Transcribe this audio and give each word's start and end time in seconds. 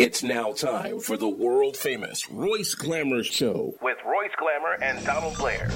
It's 0.00 0.22
now 0.22 0.52
time 0.52 0.98
for 0.98 1.18
the 1.18 1.28
world 1.28 1.76
famous 1.76 2.30
Royce 2.30 2.72
Glamour 2.72 3.22
Show. 3.22 3.74
With 3.82 3.98
Royce 4.02 4.30
Glamour 4.38 4.78
and 4.80 5.04
Donald 5.04 5.36
Blair. 5.36 5.68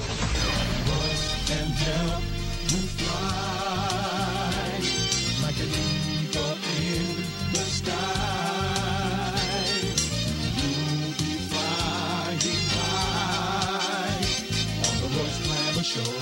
Show, 15.83 16.01
on 16.01 16.15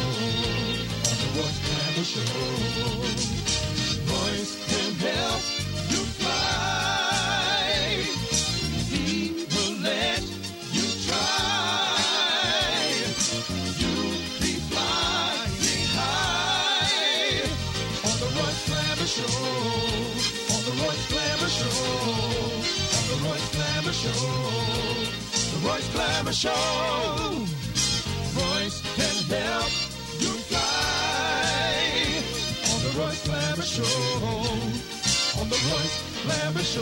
the 1.22 1.30
Royce 1.38 1.60
Glamour 1.64 2.04
Show. 2.04 3.43
Show. 26.34 26.50
Royce 28.36 28.82
can 28.96 29.18
help 29.30 29.70
you 30.20 30.34
fly 30.50 31.78
on 32.74 32.80
the 32.84 32.90
Royce 33.00 33.24
Glamour 33.24 33.62
Show. 33.62 33.84
On 35.40 35.48
the 35.48 35.56
Royce 35.70 35.98
Glamour 36.24 36.64
Show, 36.64 36.82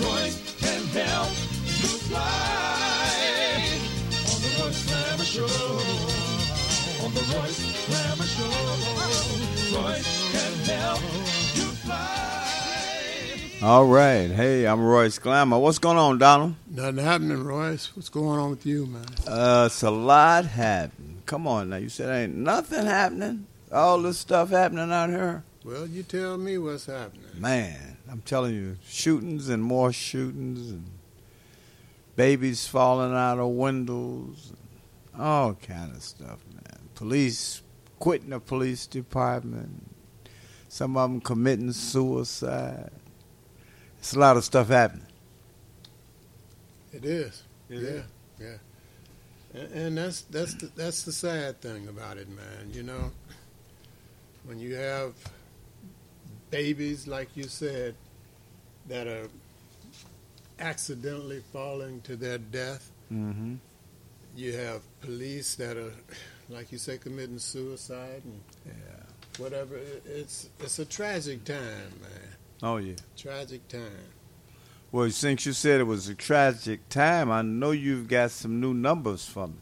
Royce 0.00 0.38
can 0.58 0.82
help 0.88 1.30
you 1.82 1.92
fly 2.08 3.60
on 4.32 4.38
the 4.40 4.50
Royce 4.58 4.82
Glamour 4.88 5.24
Show. 5.24 5.52
On 7.04 7.10
the 7.12 7.24
Royce 7.36 7.60
Glamour 7.86 8.24
Show, 8.24 8.56
Royce 9.76 10.12
can 10.32 10.54
help 10.74 11.02
you 11.54 11.68
fly. 11.84 12.40
All 13.62 13.86
right. 13.86 14.30
Hey, 14.30 14.66
I'm 14.66 14.82
Royce 14.84 15.18
Glamour. 15.18 15.58
What's 15.58 15.78
going 15.78 15.98
on, 15.98 16.18
Donald? 16.18 16.54
Nothing 16.74 17.04
happening, 17.04 17.44
Royce. 17.44 17.94
What's 17.94 18.08
going 18.08 18.40
on 18.40 18.50
with 18.50 18.66
you, 18.66 18.86
man? 18.86 19.06
Uh, 19.28 19.66
it's 19.66 19.84
a 19.84 19.92
lot 19.92 20.44
happening. 20.44 21.22
Come 21.24 21.46
on 21.46 21.70
now. 21.70 21.76
You 21.76 21.88
said 21.88 22.10
ain't 22.10 22.34
nothing 22.34 22.84
happening. 22.84 23.46
All 23.70 24.02
this 24.02 24.18
stuff 24.18 24.50
happening 24.50 24.90
out 24.90 25.08
here. 25.08 25.44
Well, 25.64 25.86
you 25.86 26.02
tell 26.02 26.36
me 26.36 26.58
what's 26.58 26.86
happening. 26.86 27.28
Man, 27.38 27.96
I'm 28.10 28.22
telling 28.22 28.56
you, 28.56 28.76
shootings 28.84 29.48
and 29.50 29.62
more 29.62 29.92
shootings 29.92 30.72
and 30.72 30.90
babies 32.16 32.66
falling 32.66 33.14
out 33.14 33.38
of 33.38 33.50
windows, 33.50 34.52
and 35.12 35.22
all 35.22 35.54
kind 35.54 35.94
of 35.94 36.02
stuff, 36.02 36.40
man. 36.52 36.88
Police 36.96 37.62
quitting 38.00 38.30
the 38.30 38.40
police 38.40 38.88
department. 38.88 39.92
Some 40.68 40.96
of 40.96 41.08
them 41.08 41.20
committing 41.20 41.70
suicide. 41.70 42.90
It's 44.00 44.14
a 44.14 44.18
lot 44.18 44.36
of 44.36 44.42
stuff 44.42 44.70
happening. 44.70 45.06
It 46.94 47.04
is. 47.04 47.42
It 47.68 47.80
yeah, 47.80 47.88
is. 47.88 48.04
yeah. 48.40 49.60
And, 49.74 49.96
that's 49.98 50.22
that's 50.22 50.54
the, 50.54 50.70
that's 50.74 51.02
the 51.04 51.12
sad 51.12 51.60
thing 51.60 51.88
about 51.88 52.16
it, 52.18 52.28
man. 52.28 52.70
You 52.72 52.82
know, 52.82 53.10
when 54.44 54.58
you 54.58 54.74
have 54.74 55.14
babies, 56.50 57.06
like 57.06 57.36
you 57.36 57.44
said, 57.44 57.94
that 58.88 59.06
are 59.06 59.28
accidentally 60.58 61.42
falling 61.52 62.00
to 62.02 62.16
their 62.16 62.38
death. 62.38 62.90
Mm-hmm. 63.12 63.54
You 64.36 64.52
have 64.54 64.82
police 65.00 65.54
that 65.56 65.76
are, 65.76 65.92
like 66.48 66.72
you 66.72 66.78
say, 66.78 66.98
committing 66.98 67.38
suicide 67.38 68.22
and 68.24 68.40
Yeah. 68.66 68.72
whatever. 69.38 69.78
It's 70.04 70.48
it's 70.60 70.78
a 70.80 70.84
tragic 70.84 71.44
time, 71.44 71.92
man. 72.00 72.28
Oh 72.62 72.76
yeah. 72.78 72.94
Tragic 73.16 73.66
time. 73.68 74.08
Well, 74.94 75.10
since 75.10 75.44
you 75.44 75.52
said 75.52 75.80
it 75.80 75.88
was 75.88 76.08
a 76.08 76.14
tragic 76.14 76.88
time, 76.88 77.28
I 77.28 77.42
know 77.42 77.72
you've 77.72 78.06
got 78.06 78.30
some 78.30 78.60
new 78.60 78.72
numbers 78.72 79.26
for 79.26 79.48
me. 79.48 79.54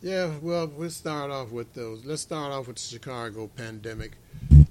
Yeah, 0.00 0.34
well, 0.40 0.68
we'll 0.68 0.90
start 0.90 1.32
off 1.32 1.50
with 1.50 1.74
those. 1.74 2.04
Let's 2.04 2.22
start 2.22 2.52
off 2.52 2.68
with 2.68 2.76
the 2.76 2.82
Chicago 2.82 3.48
pandemic. 3.48 4.12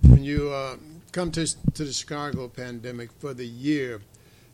When 0.04 0.24
you 0.24 0.50
uh, 0.50 0.78
come 1.12 1.30
to, 1.32 1.46
to 1.74 1.84
the 1.84 1.92
Chicago 1.92 2.48
pandemic 2.48 3.12
for 3.20 3.34
the 3.34 3.46
year, 3.46 4.00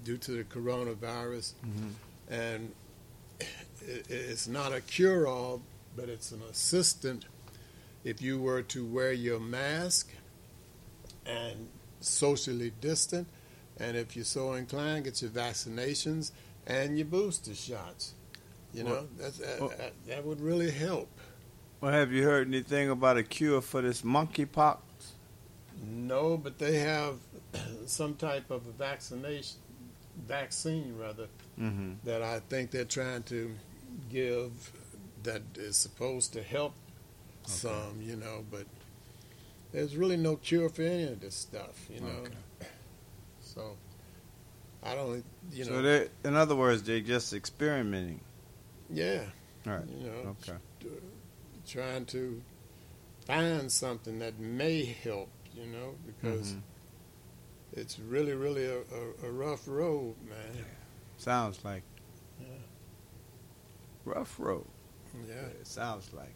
due 0.03 0.17
to 0.17 0.31
the 0.31 0.43
coronavirus. 0.43 1.53
Mhm. 1.65 1.93
And 2.29 2.71
it, 3.81 4.05
it's 4.09 4.47
not 4.47 4.73
a 4.73 4.81
cure 4.81 5.27
all, 5.27 5.61
but 5.95 6.09
it's 6.09 6.31
an 6.31 6.41
assistant 6.49 7.25
if 8.03 8.21
you 8.21 8.39
were 8.39 8.61
to 8.61 8.85
wear 8.85 9.11
your 9.11 9.39
mask 9.39 10.09
and 11.25 11.67
socially 12.01 12.71
distant. 12.81 13.27
And 13.77 13.95
if 13.95 14.15
you're 14.15 14.25
so 14.25 14.53
inclined, 14.53 15.05
get 15.05 15.21
your 15.21 15.31
vaccinations 15.31 16.31
and 16.67 16.97
your 16.97 17.07
booster 17.07 17.55
shots. 17.55 18.13
You 18.73 18.83
know, 18.83 18.91
Well- 18.91 19.07
that's, 19.17 19.37
that, 19.39 19.59
well- 19.59 19.69
that, 19.77 19.93
that 20.07 20.25
would 20.25 20.41
really 20.41 20.71
help. 20.71 21.09
Well, 21.81 21.93
have 21.93 22.11
you 22.11 22.23
heard 22.23 22.47
anything 22.47 22.89
about 22.89 23.15
a 23.17 23.23
cure 23.23 23.61
for 23.61 23.81
this 23.81 24.01
monkeypox? 24.01 24.79
No, 25.89 26.35
but 26.35 26.59
they 26.59 26.79
have 26.79 27.15
some 27.85 28.15
type 28.15 28.51
of 28.51 28.67
a 28.67 28.71
vaccination, 28.71 29.59
vaccine 30.27 30.97
rather, 30.97 31.27
Mm-hmm. 31.59 31.93
that 32.05 32.21
I 32.21 32.39
think 32.39 32.71
they're 32.71 32.85
trying 32.85 33.23
to 33.23 33.53
give 34.09 34.71
that 35.23 35.41
is 35.55 35.75
supposed 35.75 36.31
to 36.33 36.41
help 36.43 36.73
some, 37.45 37.99
you 38.01 38.15
know, 38.15 38.45
but 38.49 38.65
there's 39.73 39.97
really 39.97 40.15
no 40.17 40.35
cure 40.37 40.69
for 40.69 40.83
any 40.83 41.03
of 41.03 41.19
this 41.19 41.35
stuff, 41.35 41.87
you 41.89 41.99
know. 42.01 42.07
Okay. 42.07 42.33
So 43.41 43.75
I 44.83 44.95
don't, 44.95 45.25
you 45.51 45.65
so 45.65 45.71
know, 45.71 45.81
they, 45.81 46.07
in 46.23 46.35
other 46.35 46.55
words, 46.55 46.83
they're 46.83 46.99
just 47.01 47.33
experimenting. 47.33 48.21
yeah, 48.89 49.23
All 49.67 49.73
right. 49.73 49.85
you 49.89 50.07
know, 50.07 50.35
Okay. 50.47 50.57
trying 51.67 52.05
to 52.07 52.41
find 53.25 53.71
something 53.71 54.19
that 54.19 54.39
may 54.39 54.85
help, 54.85 55.29
you 55.55 55.65
know, 55.65 55.95
because 56.05 56.53
Mhm. 56.53 56.61
It's 57.73 57.99
really, 57.99 58.33
really 58.33 58.65
a, 58.65 58.77
a, 58.79 59.27
a 59.27 59.31
rough 59.31 59.67
road, 59.67 60.15
man. 60.27 60.65
Sounds 61.17 61.63
like 61.63 61.83
Yeah. 62.39 62.47
rough 64.05 64.35
road. 64.39 64.65
Yeah. 65.27 65.35
It 65.59 65.67
sounds 65.67 66.09
like. 66.13 66.35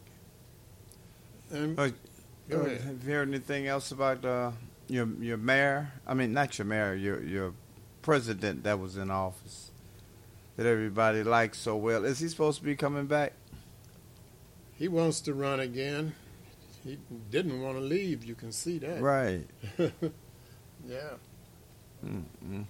And 1.52 1.80
Oh, 1.80 1.92
go 2.50 2.62
Uh, 2.62 2.66
ahead. 2.66 2.82
Have 2.82 3.04
you 3.04 3.14
heard 3.14 3.28
anything 3.28 3.68
else 3.68 3.92
about 3.92 4.26
uh, 4.26 4.52
your 4.88 5.08
your 5.20 5.38
mayor? 5.38 5.94
I 6.06 6.14
mean, 6.14 6.34
not 6.34 6.58
your 6.58 6.66
mayor, 6.66 6.94
your 6.96 7.22
your 7.24 7.54
president 8.02 8.64
that 8.64 8.80
was 8.80 8.98
in 8.98 9.10
office 9.12 9.72
that 10.58 10.66
everybody 10.66 11.24
likes 11.24 11.58
so 11.58 11.76
well. 11.76 12.04
Is 12.06 12.20
he 12.20 12.28
supposed 12.28 12.60
to 12.60 12.66
be 12.66 12.76
coming 12.76 13.06
back? 13.08 13.34
He 14.76 14.88
wants 14.88 15.22
to 15.22 15.34
run 15.34 15.60
again. 15.60 16.14
He 16.84 16.98
didn't 17.32 17.62
want 17.62 17.78
to 17.78 17.82
leave. 17.82 18.26
You 18.26 18.36
can 18.36 18.52
see 18.52 18.78
that. 18.80 19.02
Right. 19.02 19.48
Yeah. 20.88 21.18
Mm-mm. 22.06 22.66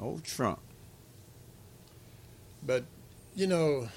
Old 0.00 0.24
Trump. 0.24 0.60
But 2.62 2.84
you 3.34 3.46
know, 3.46 3.88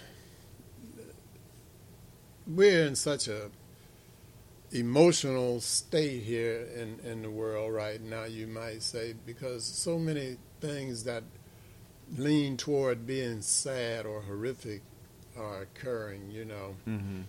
we're 2.47 2.85
in 2.85 2.95
such 2.95 3.27
a 3.27 3.49
emotional 4.73 5.61
state 5.61 6.23
here 6.23 6.67
in, 6.75 6.99
in 7.09 7.21
the 7.21 7.29
world 7.29 7.73
right 7.73 8.01
now, 8.01 8.23
you 8.23 8.47
might 8.47 8.81
say, 8.81 9.13
because 9.25 9.63
so 9.63 9.99
many 9.99 10.37
things 10.61 11.03
that 11.03 11.23
lean 12.17 12.57
toward 12.57 13.05
being 13.05 13.41
sad 13.41 14.05
or 14.05 14.21
horrific 14.21 14.81
are 15.37 15.61
occurring, 15.61 16.31
you 16.31 16.45
know. 16.45 16.75
Mm-hmm. 16.87 17.21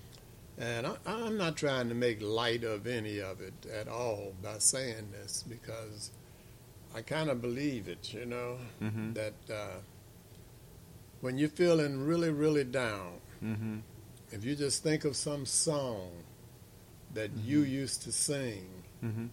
And 0.59 0.87
I, 0.87 0.95
I'm 1.07 1.37
not 1.37 1.57
trying 1.57 1.89
to 1.89 1.95
make 1.95 2.23
light 2.23 2.63
of 2.65 2.87
any 2.87 3.19
of 3.21 3.41
it 3.41 3.55
at 3.73 3.89
all 3.89 4.35
by 4.43 4.59
saying 4.59 5.09
this 5.13 5.43
because 5.49 6.11
I 6.95 7.03
kind 7.03 7.29
of 7.29 7.43
believe 7.43 7.89
it, 7.89 8.13
you 8.15 8.25
know, 8.27 8.59
Mm-hmm. 8.83 9.15
that 9.15 9.35
uh, 9.53 9.79
when 11.21 11.39
you're 11.39 11.49
feeling 11.49 12.07
really, 12.07 12.31
really 12.31 12.65
down, 12.65 13.15
Mm-hmm. 13.43 13.79
if 14.31 14.45
you 14.45 14.55
just 14.55 14.83
think 14.83 15.05
of 15.05 15.17
some 15.17 15.45
song 15.45 16.11
that 17.15 17.31
you 17.37 17.63
used 17.63 18.03
to 18.03 18.13
sing 18.13 18.69
Mm-hmm. 19.05 19.27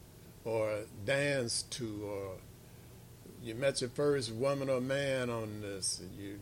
or 0.43 0.79
dance 1.05 1.61
to, 1.71 2.01
or 2.03 2.31
you 3.43 3.53
met 3.55 3.79
your 3.81 3.89
first 3.91 4.31
woman 4.33 4.69
or 4.69 4.81
man 4.81 5.29
on 5.29 5.61
this, 5.61 5.99
and 5.99 6.09
you 6.19 6.39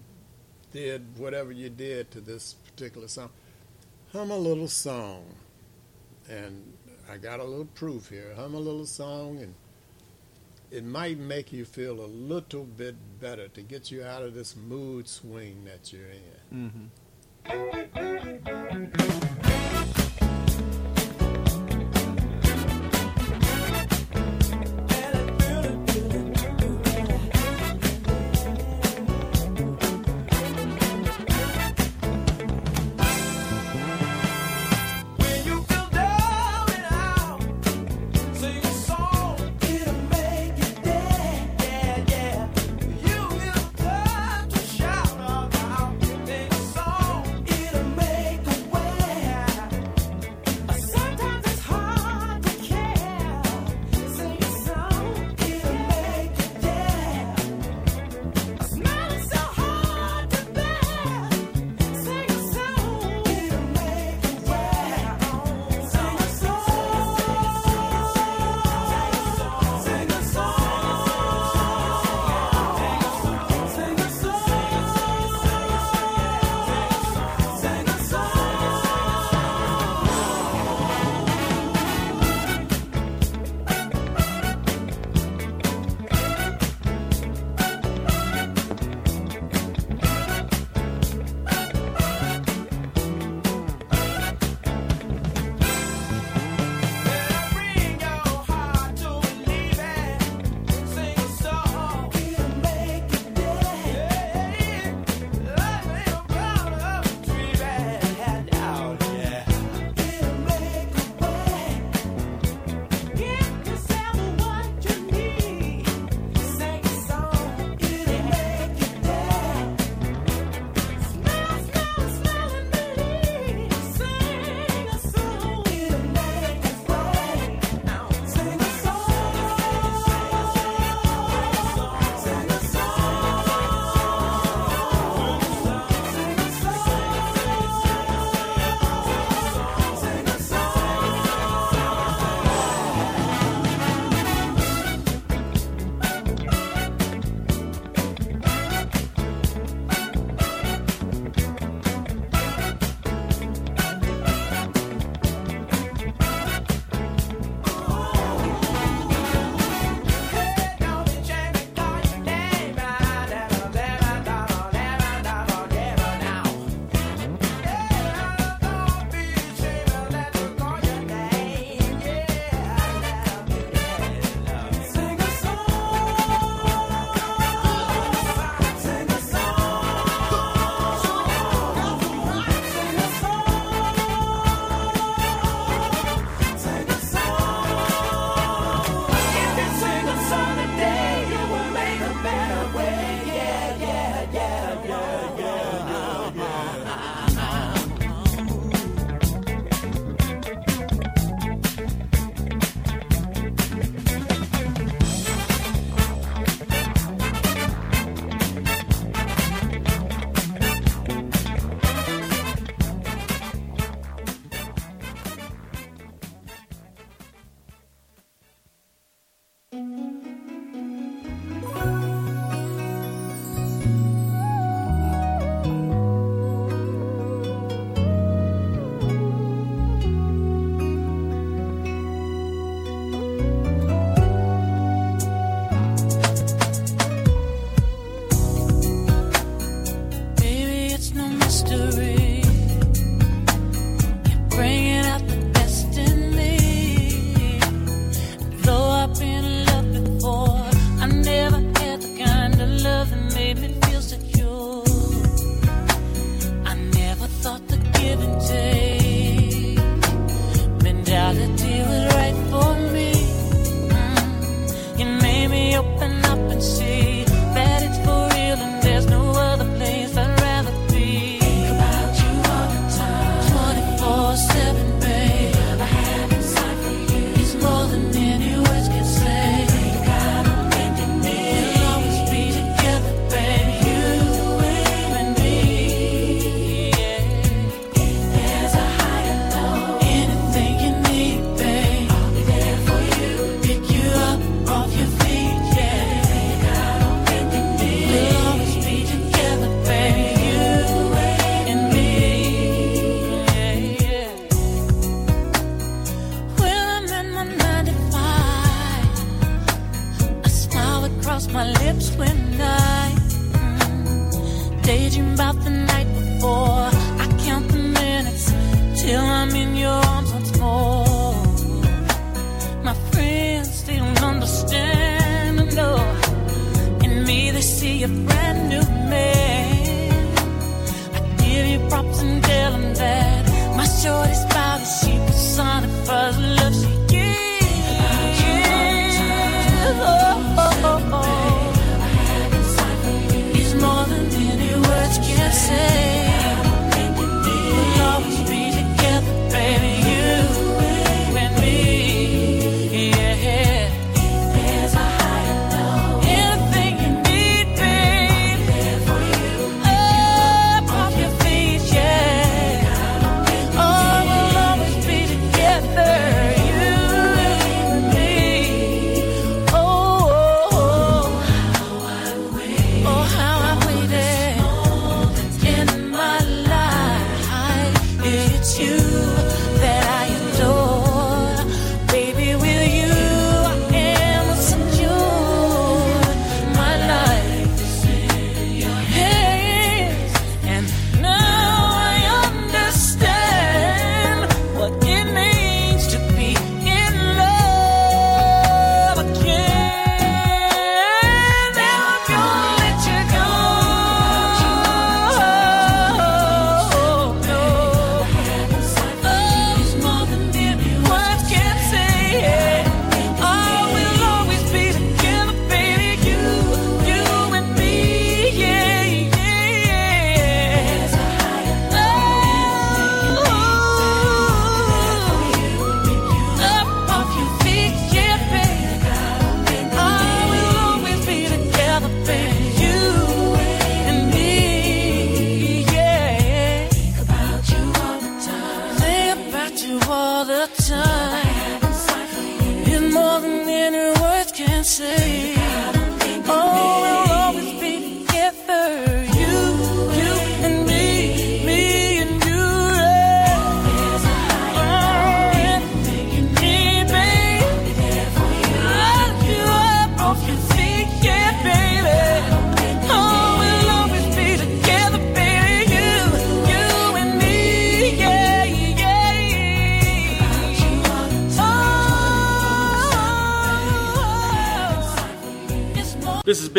did 0.72 1.06
whatever 1.18 1.52
you 1.52 1.70
did 1.70 2.10
to 2.12 2.22
this 2.22 2.54
particular 2.54 3.08
song, 3.08 3.30
hum 4.14 4.32
a 4.32 4.38
little 4.38 4.68
song. 4.68 5.24
And 6.30 6.74
I 7.12 7.18
got 7.18 7.40
a 7.40 7.44
little 7.44 7.66
proof 7.66 8.10
here. 8.10 8.34
Hum 8.36 8.54
a 8.54 8.60
little 8.60 8.86
song, 8.86 9.40
and 9.40 9.54
it 10.72 10.84
might 10.84 11.18
make 11.18 11.52
you 11.52 11.66
feel 11.66 12.00
a 12.00 12.06
little 12.06 12.64
bit 12.64 12.96
better 13.20 13.48
to 13.50 13.62
get 13.62 13.90
you 13.92 14.04
out 14.04 14.22
of 14.22 14.34
this 14.36 14.56
mood 14.56 15.08
swing 15.08 15.66
that 15.66 15.92
you're 15.92 16.12
in. 16.52 16.92
Mm-hmm. 17.48 18.99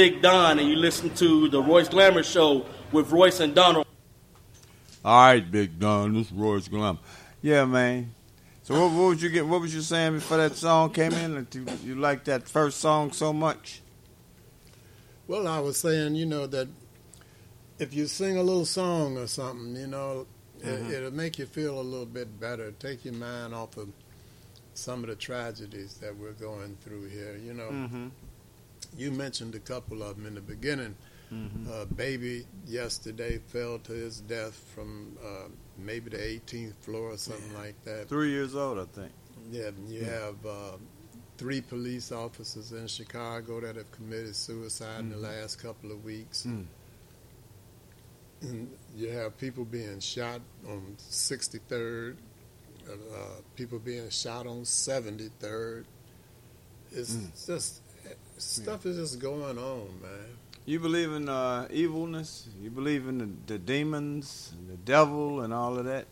Big 0.01 0.23
Don, 0.23 0.59
and 0.59 0.67
you 0.67 0.77
listen 0.77 1.11
to 1.17 1.47
the 1.51 1.63
Royce 1.63 1.91
Glamour 1.91 2.23
Show 2.23 2.65
with 2.91 3.11
Royce 3.13 3.39
and 3.41 3.55
Donald. 3.55 3.87
All 5.05 5.21
right, 5.25 5.51
Big 5.51 5.79
Don. 5.79 6.15
This 6.15 6.29
is 6.29 6.33
Royce 6.33 6.69
Glamour. 6.69 7.01
Yeah, 7.43 7.67
man. 7.67 8.15
So 8.63 8.81
what, 8.81 8.93
what 8.93 9.09
was 9.11 9.23
you 9.23 9.29
get? 9.29 9.47
What 9.47 9.61
was 9.61 9.75
you 9.75 9.83
saying 9.83 10.15
before 10.15 10.39
that 10.39 10.57
song 10.57 10.93
came 10.93 11.13
in? 11.13 11.35
That 11.35 11.55
you, 11.55 11.67
you 11.85 11.95
liked 11.97 12.25
that 12.25 12.49
first 12.49 12.79
song 12.81 13.13
so 13.13 13.31
much? 13.35 13.83
Well, 15.29 15.47
I 15.47 15.59
was 15.61 15.77
saying, 15.79 16.15
you 16.15 16.25
know, 16.25 16.47
that 16.47 16.69
if 17.79 17.93
you 17.93 18.07
sing 18.07 18.39
a 18.39 18.43
little 18.43 18.65
song 18.65 19.19
or 19.19 19.27
something, 19.27 19.77
you 19.77 19.87
know, 19.87 20.27
Mhm. 20.63 20.89
it, 20.89 20.95
it'll 20.95 21.13
make 21.13 21.39
you 21.39 21.45
feel 21.45 21.79
a 21.79 21.83
little 21.83 22.07
bit 22.07 22.41
better. 22.41 22.71
Take 22.71 23.05
your 23.05 23.13
mind 23.13 23.53
off 23.55 23.77
of 23.77 23.91
some 24.73 25.05
of 25.05 25.11
the 25.11 25.17
tragedies 25.17 25.99
that 25.99 26.17
we're 26.17 26.33
going 26.33 26.79
through 26.83 27.11
here. 27.11 27.37
You 27.37 27.53
know, 27.53 27.69
Mm-hmm. 27.69 28.09
You 28.97 29.11
mentioned 29.11 29.55
a 29.55 29.61
couple 29.61 30.03
of 30.03 30.17
them 30.17 30.27
in 30.27 30.35
the 30.35 30.41
beginning. 30.41 30.97
Mm-hmm. 31.33 31.71
A 31.73 31.87
baby 31.87 32.45
yesterday 32.67 33.39
fell 33.39 33.79
to 33.81 33.93
his 33.93 34.21
death 34.21 34.61
from 34.75 35.17
uh, 35.25 35.49
maybe 35.79 36.11
the 36.11 36.17
18th 36.19 36.75
floor 36.81 37.13
or 37.13 37.17
something 37.17 37.55
like 37.55 37.83
that. 37.85 38.09
Three 38.09 38.31
years 38.31 38.57
old, 38.57 38.79
I 38.81 38.85
think. 38.87 39.13
Yeah, 39.51 39.69
and 39.69 39.89
you 39.89 40.05
have 40.05 40.35
uh, 40.45 40.77
three 41.39 41.61
police 41.61 42.11
officers 42.11 42.73
in 42.73 42.89
Chicago 42.89 43.61
that 43.61 43.77
have 43.77 43.91
committed 43.93 44.35
suicide 44.35 45.01
in 45.01 45.11
the 45.11 45.17
last 45.19 45.63
couple 45.63 45.93
of 45.93 46.05
weeks. 46.05 46.45
Mm. 46.47 46.67
And 48.43 48.71
you 48.97 49.11
have 49.11 49.37
people 49.39 49.65
being 49.65 50.01
shot 50.01 50.41
on 50.67 50.97
63rd, 50.99 52.17
uh, 52.91 52.95
people 53.55 53.79
being 53.79 54.09
shot 54.11 54.47
on 54.47 54.63
73rd. 54.63 55.85
It's 56.93 57.15
Mm. 57.15 57.47
just 57.47 57.80
stuff 58.41 58.87
is 58.87 58.97
just 58.97 59.19
going 59.21 59.59
on, 59.59 59.89
man. 60.03 60.37
You 60.67 60.79
believe 60.81 61.13
in 61.13 61.29
uh, 61.29 61.67
evilness? 61.71 62.49
You 62.61 62.71
believe 62.71 63.09
in 63.09 63.19
the, 63.19 63.29
the 63.55 63.59
demons, 63.59 64.53
and 64.59 64.69
the 64.71 64.77
devil, 64.77 65.41
and 65.41 65.53
all 65.53 65.79
of 65.79 65.85
that? 65.87 66.07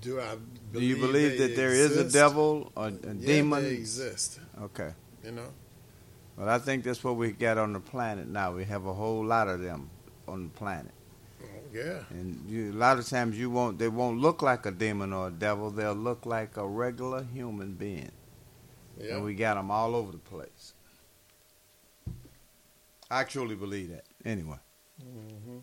Do 0.00 0.20
I 0.20 0.36
believe 0.72 0.72
Do 0.72 0.80
you 0.80 0.96
believe 0.96 1.38
that 1.38 1.54
there 1.56 1.72
is 1.72 1.96
a 1.96 2.10
devil 2.10 2.72
or 2.76 2.88
a 2.88 2.90
Yeah, 2.90 3.12
demon? 3.26 3.62
they 3.64 3.74
exist. 3.74 4.40
Okay. 4.62 4.92
You 5.24 5.32
know, 5.32 5.48
Well, 6.36 6.48
I 6.48 6.58
think 6.58 6.84
that's 6.84 7.02
what 7.02 7.16
we 7.16 7.32
got 7.32 7.58
on 7.58 7.72
the 7.72 7.80
planet 7.80 8.28
now. 8.28 8.52
We 8.54 8.64
have 8.64 8.86
a 8.86 8.94
whole 8.94 9.24
lot 9.24 9.48
of 9.48 9.60
them 9.60 9.90
on 10.26 10.44
the 10.44 10.50
planet. 10.50 10.92
Yeah. 11.72 12.00
And 12.10 12.42
you, 12.48 12.72
a 12.72 12.74
lot 12.74 12.98
of 12.98 13.06
times 13.06 13.38
you 13.38 13.50
won't. 13.50 13.78
They 13.78 13.88
won't 13.88 14.20
look 14.20 14.40
like 14.40 14.64
a 14.66 14.70
demon 14.70 15.12
or 15.12 15.28
a 15.28 15.30
devil. 15.30 15.70
They'll 15.70 15.92
look 15.94 16.24
like 16.24 16.56
a 16.56 16.66
regular 16.66 17.24
human 17.24 17.74
being. 17.74 18.10
Yeah. 18.98 19.16
And 19.16 19.24
we 19.24 19.34
got 19.34 19.54
them 19.54 19.70
all 19.70 19.94
over 19.94 20.12
the 20.12 20.18
place. 20.18 20.72
I 23.10 23.24
truly 23.24 23.54
believe 23.56 23.90
that. 23.90 24.04
Anyway. 24.24 24.58
hmm 25.02 25.58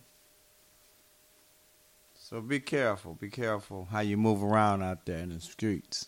So 2.16 2.42
be 2.42 2.60
careful. 2.60 3.14
Be 3.14 3.30
careful 3.30 3.86
how 3.92 4.00
you 4.00 4.18
move 4.18 4.44
around 4.44 4.82
out 4.82 5.06
there 5.06 5.20
in 5.20 5.30
the 5.30 5.40
streets. 5.40 6.08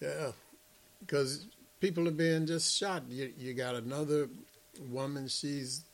Yeah. 0.00 0.32
Because 1.00 1.46
people 1.80 2.06
are 2.08 2.12
being 2.12 2.46
just 2.46 2.76
shot. 2.76 3.04
You, 3.08 3.32
you 3.36 3.54
got 3.54 3.74
another 3.74 4.28
woman, 4.90 5.28
she's 5.28 5.84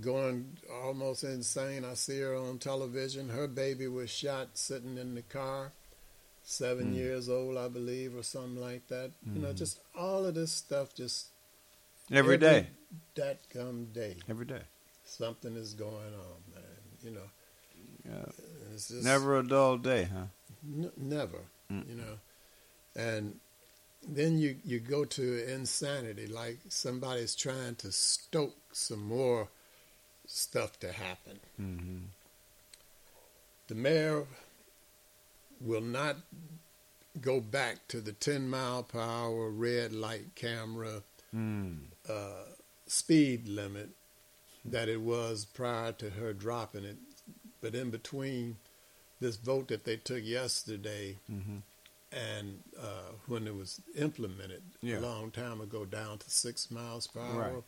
going 0.00 0.56
almost 0.82 1.24
insane. 1.24 1.84
I 1.84 1.94
see 1.94 2.20
her 2.20 2.34
on 2.36 2.58
television. 2.58 3.28
Her 3.28 3.48
baby 3.48 3.88
was 3.88 4.10
shot 4.10 4.50
sitting 4.56 4.98
in 4.98 5.14
the 5.14 5.22
car, 5.22 5.72
seven 6.42 6.92
Mm. 6.92 6.94
years 6.94 7.28
old, 7.28 7.56
I 7.56 7.68
believe, 7.68 8.16
or 8.16 8.22
something 8.22 8.60
like 8.60 8.86
that. 8.88 9.10
You 9.34 9.40
know, 9.42 9.48
Mhm. 9.48 9.56
just 9.58 9.80
all 9.94 10.24
of 10.24 10.34
this 10.34 10.52
stuff 10.52 10.94
just 10.94 11.28
Every 12.10 12.38
day. 12.38 12.66
that 13.14 13.38
come 13.50 13.86
day. 13.92 14.16
Every 14.28 14.46
day. 14.46 14.62
Something 15.04 15.56
is 15.56 15.74
going 15.74 16.14
on, 16.14 16.54
man. 16.54 16.62
You 17.02 17.10
know, 17.12 17.30
Yeah. 18.04 18.24
it's 18.74 18.88
just 18.88 19.04
Never 19.04 19.38
a 19.38 19.46
dull 19.46 19.78
day, 19.78 20.04
huh? 20.12 20.26
N- 20.64 20.92
never, 20.96 21.38
Mm. 21.70 21.88
you 21.88 21.94
know. 21.96 22.18
And 22.96 23.38
then 24.02 24.38
you, 24.38 24.56
you 24.64 24.80
go 24.80 25.04
to 25.04 25.52
insanity, 25.52 26.26
like 26.26 26.58
somebody's 26.68 27.34
trying 27.34 27.76
to 27.76 27.92
stoke 27.92 28.56
some 28.72 29.02
more 29.06 29.48
stuff 30.26 30.78
to 30.80 30.92
happen. 30.92 31.38
Mm-hmm. 31.60 31.98
The 33.68 33.74
mayor 33.74 34.26
will 35.60 35.80
not 35.80 36.16
go 37.20 37.40
back 37.40 37.86
to 37.88 38.00
the 38.00 38.12
10 38.12 38.48
mile 38.48 38.82
per 38.82 39.00
hour 39.00 39.50
red 39.50 39.92
light 39.92 40.34
camera 40.34 41.02
Mm. 41.34 41.89
Uh, 42.08 42.44
speed 42.86 43.48
limit 43.48 43.90
that 44.64 44.88
it 44.88 45.00
was 45.00 45.44
prior 45.44 45.92
to 45.92 46.10
her 46.10 46.32
dropping 46.32 46.84
it. 46.84 46.96
But 47.60 47.74
in 47.74 47.90
between 47.90 48.56
this 49.20 49.36
vote 49.36 49.68
that 49.68 49.84
they 49.84 49.96
took 49.96 50.24
yesterday 50.24 51.18
Mm-hmm. 51.30 51.58
and 52.12 52.58
uh, 52.80 53.12
when 53.26 53.46
it 53.46 53.54
was 53.54 53.80
implemented 53.96 54.62
Yeah. 54.82 54.98
a 54.98 55.00
long 55.00 55.30
time 55.30 55.60
ago 55.60 55.84
down 55.84 56.18
to 56.18 56.30
six 56.30 56.70
miles 56.70 57.06
per 57.06 57.20
hour. 57.20 57.38
Right. 57.54 57.62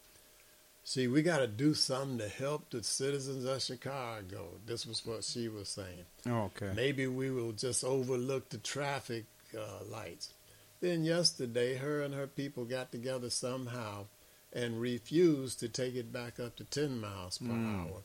See, 0.84 1.06
we 1.06 1.22
got 1.22 1.38
to 1.38 1.46
do 1.46 1.74
something 1.74 2.18
to 2.18 2.28
help 2.28 2.70
the 2.70 2.82
citizens 2.82 3.44
of 3.44 3.62
Chicago. 3.62 4.48
This 4.66 4.84
was 4.84 5.06
what 5.06 5.22
she 5.22 5.48
was 5.48 5.68
saying. 5.68 6.06
Oh, 6.26 6.50
okay. 6.56 6.72
Maybe 6.74 7.06
we 7.06 7.30
will 7.30 7.52
just 7.52 7.84
overlook 7.84 8.48
the 8.48 8.58
traffic 8.58 9.26
uh, 9.56 9.84
lights. 9.88 10.30
Then 10.80 11.04
yesterday, 11.04 11.76
her 11.76 12.00
and 12.02 12.12
her 12.14 12.26
people 12.26 12.64
got 12.64 12.90
together 12.90 13.30
somehow 13.30 14.06
and 14.52 14.80
refused 14.80 15.60
to 15.60 15.68
take 15.68 15.94
it 15.94 16.12
back 16.12 16.38
up 16.38 16.56
to 16.56 16.64
10 16.64 17.00
miles 17.00 17.38
per 17.38 17.46
Mm. 17.46 17.80
hour. 17.90 18.02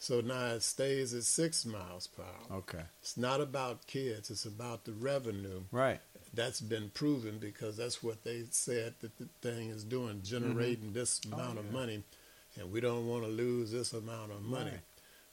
So 0.00 0.20
now 0.20 0.46
it 0.54 0.62
stays 0.62 1.12
at 1.12 1.24
6 1.24 1.64
miles 1.66 2.06
per 2.06 2.22
hour. 2.22 2.58
Okay. 2.58 2.84
It's 3.02 3.16
not 3.16 3.40
about 3.40 3.86
kids, 3.88 4.30
it's 4.30 4.44
about 4.46 4.84
the 4.84 4.92
revenue. 4.92 5.64
Right. 5.72 6.00
That's 6.32 6.60
been 6.60 6.90
proven 6.90 7.38
because 7.38 7.76
that's 7.78 8.00
what 8.02 8.22
they 8.22 8.44
said 8.50 8.94
that 9.00 9.16
the 9.18 9.28
thing 9.40 9.70
is 9.70 9.82
doing, 9.82 10.22
generating 10.22 10.92
this 10.92 11.20
Oh, 11.26 11.34
amount 11.34 11.58
of 11.58 11.72
money. 11.72 12.04
And 12.56 12.70
we 12.70 12.80
don't 12.80 13.06
want 13.08 13.24
to 13.24 13.28
lose 13.30 13.72
this 13.72 13.92
amount 13.92 14.30
of 14.32 14.42
money. 14.42 14.70
Right. 14.70 14.80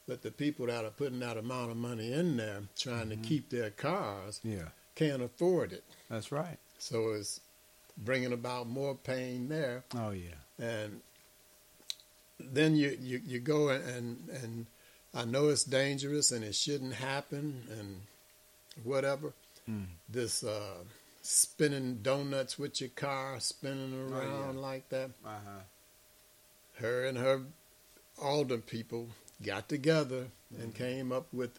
But 0.08 0.22
the 0.22 0.30
people 0.32 0.66
that 0.66 0.84
are 0.84 0.90
putting 0.90 1.20
that 1.20 1.36
amount 1.36 1.70
of 1.70 1.76
money 1.76 2.12
in 2.12 2.36
there, 2.36 2.62
trying 2.76 3.08
Mm-hmm. 3.10 3.22
to 3.22 3.28
keep 3.28 3.50
their 3.50 3.70
cars, 3.70 4.40
Yeah. 4.42 4.70
can't 4.96 5.22
afford 5.22 5.72
it. 5.72 5.84
That's 6.08 6.32
right. 6.32 6.58
So 6.78 7.12
it's 7.12 7.40
bringing 7.96 8.32
about 8.32 8.66
more 8.68 8.94
pain 8.96 9.48
there. 9.48 9.84
Oh, 9.94 10.10
yeah. 10.10 10.34
And 10.58 11.00
then 12.38 12.76
you, 12.76 12.96
you, 13.00 13.20
you 13.24 13.38
go 13.40 13.68
and, 13.68 14.28
and 14.42 14.66
I 15.14 15.24
know 15.24 15.48
it's 15.48 15.64
dangerous 15.64 16.30
and 16.32 16.44
it 16.44 16.54
shouldn't 16.54 16.94
happen 16.94 17.62
and 17.70 18.00
whatever. 18.84 19.32
Mm. 19.68 19.86
This 20.08 20.44
uh, 20.44 20.84
spinning 21.22 22.00
donuts 22.02 22.58
with 22.58 22.80
your 22.80 22.90
car, 22.90 23.40
spinning 23.40 24.10
Oh, 24.12 24.20
yeah. 24.20 24.24
around 24.28 24.60
like 24.60 24.88
that. 24.90 25.10
Uh-huh. 25.24 25.60
Her 26.80 27.04
and 27.06 27.18
her 27.18 27.40
alder 28.20 28.58
people 28.58 29.08
got 29.42 29.68
together 29.68 30.26
and 30.58 30.72
Mm-hmm. 30.72 30.82
came 30.84 31.12
up 31.12 31.26
with 31.32 31.58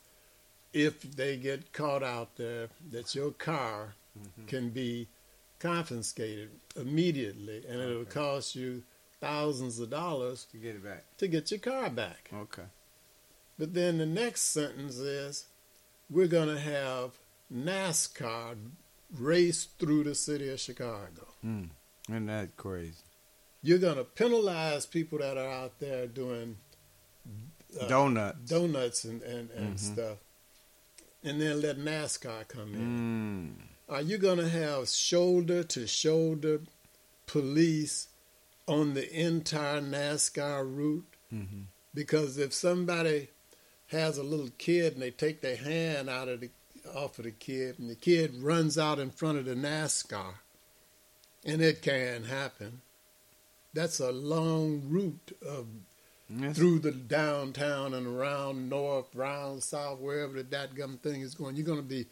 if 0.73 1.01
they 1.01 1.35
get 1.37 1.73
caught 1.73 2.03
out 2.03 2.37
there, 2.37 2.69
that 2.91 3.13
your 3.15 3.31
car 3.31 3.93
Mm-hmm. 4.17 4.45
can 4.47 4.69
be 4.69 5.07
confiscated 5.59 6.49
immediately 6.75 7.63
and 7.67 7.79
it'll 7.81 8.05
cost 8.05 8.55
you 8.55 8.83
thousands 9.19 9.79
of 9.79 9.89
dollars 9.89 10.45
To 10.51 10.57
get 10.57 10.75
it 10.75 10.83
back. 10.83 11.05
to 11.17 11.27
get 11.27 11.49
your 11.51 11.59
car 11.59 11.89
back. 11.89 12.29
Okay. 12.33 12.63
But 13.57 13.73
then 13.73 13.97
the 13.97 14.05
next 14.05 14.41
sentence 14.43 14.97
is 14.97 15.45
we're 16.09 16.27
going 16.27 16.49
to 16.49 16.59
have 16.59 17.17
NASCAR 17.53 18.55
race 19.17 19.65
through 19.79 20.03
the 20.03 20.13
city 20.15 20.49
of 20.49 20.59
Chicago. 20.59 21.27
Mm. 21.45 21.69
Isn't 22.09 22.25
that 22.27 22.55
crazy? 22.57 22.93
You're 23.63 23.79
going 23.79 23.97
to 23.97 24.03
penalize 24.03 24.85
people 24.85 25.17
that 25.19 25.37
are 25.37 25.49
out 25.49 25.79
there 25.79 26.05
doing 26.07 26.57
uh, 27.81 27.87
Donuts. 27.87 28.49
donuts 28.49 29.03
and, 29.03 29.21
and, 29.23 29.49
and 29.51 29.75
Mhm. 29.75 29.79
stuff, 29.79 30.17
and 31.23 31.41
then 31.41 31.61
let 31.61 31.77
NASCAR 31.77 32.47
come 32.47 32.73
in. 32.75 33.57
Mm. 33.59 33.67
Are 33.89 34.01
you 34.01 34.17
going 34.17 34.37
to 34.39 34.49
have 34.49 34.89
shoulder 34.89 35.63
to 35.63 35.87
shoulder 35.87 36.61
police 37.25 38.07
on 38.67 38.93
the 38.93 39.11
entire 39.13 39.81
NASCAR 39.81 40.63
route? 40.63 41.05
Mm-hmm. 41.33 41.61
Because 41.93 42.37
if 42.37 42.53
somebody 42.53 43.29
has 43.87 44.17
a 44.17 44.23
little 44.23 44.49
kid 44.57 44.93
and 44.93 45.01
they 45.01 45.11
take 45.11 45.41
their 45.41 45.55
hand 45.55 46.09
out 46.09 46.27
of 46.27 46.41
the 46.41 46.49
off 46.93 47.17
of 47.17 47.25
the 47.25 47.31
kid 47.31 47.79
and 47.79 47.89
the 47.89 47.95
kid 47.95 48.41
runs 48.41 48.77
out 48.77 48.99
in 48.99 49.09
front 49.09 49.37
of 49.37 49.45
the 49.45 49.55
NASCAR, 49.55 50.35
and 51.45 51.61
it 51.61 51.81
can 51.81 52.25
happen. 52.25 52.81
That's 53.73 53.99
a 53.99 54.11
long 54.11 54.83
route 54.87 55.37
of 55.45 55.67
Yes. 56.29 56.57
through 56.57 56.79
the 56.79 56.91
downtown 56.91 57.93
and 57.93 58.05
around 58.05 58.67
north, 58.67 59.15
round 59.15 59.63
south, 59.63 59.99
wherever 59.99 60.33
the 60.33 60.43
dadgum 60.43 60.99
thing 60.99 61.21
is 61.21 61.33
going. 61.33 61.55
You're 61.55 61.65
going 61.65 61.79
to 61.79 61.83
be 61.83 62.05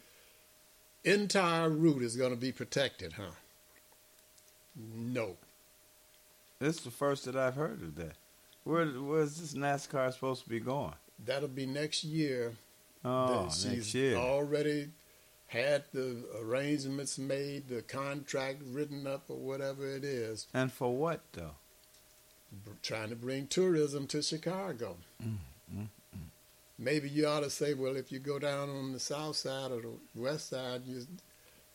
entire 1.06 1.68
route 1.70 2.02
is 2.02 2.16
going 2.16 2.30
to 2.30 2.36
be 2.36 2.52
protected, 2.52 3.14
huh? 3.14 3.30
No. 4.94 5.36
This 6.58 6.78
is 6.78 6.84
the 6.84 6.90
first 6.90 7.24
that 7.24 7.36
I've 7.36 7.54
heard 7.54 7.82
of 7.82 7.94
that. 7.96 8.12
Where 8.64 8.86
where's 8.86 9.38
this 9.40 9.54
NASCAR 9.54 10.12
supposed 10.12 10.42
to 10.44 10.50
be 10.50 10.60
going? 10.60 10.94
That'll 11.24 11.48
be 11.48 11.66
next 11.66 12.04
year. 12.04 12.52
Oh, 13.04 13.42
next 13.44 13.62
she's 13.62 13.94
year. 13.94 14.16
already 14.16 14.88
had 15.46 15.84
the 15.92 16.24
arrangements 16.42 17.18
made, 17.18 17.68
the 17.68 17.82
contract 17.82 18.62
written 18.66 19.06
up, 19.06 19.24
or 19.28 19.36
whatever 19.36 19.86
it 19.88 20.02
is, 20.04 20.48
And 20.52 20.72
for 20.72 20.94
what 20.96 21.20
though? 21.32 21.52
trying 22.82 23.10
to 23.10 23.16
bring 23.16 23.46
tourism 23.46 24.06
to 24.08 24.22
Chicago. 24.22 24.96
Mm, 25.22 25.36
mm, 25.74 25.86
Maybe 26.78 27.08
you 27.08 27.26
ought 27.26 27.40
to 27.40 27.50
say, 27.50 27.74
well, 27.74 27.96
if 27.96 28.12
you 28.12 28.18
go 28.18 28.38
down 28.38 28.68
on 28.68 28.92
the 28.92 29.00
south 29.00 29.36
side 29.36 29.70
or 29.72 29.80
the 29.80 29.90
west 30.14 30.50
side, 30.50 30.82
you 30.86 31.06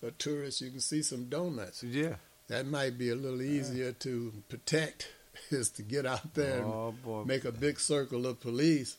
a 0.04 0.12
tourist, 0.12 0.62
you 0.62 0.70
can 0.72 0.80
see 0.80 1.02
some 1.04 1.26
donuts. 1.26 1.84
Yeah. 1.84 2.16
That 2.48 2.66
might 2.68 2.98
be 2.98 3.10
a 3.10 3.16
little 3.16 3.42
easier 3.42 3.92
to 3.94 4.34
protect, 4.50 5.10
is 5.52 5.70
to 5.72 5.84
get 5.84 6.06
out 6.06 6.34
there 6.34 6.58
and 6.58 6.66
Oh 6.66 6.94
boy. 7.04 7.24
make 7.24 7.46
a 7.46 7.52
big 7.52 7.80
circle 7.80 8.26
of 8.28 8.40
police 8.42 8.98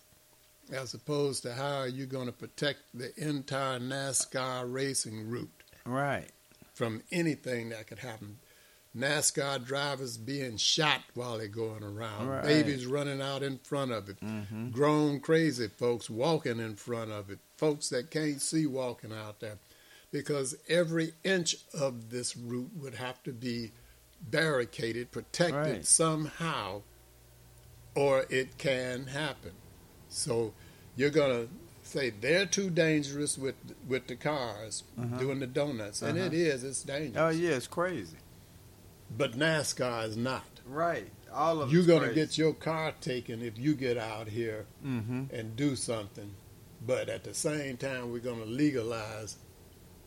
as 0.73 0.95
opposed 0.95 1.43
to 1.43 1.53
how 1.55 1.79
are 1.81 1.89
you 1.89 2.07
going 2.07 2.27
to 2.27 2.33
protect 2.33 2.79
the 2.95 3.13
entire 3.17 3.79
NASCAR 3.81 4.73
racing 4.73 5.29
route 5.29 5.51
Right. 5.85 6.29
from 6.75 7.03
anything 7.13 7.71
that 7.71 7.89
could 7.89 7.99
happen. 7.99 8.39
NASCAR 8.97 9.65
drivers 9.65 10.17
being 10.19 10.57
shot 10.59 11.01
while 11.15 11.39
they're 11.39 11.49
going 11.49 11.83
around, 11.83 12.29
Right. 12.29 12.43
babies 12.43 12.87
running 12.87 13.23
out 13.23 13.43
in 13.43 13.59
front 13.59 13.91
of 13.91 14.09
it, 14.09 14.21
Mm-hmm. 14.21 14.71
grown 14.71 15.21
crazy 15.21 15.69
folks 15.69 16.11
walking 16.11 16.61
in 16.61 16.77
front 16.77 17.11
of 17.11 17.31
it, 17.31 17.39
folks 17.57 17.89
that 17.89 18.11
can't 18.11 18.41
see 18.43 18.67
walking 18.67 19.13
out 19.13 19.41
there. 19.41 19.59
Because 20.11 20.55
every 20.69 21.15
inch 21.25 21.57
of 21.73 22.11
this 22.11 22.37
route 22.37 22.71
would 22.77 22.95
have 22.97 23.23
to 23.23 23.33
be 23.33 23.73
barricaded, 24.21 25.11
protected 25.11 25.57
Right. 25.77 25.87
somehow, 25.87 26.83
or 27.95 28.27
it 28.29 28.59
can 28.59 29.07
happen. 29.07 29.53
So 30.11 30.53
you're 30.97 31.11
going 31.11 31.47
to 31.47 31.53
say 31.83 32.11
they're 32.11 32.47
too 32.47 32.69
dangerous 32.71 33.37
with 33.39 33.55
with 33.89 34.07
the 34.07 34.17
cars 34.17 34.85
Uh-huh. 34.99 35.19
doing 35.19 35.41
the 35.41 35.47
donuts, 35.47 36.03
and 36.03 36.17
Uh-huh. 36.19 36.27
it 36.27 36.35
is, 36.35 36.63
it's 36.63 36.83
dangerous. 36.83 37.17
Oh 37.17 37.29
yeah, 37.31 37.51
it's 37.57 37.67
crazy. 37.67 38.17
But 39.17 39.33
NASCAR 39.33 40.07
is 40.09 40.17
not. 40.17 40.45
Right. 40.67 41.09
all 41.33 41.63
of 41.63 41.73
You're 41.73 41.85
going 41.87 42.07
to 42.09 42.15
get 42.15 42.37
your 42.37 42.53
car 42.53 42.93
taken 43.01 43.41
if 43.43 43.59
you 43.59 43.75
get 43.75 43.97
out 43.97 44.29
here 44.29 44.67
Mhm. 44.85 45.33
and 45.33 45.57
do 45.57 45.75
something. 45.77 46.31
But 46.87 47.09
at 47.09 47.25
the 47.25 47.33
same 47.35 47.79
time, 47.79 48.13
we're 48.13 48.19
going 48.21 48.41
to 48.41 48.45
legalize 48.47 49.37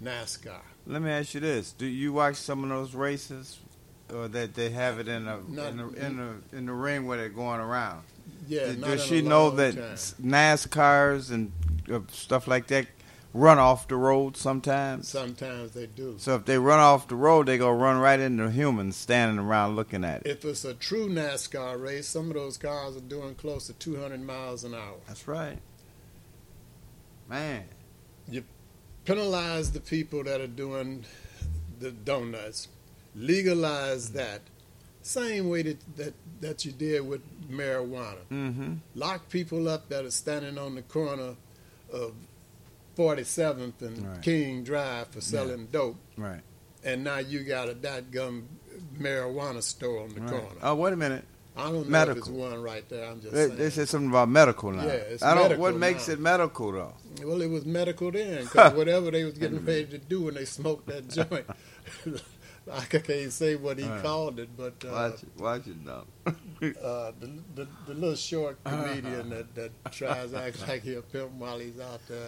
NASCAR. 0.03 0.61
Let 0.85 1.01
me 1.01 1.09
ask 1.09 1.33
you 1.33 1.39
this: 1.39 1.71
Do 1.71 1.85
you 1.87 2.13
watch 2.13 2.35
some 2.35 2.63
of 2.63 2.69
those 2.69 2.93
races, 2.93 3.57
or 4.13 4.27
that 4.29 4.53
they 4.53 4.69
have 4.69 4.99
it 4.99 5.07
in 5.07 5.27
a 5.27 5.39
Not- 5.47 5.69
in 5.71 5.77
the 5.77 5.87
in 6.05 6.17
the 6.17 6.57
in 6.57 6.65
the 6.67 6.73
ring 6.73 7.05
where 7.07 7.17
they're 7.17 7.29
going 7.29 7.59
around? 7.59 8.03
Yeah, 8.47 8.65
Does- 8.67 8.75
Does 8.77 9.05
she 9.05 9.19
a 9.19 9.21
know 9.23 9.49
that 9.51 9.73
time. 9.75 9.95
NASCARs 10.21 11.31
and 11.31 11.51
uh, 11.91 12.01
stuff 12.11 12.47
like 12.47 12.67
that 12.67 12.85
run 13.35 13.59
off 13.59 13.87
the 13.87 13.97
road 13.97 14.37
sometimes? 14.37 15.09
Sometimes 15.09 15.71
they 15.71 15.87
do. 15.87 16.15
So 16.17 16.35
if 16.35 16.45
they 16.45 16.57
run 16.57 16.79
off 16.79 17.09
the 17.09 17.15
road, 17.15 17.47
they 17.47 17.57
go 17.57 17.69
run 17.69 17.99
right 17.99 18.19
into 18.19 18.49
humans 18.49 18.95
standing 18.95 19.37
around 19.37 19.75
looking 19.75 20.05
at 20.05 20.25
it. 20.25 20.29
If 20.29 20.45
it's 20.45 20.63
a 20.63 20.73
true 20.73 21.09
NASCAR 21.09 21.79
race, 21.79 22.07
some 22.07 22.29
of 22.29 22.35
those 22.35 22.57
cars 22.57 22.95
are 22.95 23.01
doing 23.01 23.35
close 23.35 23.67
to 23.67 23.73
200 23.73 24.21
miles 24.21 24.63
an 24.63 24.73
hour. 24.73 24.95
That's 25.07 25.27
right, 25.27 25.59
man. 27.29 27.65
You 28.29 28.45
penalize 29.03 29.73
the 29.73 29.81
people 29.81 30.23
that 30.23 30.39
are 30.39 30.47
doing 30.47 31.03
the 31.79 31.91
donuts. 31.91 32.69
Legalize 33.15 34.11
that. 34.13 34.41
Same 35.01 35.49
way 35.49 35.61
that, 35.61 35.97
that, 35.97 36.13
that 36.41 36.65
you 36.65 36.71
did 36.71 37.07
with 37.07 37.21
marijuana. 37.49 38.17
Mm-hmm. 38.31 38.73
Lock 38.95 39.29
people 39.29 39.67
up 39.67 39.89
that 39.89 40.05
are 40.05 40.11
standing 40.11 40.57
on 40.57 40.75
the 40.75 40.81
corner 40.81 41.35
of 41.93 42.13
47th 42.95 43.81
and 43.81 44.07
Right. 44.07 44.21
King 44.21 44.63
Drive 44.63 45.07
for 45.09 45.21
selling 45.21 45.67
dope. 45.71 45.97
Right. 46.17 46.41
And 46.83 47.03
now 47.03 47.17
you 47.17 47.43
got 47.43 47.69
a 47.69 47.73
dadgum 47.73 48.43
marijuana 48.99 49.61
store 49.63 50.03
on 50.03 50.09
the 50.13 50.21
right. 50.21 50.29
corner. 50.29 50.47
Oh, 50.61 50.75
wait 50.75 50.93
a 50.93 50.95
minute. 50.95 51.25
I 51.57 51.63
don't 51.63 51.73
know 51.73 51.81
if 51.81 51.87
medical. 51.87 52.17
it's 52.19 52.27
one 52.29 52.61
right 52.61 52.87
there. 52.89 53.05
I'm 53.09 53.21
just 53.21 53.33
They, 53.33 53.45
saying. 53.47 53.57
they 53.57 53.69
said 53.69 53.87
something 53.87 54.09
about 54.09 54.27
medical 54.27 54.71
now. 54.73 54.83
Yeah, 54.85 54.91
it's 54.91 55.23
I 55.23 55.33
don't. 55.33 55.43
medical 55.43 55.61
What 55.63 55.75
makes 55.77 56.07
now. 56.09 56.13
it 56.15 56.19
medical 56.19 56.71
though? 56.73 56.93
Well, 57.23 57.41
it 57.41 57.49
was 57.49 57.65
medical 57.65 58.11
then, 58.11 58.43
because 58.43 58.73
whatever 58.73 59.09
they 59.09 59.23
was 59.23 59.37
getting 59.37 59.63
ready 59.65 59.85
to 59.85 59.97
do 59.97 60.23
when 60.23 60.33
they 60.33 60.43
smoked 60.45 60.87
that 60.87 61.07
joint, 61.09 61.45
I 62.71 62.81
can't 62.85 63.31
say 63.31 63.55
what 63.55 63.77
he 63.77 63.85
Right. 63.87 64.01
called 64.03 64.39
it, 64.39 64.49
but 64.57 64.83
uh, 64.85 64.91
Watch 64.91 65.23
it. 65.23 65.29
Watch 65.41 65.67
it 65.67 65.85
now. 65.85 66.03
uh, 66.27 67.11
the, 67.21 67.39
the 67.55 67.67
the 67.87 67.93
little 67.93 68.15
short 68.15 68.61
comedian 68.65 69.29
that, 69.29 69.55
that 69.55 69.71
tries 69.91 70.31
to 70.31 70.41
act 70.41 70.67
like 70.67 70.81
he 70.83 70.95
a 70.95 71.01
pimp 71.01 71.31
while 71.33 71.59
he's 71.59 71.79
out 71.79 72.01
there, 72.09 72.19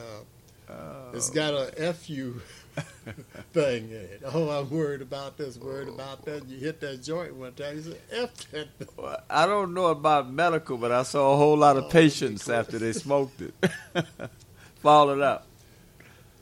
Oh. 0.69 1.11
it's 1.13 1.29
got 1.29 1.53
a 1.53 1.93
fu 1.93 2.41
thing 3.53 3.85
in 3.89 3.95
it. 3.95 4.21
Oh, 4.25 4.49
I'm 4.49 4.69
worried 4.69 5.01
about 5.01 5.37
this, 5.37 5.57
worried 5.57 5.87
about 5.87 6.25
that. 6.25 6.45
You 6.47 6.57
hit 6.57 6.79
that 6.81 7.01
joint 7.01 7.35
one 7.35 7.53
time, 7.53 7.77
you 7.77 7.83
say 7.83 7.97
f 8.11 8.51
that. 8.51 8.67
Well, 8.97 9.19
I 9.29 9.45
don't 9.45 9.73
know 9.73 9.87
about 9.87 10.31
medical, 10.31 10.77
but 10.77 10.91
I 10.91 11.03
saw 11.03 11.33
a 11.33 11.37
whole 11.37 11.57
lot 11.57 11.77
of 11.77 11.85
Oh, 11.85 11.89
patients 11.89 12.49
after 12.49 12.77
they 12.77 12.91
smoked 12.93 13.41
it, 13.41 13.53
falling 14.81 15.23
out. 15.23 15.43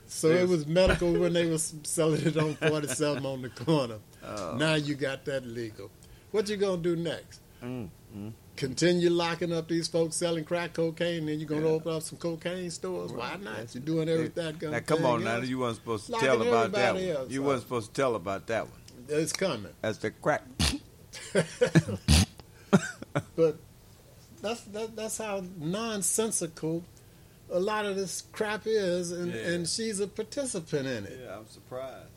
So 0.08 0.30
it 0.30 0.48
was 0.48 0.66
medical 0.66 1.12
when 1.14 1.34
they 1.34 1.46
was 1.46 1.74
selling 1.84 2.22
it 2.26 2.38
on 2.38 2.56
47 2.56 3.26
on 3.26 3.42
the 3.42 3.50
corner. 3.50 3.98
Oh. 4.26 4.56
Now 4.58 4.76
you 4.76 4.96
got 4.96 5.26
that 5.26 5.46
legal. 5.46 5.92
What 6.32 6.50
you 6.50 6.58
gonna 6.58 6.82
do 6.82 6.96
next? 6.96 7.42
Mm, 7.64 7.90
mm. 8.16 8.34
Continue 8.56 9.10
locking 9.10 9.52
up 9.52 9.68
these 9.68 9.88
folks 9.90 10.16
selling 10.16 10.46
crack 10.46 10.74
cocaine, 10.74 11.26
then 11.26 11.40
you're 11.40 11.48
gonna 11.50 11.66
Yeah. 11.66 11.72
open 11.74 11.94
up 11.94 12.04
some 12.04 12.18
cocaine 12.18 12.72
stores? 12.72 13.12
Why 13.12 13.32
Right. 13.32 13.42
not? 13.44 13.76
You're 13.76 13.84
doing 13.84 14.08
everything. 14.10 14.58
Now 14.62 14.80
come 14.80 15.06
on, 15.06 15.24
now 15.24 15.38
you 15.40 15.60
weren't 15.60 15.76
supposed 15.76 16.06
to 16.08 16.14
tell 16.14 16.42
about 16.42 16.72
that 16.72 16.94
one. 16.96 17.04
else 17.04 17.32
You 17.32 17.44
weren't 17.44 17.62
supposed 17.62 17.88
to 17.94 18.02
tell 18.02 18.16
about 18.16 18.48
that 18.48 18.68
one. 18.70 18.80
It's 19.10 19.34
coming. 19.34 19.74
That's 19.82 19.98
the 20.00 20.12
crack. 20.12 20.44
but 23.36 23.58
that's 24.42 24.62
that, 24.62 24.96
that's 24.96 25.18
how 25.18 25.44
nonsensical 25.58 26.84
a 27.52 27.60
lot 27.60 27.86
of 27.86 27.96
this 27.96 28.24
crap 28.32 28.64
is, 28.66 29.12
and, 29.12 29.32
Yeah. 29.34 29.42
and 29.42 29.68
she's 29.70 30.00
a 30.00 30.08
participant 30.08 30.88
in 30.88 31.06
it. 31.06 31.20
Yeah, 31.24 31.38
I'm 31.38 31.48
surprised. 31.48 32.10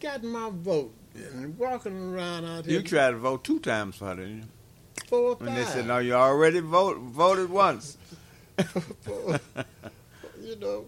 Got 0.00 0.22
my 0.24 0.50
vote 0.50 0.94
and 1.14 1.56
walking 1.58 1.96
around 2.14 2.44
out 2.46 2.64
here. 2.66 2.80
You 2.80 2.82
tried 2.86 3.10
to 3.10 3.18
vote 3.18 3.44
two 3.44 3.58
times 3.60 3.96
for 3.96 4.06
her, 4.06 4.16
didn't 4.16 4.36
you? 4.38 4.44
Four 5.12 5.32
or 5.32 5.34
When 5.34 5.54
they 5.54 5.64
said 5.64 5.86
no, 5.86 5.98
you 5.98 6.14
already 6.14 6.60
vote, 6.60 6.96
voted 6.98 7.50
once. 7.50 7.98
you 8.58 10.56
know, 10.58 10.86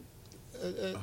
it, 0.63 0.67
it, 0.67 0.97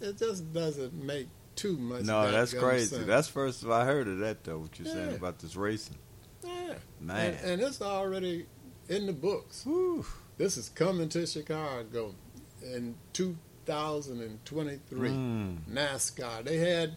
it 0.00 0.18
just 0.18 0.52
doesn't 0.52 0.94
make 0.94 1.26
too 1.56 1.76
much. 1.76 2.04
No, 2.04 2.30
that's 2.30 2.54
crazy. 2.54 2.94
sense. 2.94 3.06
That's 3.06 3.28
first 3.28 3.66
I 3.66 3.84
heard 3.84 4.06
of 4.06 4.18
that 4.18 4.44
though. 4.44 4.58
What 4.58 4.78
you're 4.78 4.86
saying 4.86 5.16
about 5.16 5.40
this 5.40 5.56
racing, 5.56 5.96
yeah, 6.44 6.74
man. 7.00 7.34
and, 7.34 7.50
and 7.50 7.62
it's 7.62 7.82
already 7.82 8.46
in 8.88 9.06
the 9.06 9.12
books. 9.12 9.64
Whew. 9.64 10.06
This 10.38 10.56
is 10.56 10.68
coming 10.68 11.08
to 11.10 11.26
Chicago 11.26 12.14
in 12.62 12.94
2023. 13.12 15.10
Mm. 15.10 15.58
NASCAR. 15.70 16.44
They 16.44 16.58
had 16.58 16.96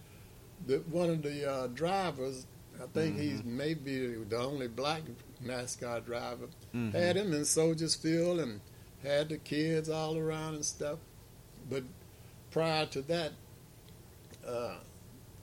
the, 0.66 0.78
one 0.90 1.10
of 1.10 1.24
the 1.24 1.52
uh, 1.52 1.68
drivers. 1.68 2.46
I 2.84 2.88
think 2.88 3.18
he's 3.18 3.40
Mm-hmm. 3.40 3.58
maybe 3.58 4.08
the 4.30 4.38
only 4.38 4.68
black 4.68 5.04
NASCAR 5.44 6.06
driver. 6.06 6.48
Mhm. 6.76 6.94
Had 6.94 7.16
him 7.18 7.34
in 7.34 7.46
Soldiers 7.46 7.96
Field 7.96 8.40
and 8.40 8.60
had 9.02 9.30
the 9.30 9.38
kids 9.38 9.90
all 9.90 10.18
around 10.18 10.56
and 10.56 10.66
stuff. 10.66 11.00
But 11.70 11.84
prior 12.52 12.86
to 12.88 13.02
that, 13.04 13.32
uh, 14.46 14.76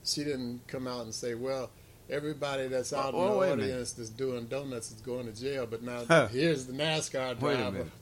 she 0.04 0.24
didn't 0.24 0.66
come 0.66 0.86
out 0.86 1.04
and 1.04 1.14
say, 1.14 1.34
"Well, 1.34 1.70
everybody 2.10 2.68
that's 2.68 2.92
out 2.92 3.14
Oh, 3.14 3.40
in 3.42 3.58
the 3.58 3.64
audience 3.64 3.92
that's 3.92 4.10
doing 4.10 4.46
donuts 4.46 4.90
is 4.92 5.00
going 5.00 5.26
to 5.26 5.32
jail." 5.32 5.66
But 5.66 5.82
now 5.82 6.04
Huh. 6.04 6.28
here's 6.28 6.66
the 6.66 6.72
NASCAR 6.74 7.38
Wait 7.40 7.54
a 7.54 7.56
driver. 7.56 7.70
minute. 7.72 7.92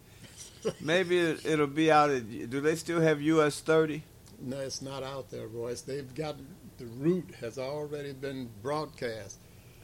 Maybe 0.81 1.19
it, 1.21 1.47
it'll 1.47 1.67
be 1.69 1.91
out. 1.93 2.11
At, 2.11 2.51
do 2.51 2.61
they 2.61 2.75
still 2.75 3.01
have 3.01 3.23
US 3.23 3.61
30? 3.61 4.03
No, 4.41 4.59
it's 4.59 4.83
not 4.83 5.03
out 5.03 5.31
there, 5.31 5.47
Royce. 5.49 5.81
They've 5.83 6.13
got 6.15 6.37
the 6.79 6.87
route 6.87 7.35
has 7.41 7.59
already 7.59 8.13
been 8.13 8.49
broadcast. 8.63 9.39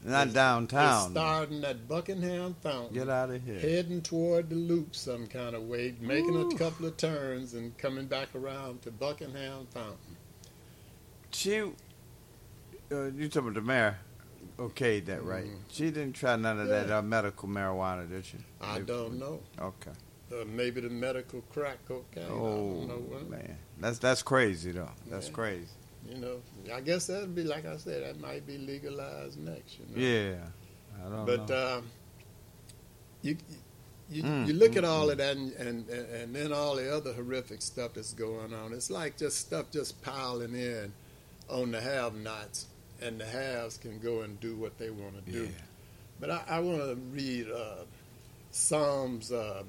Not 0.04 0.28
It's- 0.28 0.34
downtown. 0.34 1.02
It's 1.04 1.10
starting 1.12 1.64
at 1.64 1.88
Buckingham 1.88 2.54
Fountain, 2.62 2.92
Get 2.94 3.08
out 3.08 3.30
of 3.30 3.42
here. 3.42 3.58
heading 3.58 4.02
toward 4.02 4.50
the 4.50 4.56
loop 4.56 4.94
some 4.94 5.26
kind 5.26 5.54
of 5.56 5.62
way, 5.62 5.94
making 6.00 6.36
Ooh. 6.36 6.50
a 6.50 6.58
couple 6.58 6.86
of 6.86 6.96
turns 6.98 7.54
and 7.54 7.76
coming 7.78 8.06
back 8.06 8.34
around 8.34 8.82
to 8.82 8.90
Buckingham 8.90 9.66
Fountain. 9.72 10.16
She, 11.32 11.58
uh, 11.60 11.66
you 13.16 13.28
talking 13.28 13.48
about 13.48 13.54
the 13.54 13.60
mayor? 13.62 13.98
Okayed 14.58 15.06
that, 15.06 15.24
right? 15.24 15.46
Mhm. 15.46 15.58
She 15.68 15.86
didn't 15.90 16.12
try 16.12 16.36
none 16.36 16.60
of 16.60 16.68
that 16.68 16.90
uh, 16.90 17.02
medical 17.02 17.48
marijuana, 17.48 18.08
did 18.08 18.24
she? 18.26 18.36
I 18.60 18.74
Maybe- 18.74 18.86
don't 18.86 19.18
know. 19.18 19.40
Okay. 19.58 19.90
Uh, 20.32 20.44
maybe 20.46 20.80
the 20.80 20.90
medical 20.90 21.40
crack 21.50 21.78
cocaine. 21.88 22.24
I 22.24 22.28
Oh 22.28 22.74
don't 22.86 22.88
know. 22.88 23.04
Well, 23.10 23.24
man, 23.24 23.58
that's 23.80 23.98
that's 23.98 24.22
crazy 24.22 24.72
though. 24.72 24.90
That's 25.08 25.28
Yeah. 25.28 25.32
crazy. 25.34 25.66
You 26.08 26.16
know, 26.18 26.42
I 26.74 26.80
guess 26.80 27.06
that'd 27.06 27.34
be 27.34 27.44
like 27.44 27.66
I 27.66 27.76
said. 27.76 28.02
That 28.04 28.20
might 28.20 28.46
be 28.46 28.58
legalized 28.58 29.38
next. 29.38 29.78
You 29.78 29.86
know? 29.96 30.02
Yeah, 30.02 30.36
I 31.04 31.08
don't 31.08 31.26
But 31.26 31.48
know. 31.48 31.50
um, 31.50 31.90
you 33.22 33.36
you, 34.10 34.24
Mm, 34.24 34.44
you 34.44 34.52
look 34.54 34.72
mm, 34.72 34.76
at 34.76 34.84
all 34.84 35.10
of 35.10 35.18
that, 35.18 35.36
and, 35.36 35.52
and 35.54 35.88
and 35.88 36.34
then 36.36 36.52
all 36.52 36.76
the 36.76 36.94
other 36.94 37.12
horrific 37.14 37.62
stuff 37.62 37.94
that's 37.94 38.12
going 38.12 38.52
on. 38.52 38.72
It's 38.72 38.90
like 38.90 39.16
just 39.16 39.38
stuff 39.38 39.70
just 39.70 40.02
piling 40.02 40.54
in 40.54 40.92
on 41.48 41.70
the 41.72 41.80
have-nots, 41.80 42.66
and 43.00 43.20
the 43.20 43.24
haves 43.26 43.78
can 43.78 43.98
go 43.98 44.22
and 44.22 44.38
do 44.40 44.56
what 44.56 44.78
they 44.78 44.90
want 44.90 45.24
to 45.24 45.32
do. 45.32 45.44
yeah. 45.44 45.48
But 46.20 46.30
I, 46.30 46.42
I 46.48 46.60
want 46.60 46.78
to 46.82 46.96
read 47.12 47.50
uh, 47.50 47.84
Psalms 48.50 49.32
uh, 49.32 49.64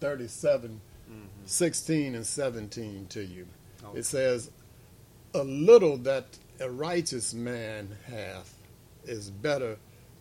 37, 0.00 0.80
16, 1.46 2.14
and 2.14 2.26
17 2.26 3.06
to 3.08 3.24
you. 3.24 3.46
Okay. 3.84 3.98
It 3.98 4.06
says, 4.06 4.50
A 5.34 5.44
little 5.44 5.96
that 5.98 6.26
a 6.60 6.70
righteous 6.70 7.34
man 7.34 7.96
hath 8.06 8.54
is 9.04 9.30
better 9.30 9.76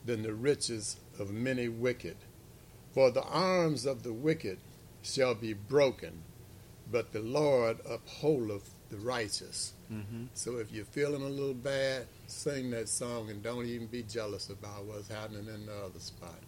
than 0.05 0.23
the 0.23 0.33
riches 0.33 0.97
of 1.19 1.31
many 1.31 1.67
wicked. 1.67 2.17
For 2.93 3.11
the 3.11 3.23
arms 3.23 3.85
of 3.85 4.03
the 4.03 4.13
wicked 4.13 4.59
shall 5.01 5.35
be 5.35 5.53
broken, 5.53 6.23
but 6.91 7.11
the 7.11 7.21
Lord 7.21 7.77
upholdeth 7.85 8.69
the 8.89 8.97
righteous. 8.97 9.73
Mhm. 9.91 10.27
So 10.33 10.57
if 10.57 10.71
you're 10.71 10.85
feeling 10.85 11.23
a 11.23 11.29
little 11.29 11.53
bad, 11.53 12.07
sing 12.27 12.69
that 12.71 12.89
song 12.89 13.29
and 13.29 13.41
don't 13.41 13.65
even 13.65 13.87
be 13.87 14.03
jealous 14.03 14.49
about 14.49 14.85
what's 14.85 15.07
happening 15.07 15.47
in 15.47 15.65
the 15.65 15.73
other 15.73 15.99
spot. 15.99 16.39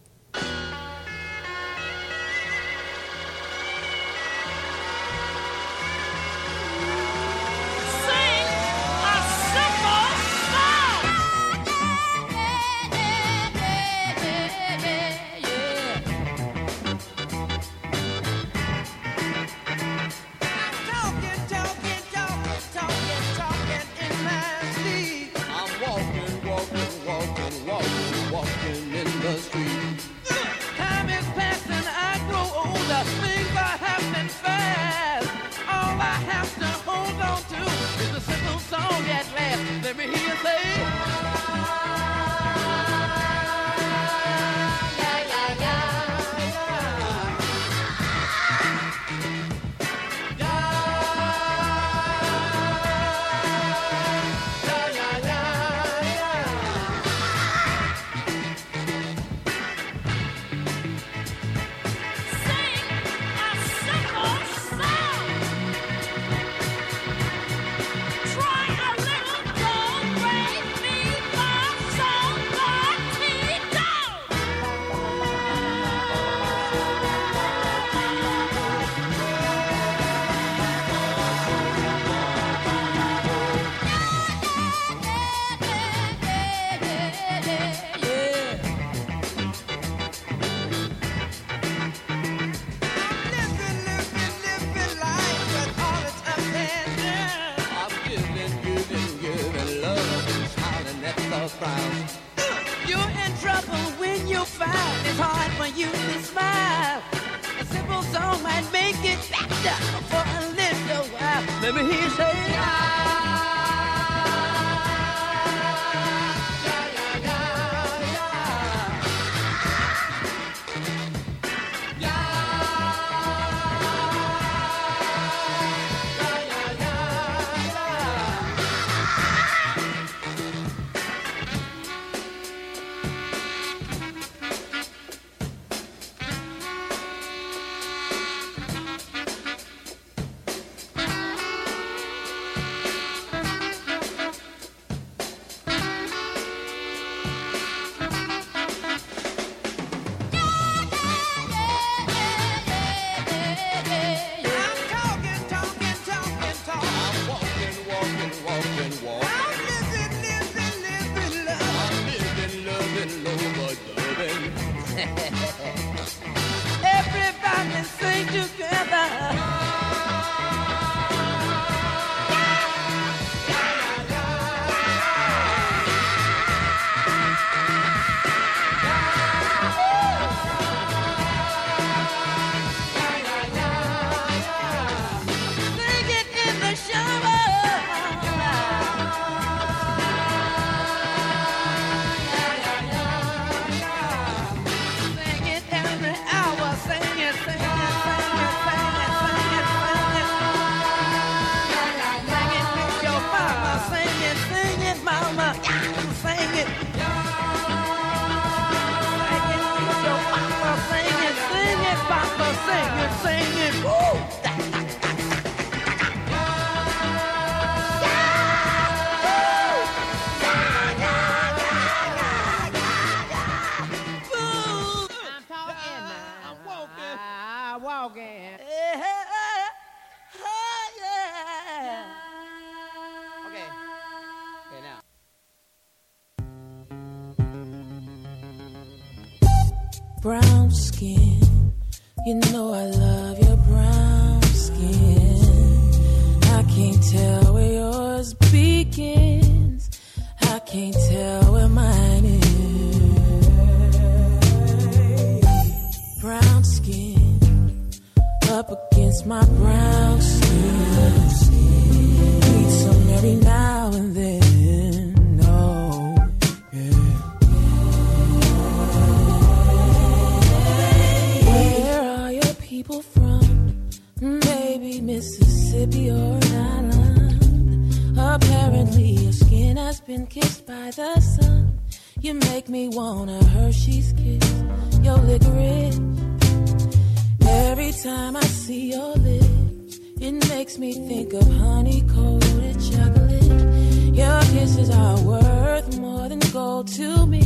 time 288.06 288.36
I 288.36 288.44
see 288.44 288.92
your 288.92 289.16
lips, 289.16 290.00
it 290.22 290.34
makes 290.50 290.78
me 290.78 290.94
think 290.94 291.34
of 291.34 291.48
honey 291.58 292.04
coated 292.14 292.78
chocolate. 292.90 294.16
Your 294.22 294.42
kisses 294.54 294.92
are 294.92 295.20
worth 295.22 295.98
more 295.98 296.30
than 296.30 296.40
gold 296.54 296.88
to 297.00 297.26
me. 297.26 297.44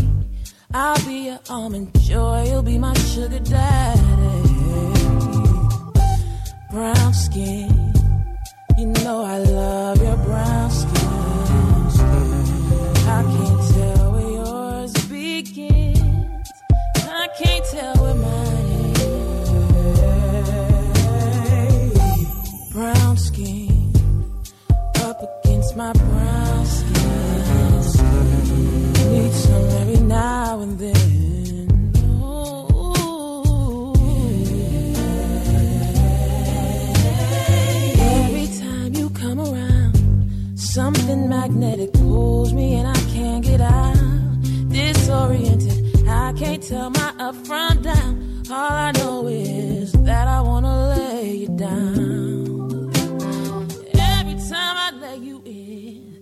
I'll 0.74 1.02
be 1.06 1.28
your 1.28 1.40
almond 1.50 1.98
joy, 2.02 2.48
you'll 2.50 2.62
be 2.62 2.78
my 2.78 2.94
sugar 2.94 3.40
daddy. 3.40 4.02
Brown 6.72 7.14
skin, 7.14 7.94
you 8.78 8.88
know 8.88 9.24
I 9.24 9.38
love 9.38 10.02
your 10.02 10.18
brown 10.18 10.72
skin. 10.72 10.89
Magnetic 41.42 41.94
pulls 41.94 42.52
me 42.54 42.76
and 42.76 42.86
I 42.86 43.02
can't 43.14 43.44
get 43.46 43.62
out. 43.62 43.96
Disoriented, 44.68 46.06
I 46.06 46.34
can't 46.34 46.62
tell 46.62 46.90
my 46.90 47.14
up 47.18 47.36
from 47.48 47.82
down. 47.82 48.44
All 48.52 48.74
I 48.88 48.92
know 48.98 49.26
is 49.28 49.94
that 50.10 50.28
I 50.28 50.42
wanna 50.42 50.76
lay 50.96 51.36
you 51.44 51.48
down. 51.48 52.92
Every 54.18 54.38
time 54.52 54.76
I 54.86 54.90
lay 55.04 55.18
you 55.30 55.42
in, 55.46 56.18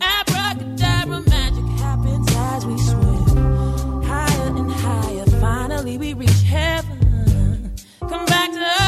abracadabra 0.00 1.20
magic 1.34 1.68
happens 1.84 2.28
as 2.50 2.64
we 2.64 2.76
swim 2.88 4.02
higher 4.10 4.48
and 4.60 4.72
higher. 4.72 5.26
Finally, 5.46 5.98
we 5.98 6.14
reach 6.14 6.42
heaven. 6.56 7.74
Come 8.00 8.24
back 8.24 8.48
to 8.52 8.81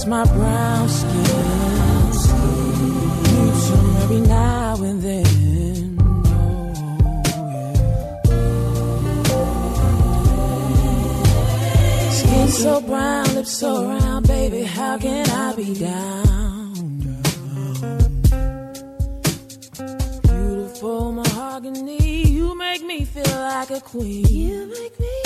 against 0.00 0.08
my 0.08 0.24
brown 0.34 0.88
skin. 0.88 1.12
Need 3.22 3.54
some 3.54 3.96
every 4.02 4.20
now 4.20 4.82
and 4.82 5.02
then. 5.02 5.98
Oh. 9.28 9.70
Skin 12.12 12.48
so 12.48 12.80
brown, 12.80 13.34
lips 13.34 13.52
so 13.52 13.88
round, 13.88 14.26
baby. 14.26 14.62
How 14.62 14.98
can 14.98 15.28
I 15.28 15.54
be 15.54 15.74
down? 15.74 17.20
Beautiful 20.22 21.12
mahogany, 21.12 22.26
you 22.26 22.54
make 22.56 22.82
me 22.82 23.04
feel 23.04 23.40
like 23.40 23.70
a 23.70 23.80
queen. 23.80 24.26
You 24.26 24.66
make 24.66 24.98
me 24.98 25.19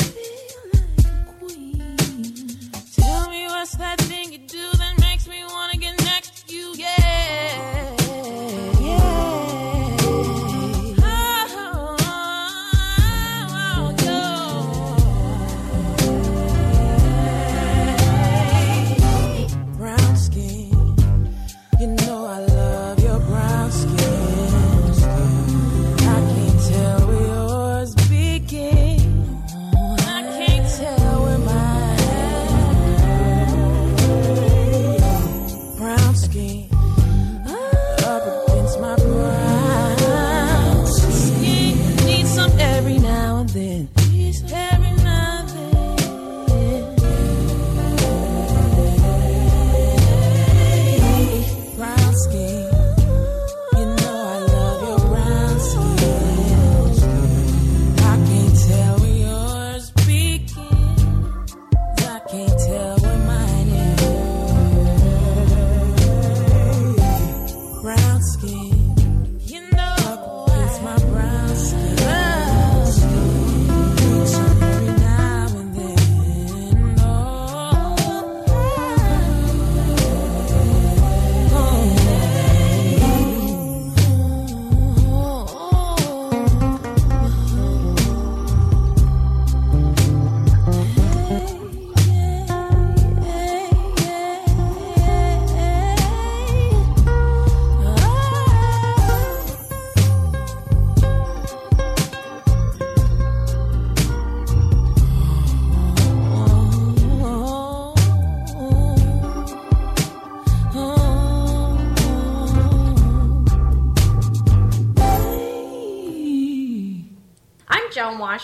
what's 3.65 3.77
that 3.77 3.99
thing 4.03 4.31
you 4.31 4.37
do 4.37 4.71
that 4.77 4.93
makes 5.01 5.27
me 5.27 5.43
wanna 5.49 5.79
get 5.79 5.99
next 6.05 6.47
to 6.47 6.55
you, 6.55 6.75
yeah. 6.77 7.04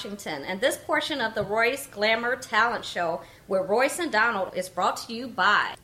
Washington, 0.01 0.45
and 0.47 0.59
this 0.63 0.79
portion 0.79 1.21
of 1.21 1.35
the 1.35 1.43
Royce 1.43 1.87
Glamour 1.89 2.37
Talent 2.37 2.87
Show 2.87 3.21
with 3.49 3.69
Royce 3.69 3.99
and 3.99 4.11
Donald 4.11 4.57
is 4.57 4.67
brought 4.67 4.97
to 4.97 5.13
you 5.13 5.29
by. 5.29 5.75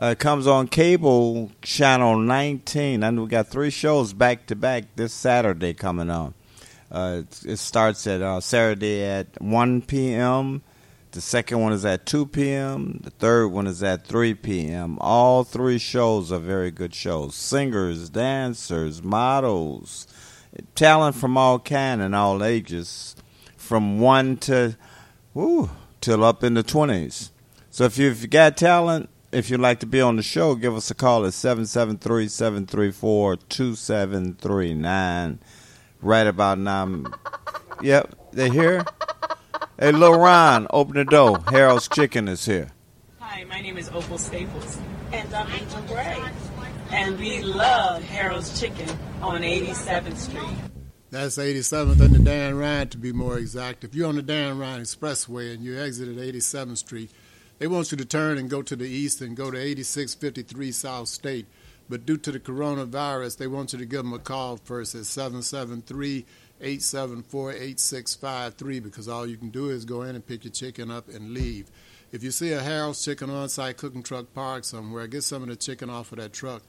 Uh, 0.00 0.06
it 0.06 0.18
comes 0.18 0.46
on 0.46 0.68
cable 0.68 1.50
channel 1.60 2.18
19. 2.18 3.02
And 3.02 3.20
we 3.20 3.28
got 3.28 3.48
three 3.48 3.70
shows 3.70 4.12
back 4.12 4.46
to 4.46 4.56
back 4.56 4.84
this 4.96 5.12
Saturday 5.12 5.74
coming 5.74 6.10
on. 6.10 6.34
Uh, 6.90 7.22
it, 7.22 7.44
it 7.44 7.56
starts 7.58 8.06
at 8.06 8.22
uh, 8.22 8.40
Saturday 8.40 9.02
at 9.02 9.40
1 9.40 9.82
p.m., 9.82 10.62
The 11.10 11.20
second 11.20 11.60
one 11.60 11.72
is 11.72 11.84
at 11.84 12.06
2 12.06 12.26
p.m. 12.26 13.00
The 13.02 13.10
third 13.10 13.48
one 13.48 13.66
is 13.66 13.82
at 13.82 14.06
3 14.06 14.34
p.m. 14.34 14.98
All 15.00 15.42
three 15.44 15.78
shows 15.78 16.30
are 16.30 16.38
very 16.38 16.70
good 16.70 16.94
shows. 16.94 17.34
Singers, 17.34 18.08
dancers, 18.08 19.02
models, 19.02 20.06
talent 20.74 21.16
from 21.16 21.36
all 21.36 21.58
kind 21.58 22.00
and 22.00 22.14
all 22.14 22.42
ages, 22.42 23.16
from 23.56 24.00
one 24.00 24.36
to, 24.38 24.76
woo, 25.34 25.70
till 26.00 26.24
up 26.24 26.44
in 26.44 26.54
the 26.54 26.64
20s. 26.64 27.30
So 27.70 27.84
if 27.84 27.98
you've 27.98 28.30
got 28.30 28.56
talent, 28.56 29.10
if 29.30 29.50
you'd 29.50 29.60
like 29.60 29.80
to 29.80 29.86
be 29.86 30.00
on 30.00 30.16
the 30.16 30.22
show, 30.22 30.54
give 30.54 30.74
us 30.74 30.90
a 30.90 30.94
call 30.94 31.26
at 31.26 31.34
773 31.34 32.28
734 32.28 33.36
2739. 33.36 35.38
Right 36.00 36.26
about 36.26 36.58
now. 36.58 37.02
Yep, 37.82 38.32
they 38.32 38.50
here. 38.50 38.84
Hey, 39.78 39.92
Lil 39.92 40.18
Ron, 40.18 40.66
open 40.70 40.94
the 40.94 41.04
door. 41.04 41.38
Harold's 41.48 41.88
Chicken 41.88 42.28
is 42.28 42.46
here. 42.46 42.70
Hi, 43.20 43.44
my 43.44 43.60
name 43.60 43.76
is 43.76 43.88
Opal 43.90 44.18
Staples. 44.18 44.78
And 45.12 45.32
I'm 45.34 45.50
Angel 45.52 45.82
Gray. 45.82 46.22
And 46.90 47.18
we 47.18 47.42
love 47.42 48.02
Harold's 48.02 48.58
Chicken 48.58 48.88
on 49.20 49.42
87th 49.42 50.16
Street. 50.16 50.56
That's 51.10 51.36
87th 51.36 52.00
and 52.00 52.14
the 52.14 52.18
Dan 52.18 52.56
Ryan, 52.56 52.88
to 52.88 52.98
be 52.98 53.12
more 53.12 53.38
exact. 53.38 53.84
If 53.84 53.94
you're 53.94 54.08
on 54.08 54.16
the 54.16 54.22
Dan 54.22 54.58
Ryan 54.58 54.82
Expressway 54.82 55.54
and 55.54 55.62
you 55.62 55.78
exit 55.78 56.08
at 56.08 56.16
87th 56.16 56.78
Street, 56.78 57.10
they 57.58 57.66
want 57.66 57.90
you 57.90 57.98
to 57.98 58.04
turn 58.04 58.38
and 58.38 58.48
go 58.48 58.62
to 58.62 58.76
the 58.76 58.88
east 58.88 59.20
and 59.20 59.36
go 59.36 59.50
to 59.50 59.58
8653 59.58 60.72
South 60.72 61.08
State. 61.08 61.46
But 61.88 62.06
due 62.06 62.18
to 62.18 62.32
the 62.32 62.40
coronavirus, 62.40 63.38
they 63.38 63.46
want 63.46 63.72
you 63.72 63.78
to 63.78 63.86
give 63.86 64.02
them 64.02 64.12
a 64.12 64.18
call 64.18 64.56
first 64.58 64.94
at 64.94 65.06
773 65.06 66.24
874 66.60 67.52
8653 67.52 68.80
because 68.80 69.08
all 69.08 69.26
you 69.26 69.36
can 69.36 69.50
do 69.50 69.70
is 69.70 69.84
go 69.84 70.02
in 70.02 70.14
and 70.14 70.26
pick 70.26 70.44
your 70.44 70.52
chicken 70.52 70.90
up 70.90 71.08
and 71.08 71.32
leave. 71.32 71.70
If 72.10 72.22
you 72.22 72.30
see 72.30 72.52
a 72.52 72.62
Harold's 72.62 73.04
Chicken 73.04 73.28
on 73.28 73.48
site 73.50 73.76
cooking 73.76 74.02
truck 74.02 74.32
parked 74.34 74.64
somewhere, 74.64 75.06
get 75.06 75.24
some 75.24 75.42
of 75.42 75.48
the 75.48 75.56
chicken 75.56 75.90
off 75.90 76.10
of 76.10 76.18
that 76.18 76.32
truck. 76.32 76.62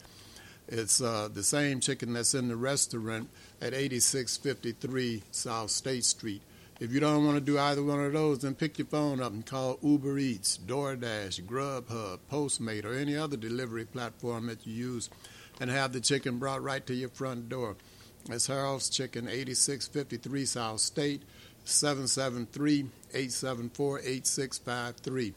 It's 0.71 1.01
uh, 1.01 1.29
the 1.33 1.41
same 1.41 1.79
chicken 1.79 2.13
that's 2.13 2.35
in 2.35 2.47
the 2.47 2.55
restaurant 2.55 3.29
at 3.59 3.73
8653 3.73 5.23
South 5.31 5.71
State 5.71 6.05
Street. 6.05 6.43
If 6.79 6.93
you 6.93 6.99
don't 6.99 7.25
want 7.25 7.37
to 7.37 7.41
do 7.41 7.57
either 7.57 7.83
one 7.83 7.99
of 7.99 8.13
those, 8.13 8.39
then 8.39 8.53
pick 8.53 8.77
your 8.77 8.85
phone 8.85 9.19
up 9.19 9.31
and 9.33 9.43
call 9.43 9.79
Uber 9.81 10.19
Eats, 10.19 10.59
DoorDash, 10.59 11.41
Grubhub, 11.43 12.19
Postmate, 12.31 12.85
or 12.85 12.93
any 12.93 13.17
other 13.17 13.35
delivery 13.35 13.83
platform 13.83 14.45
that 14.45 14.67
you 14.67 14.73
use 14.73 15.09
and 15.59 15.71
have 15.71 15.91
the 15.91 15.99
chicken 15.99 16.37
brought 16.37 16.61
right 16.61 16.85
to 16.85 16.93
your 16.93 17.09
front 17.09 17.49
door. 17.49 17.75
It's 18.29 18.45
Harold's 18.45 18.89
Chicken, 18.89 19.27
8653 19.27 20.45
South 20.45 20.79
State, 20.81 21.23
773 21.65 22.85
874 23.11 23.99
8653. 23.99 25.33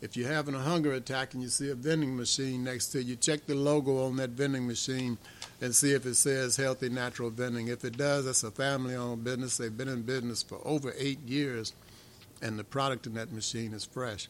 If 0.00 0.16
you're 0.16 0.32
having 0.32 0.54
a 0.54 0.60
hunger 0.60 0.92
attack 0.92 1.34
and 1.34 1.42
you 1.42 1.50
see 1.50 1.68
a 1.70 1.74
vending 1.74 2.16
machine 2.16 2.64
next 2.64 2.88
to 2.88 3.02
you, 3.02 3.16
check 3.16 3.46
the 3.46 3.54
logo 3.54 4.06
on 4.06 4.16
that 4.16 4.30
vending 4.30 4.66
machine 4.66 5.18
and 5.60 5.74
see 5.74 5.92
if 5.92 6.06
it 6.06 6.14
says 6.14 6.56
Healthy 6.56 6.88
Natural 6.88 7.28
Vending. 7.28 7.68
If 7.68 7.84
it 7.84 7.98
does, 7.98 8.24
that's 8.24 8.42
a 8.42 8.50
family 8.50 8.94
owned 8.94 9.24
business. 9.24 9.58
They've 9.58 9.76
been 9.76 9.88
in 9.88 10.02
business 10.02 10.42
for 10.42 10.58
over 10.64 10.94
eight 10.96 11.20
years, 11.28 11.74
and 12.40 12.58
the 12.58 12.64
product 12.64 13.06
in 13.06 13.14
that 13.14 13.30
machine 13.30 13.74
is 13.74 13.84
fresh. 13.84 14.28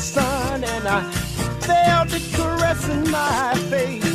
sun 0.00 0.64
and 0.64 0.88
I 0.88 1.02
felt 1.60 2.12
it 2.14 2.22
caressing 2.32 3.10
my 3.10 3.54
face. 3.68 4.09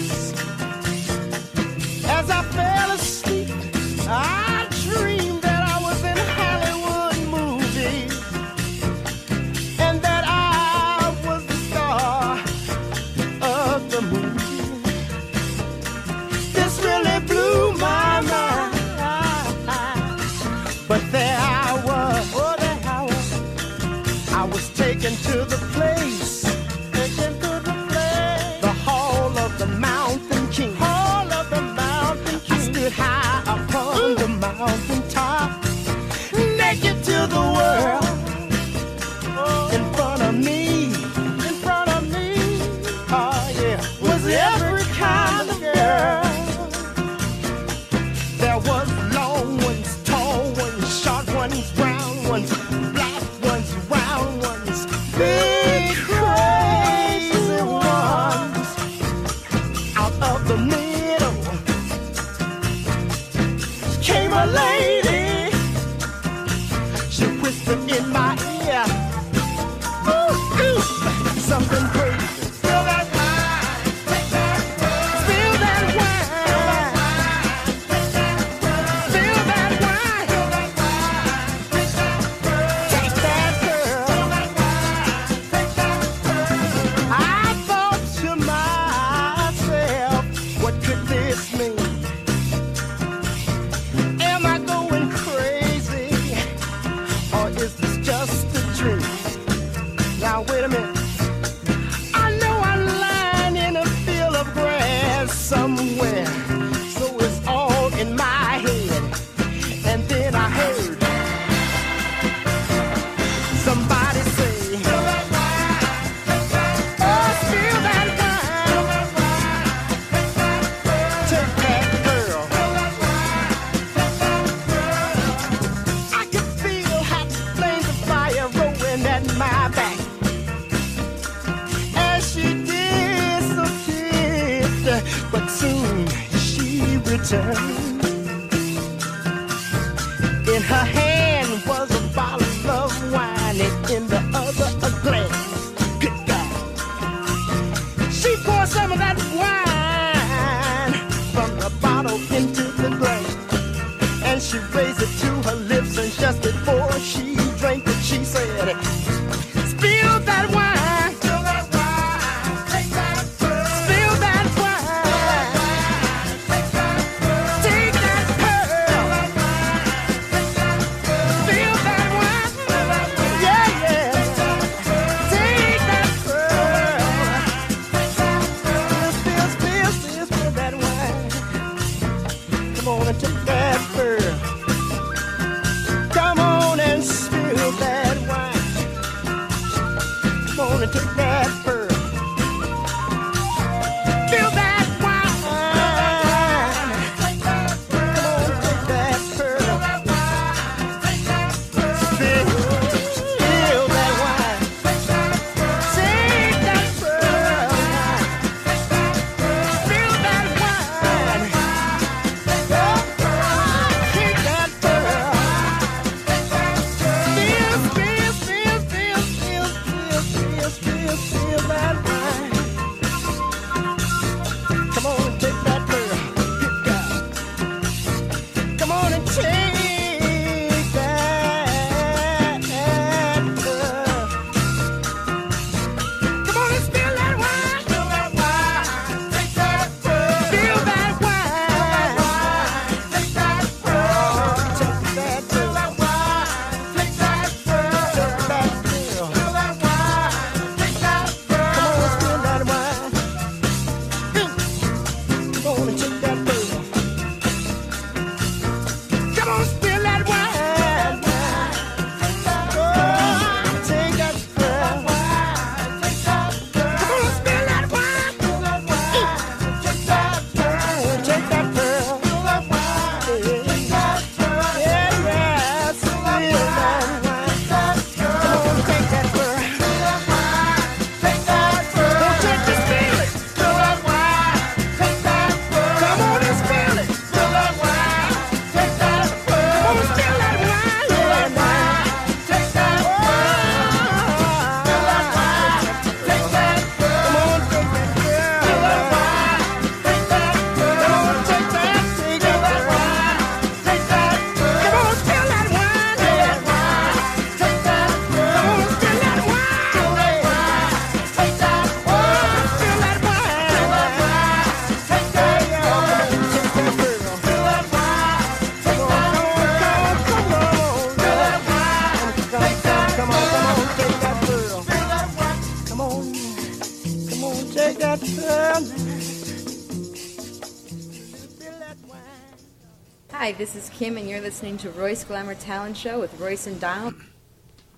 This 333.76 333.90
is 333.90 333.90
Kim, 333.90 334.16
and 334.16 334.30
you're 334.30 334.40
listening 334.40 334.78
to 334.78 334.90
Royce 334.92 335.26
Glamour 335.26 335.56
Talent 335.56 335.98
Show 335.98 336.22
with 336.22 336.40
Royce 336.40 336.66
and 336.66 336.80
Donald. 336.80 337.16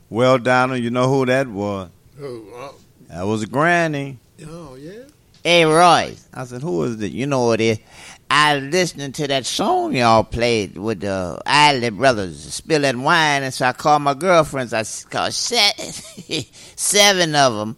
Well, 0.09 0.39
Donald, 0.39 0.79
you 0.81 0.89
know 0.89 1.07
who 1.07 1.23
that 1.27 1.47
was? 1.47 1.91
Oh, 2.19 2.43
oh, 2.55 2.75
That 3.09 3.27
was 3.27 3.45
Granny. 3.45 4.17
oh, 4.47 4.73
yeah. 4.73 5.03
Hey, 5.43 5.65
Royce. 5.65 6.27
I 6.33 6.45
said, 6.45 6.63
who 6.63 6.83
is 6.85 6.99
it? 6.99 7.11
You 7.11 7.27
know 7.27 7.45
what 7.45 7.61
it 7.61 7.63
is? 7.65 7.79
I 8.27 8.57
listening 8.57 9.11
to 9.13 9.27
that 9.27 9.45
song 9.45 9.95
y'all 9.95 10.23
played 10.23 10.79
with 10.79 11.01
the 11.01 11.39
Isley 11.45 11.91
Brothers, 11.91 12.55
Spill 12.55 12.81
That 12.81 12.95
Wine, 12.95 13.43
and 13.43 13.53
so 13.53 13.67
I 13.67 13.73
called 13.73 14.01
my 14.01 14.15
girlfriends. 14.15 14.73
I 14.73 14.83
called 15.11 15.33
se- 15.33 15.73
seven 16.75 17.35
of 17.35 17.53
them. 17.55 17.77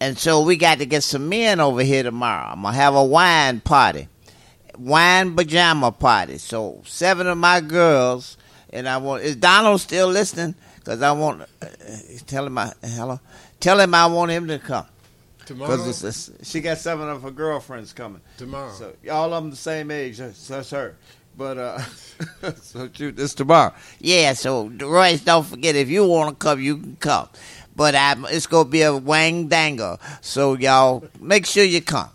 And 0.00 0.18
so 0.18 0.42
we 0.42 0.56
got 0.56 0.78
to 0.78 0.86
get 0.86 1.04
some 1.04 1.28
men 1.28 1.60
over 1.60 1.82
here 1.82 2.02
tomorrow. 2.02 2.48
I'm 2.50 2.62
going 2.62 2.74
to 2.74 2.80
have 2.80 2.96
a 2.96 3.04
wine 3.04 3.60
party, 3.60 4.08
wine 4.78 5.34
pajama 5.34 5.92
party. 5.92 6.38
So 6.38 6.82
seven 6.84 7.26
of 7.26 7.38
my 7.38 7.60
girls, 7.60 8.36
and 8.70 8.88
I 8.88 8.96
want, 8.98 9.22
is 9.22 9.36
Donald 9.36 9.80
still 9.80 10.08
listening? 10.08 10.54
Because 10.76 11.02
I 11.02 11.12
want, 11.12 11.42
uh, 11.42 11.46
tell 12.26 12.46
him, 12.46 12.58
I, 12.58 12.72
hello, 12.82 13.20
tell 13.60 13.80
him 13.80 13.94
I 13.94 14.06
want 14.06 14.30
him 14.30 14.48
to 14.48 14.58
come. 14.58 14.86
Tomorrow? 15.46 15.76
Because 15.76 16.32
she 16.42 16.60
got 16.60 16.78
seven 16.78 17.08
of 17.08 17.22
her 17.22 17.30
girlfriends 17.30 17.92
coming. 17.92 18.20
Tomorrow. 18.36 18.72
So 18.72 18.92
all 19.10 19.32
of 19.32 19.42
them 19.44 19.50
the 19.50 19.56
same 19.56 19.90
age 19.90 20.18
That's, 20.18 20.50
as 20.50 20.70
her. 20.70 20.96
But 21.36 21.58
uh, 21.58 21.78
so 22.62 22.88
shoot, 22.92 23.16
this 23.16 23.34
tomorrow. 23.34 23.74
Yeah, 24.00 24.32
so 24.32 24.68
Royce, 24.68 25.20
don't 25.20 25.46
forget 25.46 25.76
if 25.76 25.88
you 25.88 26.06
want 26.06 26.30
to 26.30 26.44
come, 26.44 26.60
you 26.60 26.78
can 26.78 26.96
come. 26.96 27.28
But 27.76 27.94
I, 27.94 28.16
it's 28.30 28.46
gonna 28.46 28.68
be 28.68 28.82
a 28.82 28.96
wang 28.96 29.48
danger, 29.48 29.98
so 30.22 30.54
y'all 30.54 31.04
make 31.20 31.44
sure 31.46 31.62
you 31.62 31.82
come 31.82 32.08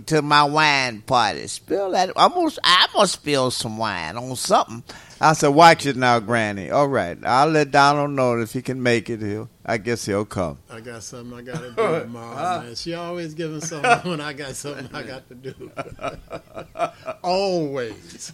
to 0.00 0.22
my 0.22 0.44
wine 0.44 1.02
party. 1.02 1.46
Spill 1.46 1.90
that. 1.92 2.10
I'm 2.16 2.32
gonna, 2.32 2.50
I'm 2.64 2.88
gonna 2.94 3.06
spill 3.06 3.50
some 3.50 3.76
wine 3.78 4.16
on 4.16 4.34
something. 4.36 4.82
I 5.20 5.34
said, 5.34 5.48
watch 5.48 5.86
it 5.86 5.94
now, 5.96 6.18
Granny. 6.18 6.70
All 6.70 6.88
right, 6.88 7.16
I'll 7.24 7.48
let 7.48 7.70
Donald 7.70 8.10
know 8.10 8.40
if 8.40 8.52
he 8.52 8.60
can 8.62 8.82
make 8.82 9.08
it. 9.08 9.20
He'll, 9.20 9.48
I 9.64 9.78
guess 9.78 10.04
he'll 10.04 10.24
come. 10.24 10.58
I 10.68 10.80
got 10.80 11.02
something 11.04 11.38
I 11.38 11.42
got 11.42 11.58
to 11.60 11.70
do 11.76 12.00
tomorrow, 12.00 12.62
man. 12.64 12.74
She 12.74 12.94
always 12.94 13.32
giving 13.34 13.60
something 13.60 13.90
when 14.10 14.20
I 14.20 14.32
got 14.32 14.56
something 14.56 14.88
I 14.92 15.02
got 15.04 15.28
to 15.28 15.34
do. 15.36 15.70
always. 17.22 18.32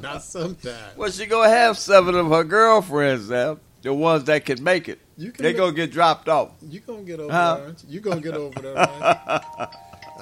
Not 0.00 0.22
sometimes. 0.22 0.96
Well, 0.96 1.10
she 1.10 1.26
gonna 1.26 1.48
have 1.48 1.78
seven 1.78 2.14
of 2.14 2.28
her 2.28 2.44
girlfriends 2.44 3.28
there, 3.28 3.56
the 3.82 3.92
ones 3.92 4.24
that 4.24 4.44
can 4.44 4.62
make 4.62 4.88
it. 4.88 5.00
You 5.16 5.32
can 5.32 5.42
they 5.42 5.50
make- 5.50 5.56
gonna 5.58 5.72
get 5.72 5.90
dropped 5.92 6.28
off. 6.28 6.50
You 6.62 6.80
gonna 6.80 7.02
get 7.02 7.20
over 7.20 7.32
Huh? 7.32 7.54
there, 7.56 7.64
aren't 7.66 7.82
you? 7.84 7.88
You 7.90 8.00
gonna 8.00 8.20
get 8.20 8.34
over 8.34 8.60
there, 8.60 8.74
right? 8.74 9.68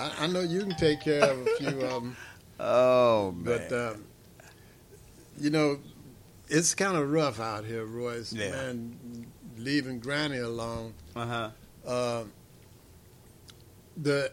I, 0.01 0.25
I 0.25 0.27
know 0.27 0.41
you 0.41 0.61
can 0.61 0.75
take 0.77 1.01
care 1.01 1.23
of 1.23 1.47
a 1.47 1.57
few 1.57 1.69
of 1.69 1.79
them. 1.79 2.17
Oh 2.63 3.33
man. 3.33 3.43
But 3.43 3.73
um, 3.73 4.05
you 5.39 5.49
know, 5.49 5.79
it's 6.47 6.75
kind 6.75 6.95
of 6.95 7.11
rough 7.11 7.41
out 7.41 7.65
here, 7.65 7.87
Royce. 7.87 8.35
Yeah. 8.35 8.51
Man, 8.51 9.27
leaving 9.57 9.99
Granny 9.99 10.37
alone. 10.37 10.93
Uh-huh. 11.17 11.49
Uh, 11.87 12.25
the 13.97 14.31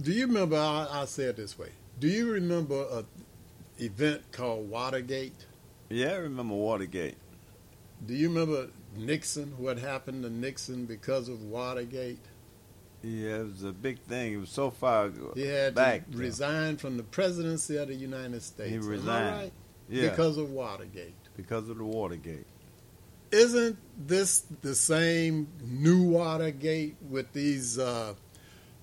do 0.00 0.10
you 0.10 0.26
remember? 0.26 0.56
I, 0.56 0.88
I'll 0.90 1.06
say 1.06 1.26
it 1.26 1.36
this 1.36 1.56
way. 1.56 1.68
Do 2.00 2.08
you 2.08 2.32
remember 2.32 2.82
a 2.90 3.04
event 3.78 4.22
called 4.32 4.68
Watergate? 4.68 5.46
Yeah, 5.90 6.14
I 6.14 6.16
remember 6.16 6.54
Watergate. 6.54 7.18
Do 8.04 8.14
you 8.14 8.28
remember 8.28 8.68
Nixon? 8.96 9.54
What 9.58 9.78
happened 9.78 10.24
to 10.24 10.30
Nixon 10.30 10.86
because 10.86 11.28
of 11.28 11.40
Watergate? 11.44 12.18
Yeah, 13.04 13.36
it 13.40 13.46
was 13.48 13.62
a 13.64 13.72
big 13.72 14.00
thing. 14.00 14.32
It 14.32 14.36
was 14.38 14.48
so 14.50 14.70
far 14.70 15.06
ago. 15.06 15.32
He 15.34 15.42
had 15.46 15.74
back. 15.74 16.10
to 16.10 16.16
resign 16.16 16.76
from 16.78 16.96
the 16.96 17.02
presidency 17.02 17.76
of 17.76 17.88
the 17.88 17.94
United 17.94 18.42
States. 18.42 18.70
He 18.70 18.78
resigned. 18.78 19.36
right? 19.36 19.52
Yeah. 19.90 20.08
Because 20.10 20.38
of 20.38 20.50
Watergate. 20.50 21.14
because 21.36 21.68
of 21.68 21.76
the 21.78 21.84
Watergate. 21.84 22.46
Isn't 23.30 23.76
this 23.98 24.44
the 24.62 24.74
same 24.74 25.48
new 25.62 26.02
Watergate 26.04 26.96
with 27.10 27.32
these 27.32 27.78
uh, 27.78 28.14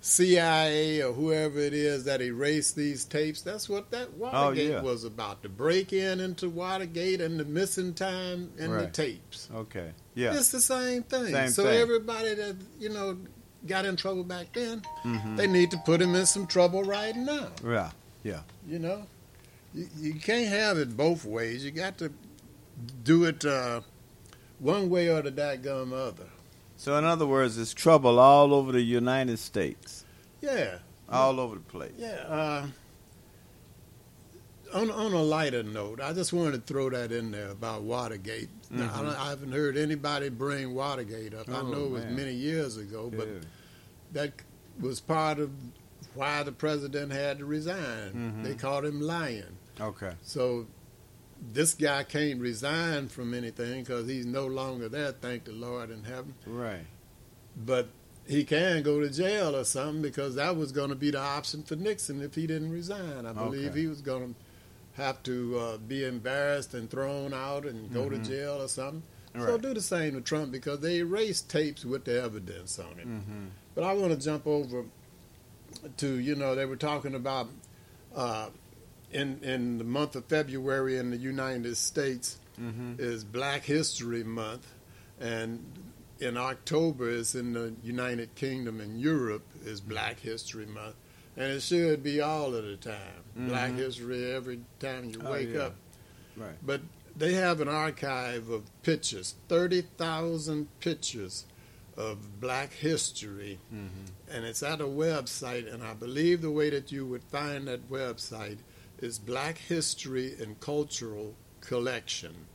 CIA 0.02 1.02
or 1.02 1.14
whoever 1.14 1.60
it 1.60 1.74
is 1.74 2.04
that 2.06 2.22
erased 2.22 2.76
these 2.76 3.06
tapes? 3.06 3.42
That's 3.44 3.70
what 3.70 3.92
that 3.92 4.14
Watergate 4.14 4.72
Oh, 4.72 4.74
yeah. 4.76 4.82
was 4.82 5.04
about. 5.04 5.42
The 5.44 5.50
break 5.50 5.94
in 5.94 6.20
into 6.20 6.50
Watergate 6.50 7.22
and 7.22 7.40
the 7.40 7.46
missing 7.46 7.94
time 7.94 8.52
in 8.58 8.72
the 8.72 8.88
tapes. 8.88 9.48
Okay. 9.54 9.92
Yeah. 10.16 10.34
It's 10.36 10.52
the 10.52 10.60
same 10.62 11.04
thing. 11.04 11.28
Same 11.34 11.50
so 11.50 11.64
thing. 11.64 11.80
everybody 11.80 12.34
that, 12.34 12.56
you 12.80 12.90
know, 12.90 13.18
got 13.68 13.86
in 13.86 13.96
trouble 13.96 14.24
back 14.24 14.54
then, 14.54 14.82
Mhm. 15.04 15.38
they 15.38 15.48
need 15.48 15.72
to 15.72 15.78
put 15.78 16.02
him 16.02 16.16
in 16.16 16.26
some 16.26 16.48
trouble 16.48 16.84
right 16.84 17.16
now. 17.16 17.50
Yeah. 17.64 17.92
Yeah. 18.24 18.42
You 18.68 18.80
know, 18.80 19.06
you, 19.74 19.88
you 19.98 20.14
can't 20.16 20.48
have 20.48 20.78
it 20.78 20.96
both 20.98 21.26
ways. 21.26 21.64
You 21.64 21.72
got 21.72 21.98
to 22.00 22.12
do 23.04 23.26
it 23.26 23.46
uh, 23.46 23.82
one 24.60 24.90
way 24.90 25.10
or 25.10 25.22
the 25.22 25.32
dadgum 25.32 25.94
other. 25.94 26.30
So 26.78 26.98
in 26.98 27.04
other 27.06 27.28
words, 27.28 27.58
it's 27.58 27.74
trouble 27.74 28.20
all 28.20 28.54
over 28.54 28.72
the 28.72 28.82
United 28.82 29.38
States, 29.38 30.04
Yeah, 30.42 30.80
all 31.10 31.40
over 31.40 31.56
the 31.56 31.62
place. 31.62 31.92
yeah. 31.98 32.26
Uh, 32.28 32.68
on 34.74 34.90
on 34.90 35.14
a 35.14 35.22
lighter 35.22 35.64
note, 35.64 36.00
I 36.02 36.14
just 36.14 36.32
wanted 36.34 36.54
to 36.54 36.62
throw 36.74 36.90
that 36.90 37.12
in 37.12 37.32
there 37.32 37.50
about 37.50 37.82
Watergate. 37.84 38.50
Now, 38.72 38.86
I, 38.86 38.88
Mhm. 38.88 39.06
don't- 39.06 39.16
I 39.20 39.30
haven't 39.30 39.52
heard 39.52 39.78
anybody 39.78 40.30
bring 40.30 40.74
Watergate 40.74 41.34
up. 41.34 41.50
I 41.50 41.60
Oh, 41.60 41.68
know 41.68 41.86
it 41.86 41.92
was 41.92 42.04
man. 42.06 42.16
many 42.16 42.34
years 42.34 42.78
ago, 42.78 43.12
but 43.16 43.28
Yeah. 43.28 43.40
that 44.14 44.34
was 44.80 45.00
part 45.02 45.40
of 45.40 45.52
why 46.14 46.44
the 46.44 46.52
president 46.52 47.12
had 47.12 47.40
to 47.40 47.46
resign. 47.46 48.14
Mhm. 48.14 48.44
They 48.44 48.56
called 48.56 48.86
him 48.86 49.02
lying. 49.02 49.58
Okay. 49.80 50.14
So 50.22 50.68
this 51.54 51.74
guy 51.74 52.04
can't 52.04 52.40
resign 52.40 53.08
from 53.10 53.34
anything 53.34 53.84
because 53.84 54.08
he's 54.08 54.26
no 54.26 54.46
longer 54.48 54.88
there. 54.88 55.12
Thank 55.12 55.46
the 55.46 55.52
Lord 55.54 55.90
in 55.90 56.04
heaven. 56.04 56.36
Right. 56.46 56.86
But 57.66 57.90
he 58.26 58.44
can 58.46 58.84
go 58.84 59.00
to 59.02 59.10
jail 59.10 59.56
or 59.56 59.64
something 59.66 60.02
because 60.02 60.36
that 60.36 60.56
was 60.56 60.72
going 60.72 60.90
to 60.90 60.96
be 60.96 61.12
the 61.12 61.20
option 61.20 61.64
for 61.64 61.76
Nixon 61.76 62.22
if 62.22 62.36
he 62.36 62.48
didn't 62.48 62.72
resign. 62.72 63.26
I 63.26 63.34
believe 63.34 63.72
Okay. 63.72 63.82
he 63.82 63.88
was 63.88 64.02
going 64.02 64.34
to 64.34 64.40
have 64.94 65.24
to 65.24 65.58
uh, 65.58 65.78
be 65.78 66.04
embarrassed 66.06 66.74
and 66.74 66.90
thrown 66.90 67.34
out 67.34 67.66
and 67.66 67.92
go 67.94 68.06
Mhm. 68.10 68.24
to 68.24 68.30
jail 68.30 68.62
or 68.62 68.68
something. 68.68 69.04
So 69.34 69.58
do 69.58 69.74
the 69.74 69.82
same 69.82 70.14
to 70.16 70.22
Trump 70.22 70.52
because 70.52 70.82
they 70.82 70.98
erased 71.00 71.50
tapes 71.50 71.86
with 71.86 72.04
the 72.04 72.22
evidence 72.22 72.78
on 72.78 73.00
it. 73.00 73.08
Mm-hmm. 73.08 73.46
But 73.76 73.86
I 73.86 73.94
want 73.94 74.12
to 74.12 74.20
jump 74.20 74.46
over 74.46 74.84
to 75.98 76.20
you 76.20 76.36
know 76.36 76.54
they 76.56 76.66
were 76.66 76.76
talking 76.76 77.16
about 77.16 77.48
uh, 78.14 78.50
in 79.12 79.40
in 79.42 79.78
the 79.78 79.86
month 79.86 80.16
of 80.18 80.26
February 80.26 80.98
in 80.98 81.12
the 81.12 81.18
United 81.18 81.78
States 81.78 82.38
Mhm. 82.60 83.00
is 83.00 83.24
Black 83.24 83.64
History 83.64 84.24
Month, 84.26 84.68
and 85.20 85.64
in 86.20 86.36
October 86.36 87.10
is 87.10 87.34
in 87.34 87.54
the 87.54 87.74
United 87.82 88.36
Kingdom 88.36 88.82
and 88.82 89.00
Europe 89.00 89.46
is 89.64 89.80
Black 89.80 90.20
History 90.20 90.66
Month, 90.66 90.96
and 91.38 91.52
it 91.54 91.62
should 91.62 92.04
be 92.04 92.20
all 92.20 92.54
of 92.54 92.66
the 92.66 92.76
time 92.76 93.21
Black 93.48 93.72
Mhm. 93.72 93.78
History 93.78 94.32
every 94.32 94.62
time 94.80 95.10
you 95.10 95.22
Oh, 95.24 95.32
wake 95.32 95.54
yeah. 95.54 95.60
up. 95.66 95.76
Right. 96.38 96.56
But 96.66 96.82
they 97.16 97.34
have 97.34 97.60
an 97.62 97.68
archive 97.68 98.50
of 98.50 98.64
pictures, 98.84 99.36
30,000 99.50 100.68
pictures 100.80 101.46
of 101.98 102.40
black 102.40 102.74
history. 102.74 103.60
Mm-hmm. 103.74 104.06
And 104.30 104.46
it's 104.46 104.64
at 104.64 104.80
a 104.82 104.86
website, 104.86 105.72
and 105.72 105.84
I 105.84 105.94
believe 105.94 106.42
the 106.42 106.52
way 106.52 106.70
that 106.70 106.92
you 106.92 107.06
would 107.06 107.24
find 107.24 107.68
that 107.68 107.90
website 107.90 108.60
is 109.00 109.20
Black 109.20 109.58
History 109.58 110.36
and 110.40 110.60
Cultural 110.60 111.36
Collection. 111.60 112.48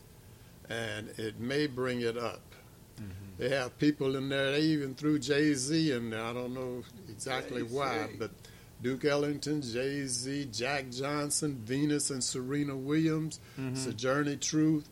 And 0.68 1.10
it 1.18 1.38
may 1.38 1.66
bring 1.66 2.00
it 2.00 2.16
up. 2.16 2.40
They 3.38 3.50
have 3.50 3.78
people 3.78 4.16
in 4.16 4.30
there, 4.30 4.52
they 4.52 4.62
even 4.62 4.94
threw 4.94 5.18
Jay 5.18 5.52
Z 5.52 5.92
in 5.92 6.08
there. 6.08 6.22
I 6.24 6.32
don't 6.32 6.54
know 6.54 6.82
exactly 7.10 7.62
why, 7.62 8.08
but 8.18 8.30
Duke 8.86 9.04
Ellington, 9.04 9.62
Jay 9.62 10.06
Z, 10.06 10.48
Jack 10.52 10.90
Johnson, 10.92 11.56
Venus 11.64 12.10
and 12.10 12.22
Serena 12.22 12.76
Williams, 12.76 13.40
Mhm. 13.58 13.76
Sojourner 13.76 14.36
Truth, 14.36 14.88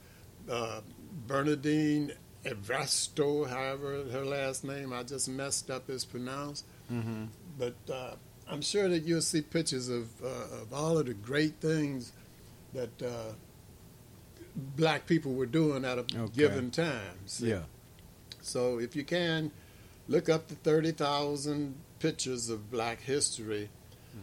uh, 0.50 0.80
Bernardine 1.28 2.10
Evrasto, 2.44 3.48
however 3.48 4.02
her 4.10 4.24
last 4.24 4.64
name 4.64 4.92
I 4.92 5.04
just 5.04 5.28
messed 5.28 5.70
up 5.70 5.88
is 5.88 6.04
pronounced. 6.04 6.64
Mm-hmm. 6.92 7.26
But 7.56 7.76
uh, 7.88 8.16
I'm 8.48 8.62
sure 8.62 8.88
that 8.88 9.04
you'll 9.04 9.22
see 9.22 9.42
pictures 9.42 9.88
of, 9.88 10.08
uh, 10.24 10.62
of 10.62 10.72
all 10.74 10.98
of 10.98 11.06
the 11.06 11.14
great 11.14 11.60
things 11.60 12.10
that 12.72 13.00
uh, 13.00 13.34
black 14.76 15.06
people 15.06 15.34
were 15.34 15.46
doing 15.46 15.84
at 15.84 15.98
a 15.98 16.00
Okay. 16.00 16.32
given 16.34 16.72
time. 16.72 17.14
see? 17.26 17.50
Yeah. 17.50 17.62
So 18.42 18.80
if 18.80 18.96
you 18.96 19.04
can, 19.04 19.52
look 20.08 20.28
up 20.28 20.48
the 20.48 20.56
30,000 20.56 21.76
pictures 22.00 22.50
of 22.50 22.72
black 22.72 23.00
history. 23.02 23.70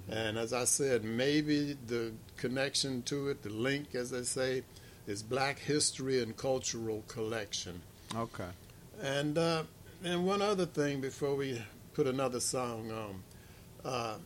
And 0.10 0.38
as 0.38 0.54
I 0.54 0.66
said, 0.66 1.04
maybe 1.04 1.78
the 1.88 2.14
connection 2.38 3.02
to 3.04 3.30
it, 3.30 3.44
the 3.44 3.50
link, 3.50 3.94
as 3.96 4.10
they 4.12 4.24
say, 4.24 4.64
is 5.08 5.24
Black 5.24 5.60
History 5.60 6.22
and 6.22 6.36
Cultural 6.36 7.04
Collection. 7.08 7.82
Okay. 8.16 8.50
And 9.02 9.38
uh, 9.38 9.64
and 10.04 10.26
one 10.26 10.42
other 10.42 10.66
thing 10.66 11.02
before 11.02 11.36
we 11.36 11.62
put 11.94 12.08
another 12.08 12.40
song 12.40 12.92
on, 12.92 13.24
uh, 13.86 14.18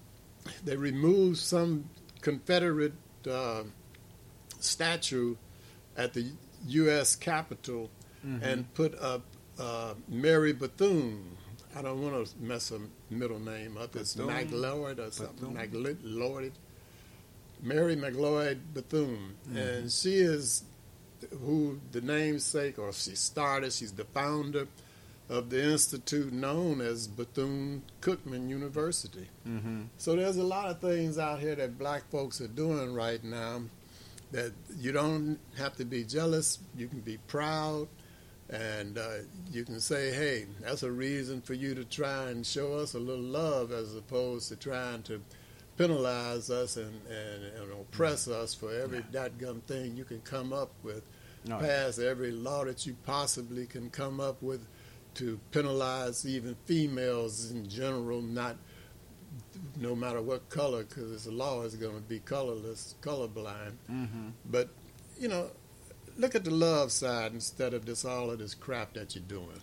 they 0.63 0.76
removed 0.76 1.38
some 1.38 1.89
Confederate 2.22 2.93
uh, 3.30 3.63
statue 4.59 5.36
at 5.97 6.13
the 6.13 6.26
U.S. 6.68 7.16
Capitol 7.16 7.89
Mhm. 8.26 8.41
and 8.41 8.74
put 8.74 8.95
up 8.99 9.22
uh, 9.59 9.93
Mary 10.09 10.51
Bethune. 10.51 11.38
I 11.76 11.82
don't 11.84 12.01
want 12.01 12.26
to 12.28 12.34
mess 12.41 12.70
her 12.70 12.80
middle 13.09 13.39
name 13.39 13.77
up. 13.77 13.95
It's 13.95 14.15
Bethune? 14.15 14.33
McLeod 14.33 14.99
or 14.99 15.11
something. 15.11 15.53
McLeod. 15.53 16.51
Mary 17.61 17.95
McLeod 17.95 18.59
Bethune. 18.73 19.35
Mhm. 19.49 19.55
And 19.57 19.91
she 19.91 20.15
is 20.15 20.63
who 21.41 21.79
the 21.91 22.01
namesake, 22.01 22.77
or 22.77 22.91
she 22.93 23.15
started, 23.15 23.71
she's 23.73 23.93
the 23.93 24.03
founder 24.05 24.67
of 25.27 25.49
the 25.49 25.71
institute 25.71 26.31
known 26.31 26.81
as 26.81 27.07
Bethune 27.07 27.81
Cookman 28.01 28.47
University. 28.47 29.27
Mm-hmm. 29.47 29.83
So 29.97 30.15
there's 30.15 30.37
a 30.37 30.43
lot 30.43 30.69
of 30.69 30.79
things 30.79 31.17
out 31.17 31.39
here 31.39 31.55
that 31.55 31.79
black 31.79 32.07
folks 32.11 32.41
are 32.41 32.47
doing 32.47 32.93
right 32.93 33.23
now 33.23 33.63
that 34.31 34.51
you 34.77 34.91
don't 34.91 35.39
have 35.57 35.75
to 35.77 35.85
be 35.85 36.03
jealous. 36.03 36.59
You 36.77 36.87
can 36.87 36.99
be 36.99 37.17
proud, 37.27 37.87
and 38.49 38.97
uh, 38.97 39.09
you 39.51 39.63
can 39.65 39.79
say, 39.79 40.11
"Hey, 40.13 40.45
that's 40.61 40.83
a 40.83 40.91
reason 40.91 41.41
for 41.41 41.53
you 41.53 41.73
to 41.75 41.83
try 41.83 42.29
and 42.29 42.45
show 42.45 42.73
us 42.73 42.93
a 42.93 42.99
little 42.99 43.23
love, 43.23 43.71
as 43.71 43.95
opposed 43.95 44.49
to 44.49 44.55
trying 44.55 45.01
to 45.03 45.21
penalize 45.77 46.49
us 46.49 46.77
and, 46.77 47.01
and, 47.07 47.43
and 47.43 47.71
oppress 47.73 48.27
us 48.27 48.53
for 48.53 48.73
every 48.73 49.01
dadgum 49.11 49.61
thing 49.63 49.97
you 49.97 50.05
can 50.05 50.21
come 50.21 50.53
up 50.53 50.71
with, 50.83 51.03
No. 51.45 51.57
pass 51.59 51.99
every 51.99 52.31
law 52.31 52.63
that 52.63 52.85
you 52.85 52.95
possibly 53.05 53.65
can 53.65 53.89
come 53.89 54.19
up 54.21 54.41
with 54.41 54.65
to 55.15 55.37
penalize 55.51 56.25
even 56.25 56.55
females 56.65 57.51
in 57.51 57.67
general, 57.67 58.21
not 58.21 58.55
no 59.77 59.95
matter 59.95 60.21
what 60.21 60.47
color, 60.49 60.83
because 60.83 61.11
this 61.11 61.27
law 61.27 61.63
is 61.63 61.75
going 61.75 61.95
to 61.95 62.01
be 62.01 62.19
colorless, 62.19 62.95
colorblind. 63.01 63.73
Mm-hmm. 63.91 64.29
But 64.49 64.69
you 65.19 65.27
know, 65.27 65.49
look 66.18 66.36
at 66.36 66.43
the 66.43 66.51
love 66.51 66.91
side 66.91 67.34
instead 67.34 67.74
of 67.74 67.86
this 67.86 68.05
all 68.05 68.30
of 68.32 68.39
this 68.39 68.53
crap 68.55 68.93
that 68.93 69.16
you're 69.16 69.24
doing. 69.28 69.61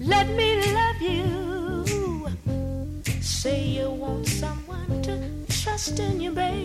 let 0.00 0.28
me 0.30 0.72
love 0.72 1.02
you. 1.02 2.28
Say 3.20 3.64
you 3.64 3.90
want 3.90 4.26
someone 4.26 5.02
to 5.02 5.18
trust 5.48 5.98
in 5.98 6.20
you, 6.20 6.30
baby. 6.32 6.55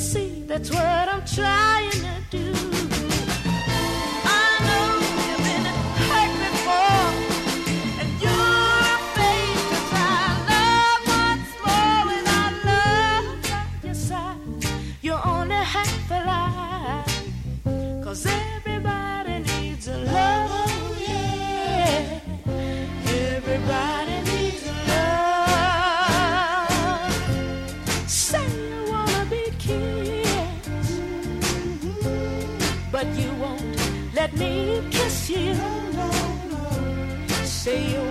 See 0.00 0.44
that's 0.46 0.70
what 0.70 1.08
I'm 1.08 1.22
trying 1.26 1.90
to 1.90 2.22
do? 2.30 2.49
Me 34.40 34.82
kiss 34.90 35.30
you. 35.30 35.54
Say 37.44 37.92
you 37.92 38.09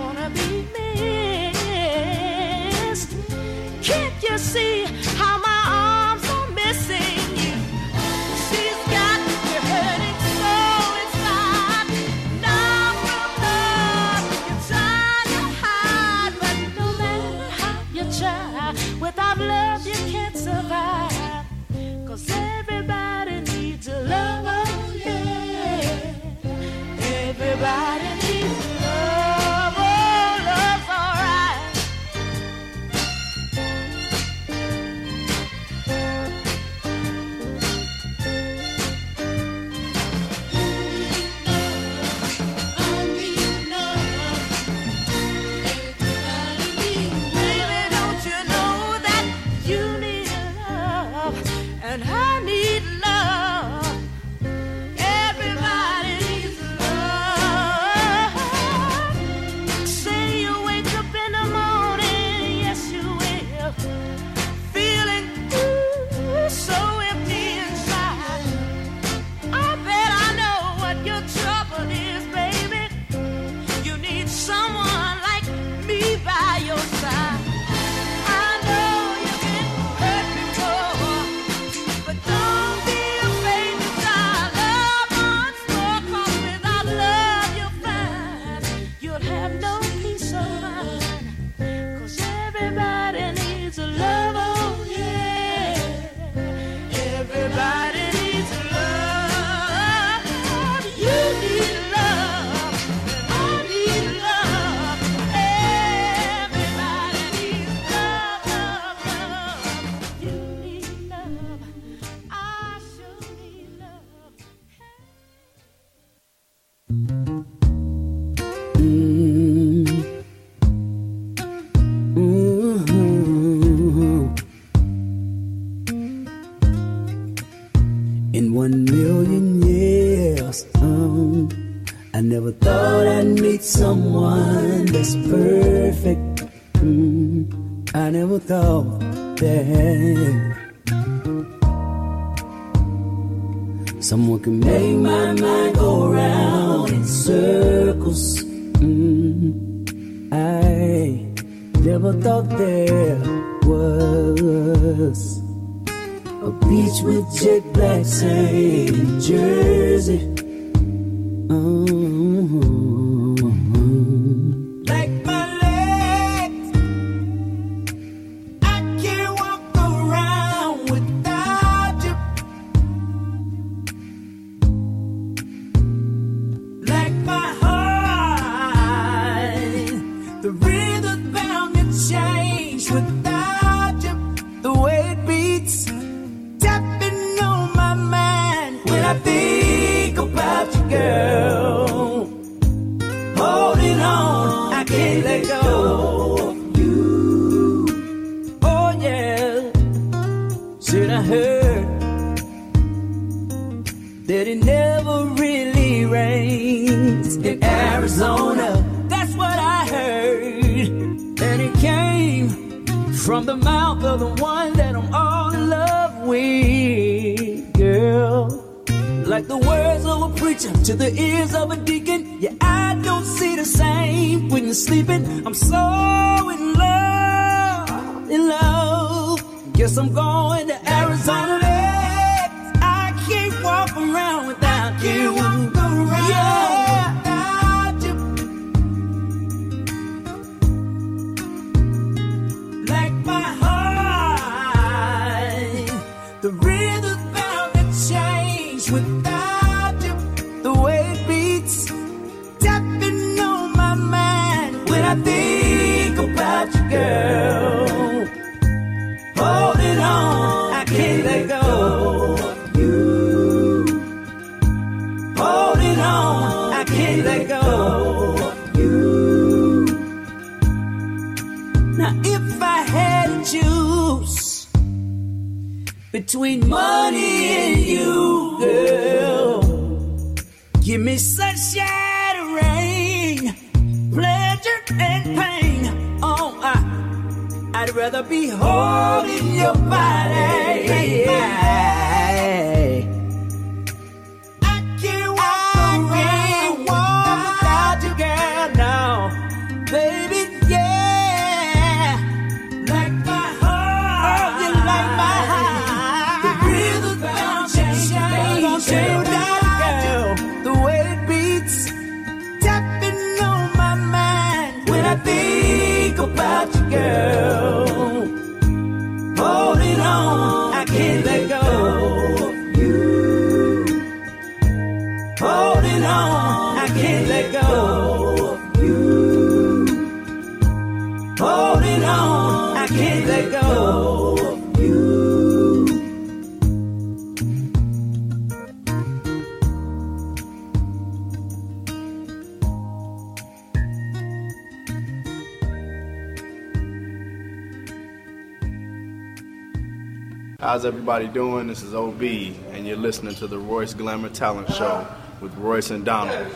How's 350.59 350.83
everybody 350.83 351.29
doing? 351.29 351.67
This 351.67 351.83
is 351.83 351.95
OB, 351.95 352.21
and 352.21 352.85
you're 352.85 352.97
listening 352.97 353.33
to 353.35 353.47
the 353.47 353.57
Royce 353.57 353.93
Glamour 353.93 354.27
Talent 354.27 354.69
Show 354.73 355.07
with 355.39 355.55
Royce 355.55 355.89
and 355.89 356.03
Donald. 356.03 356.53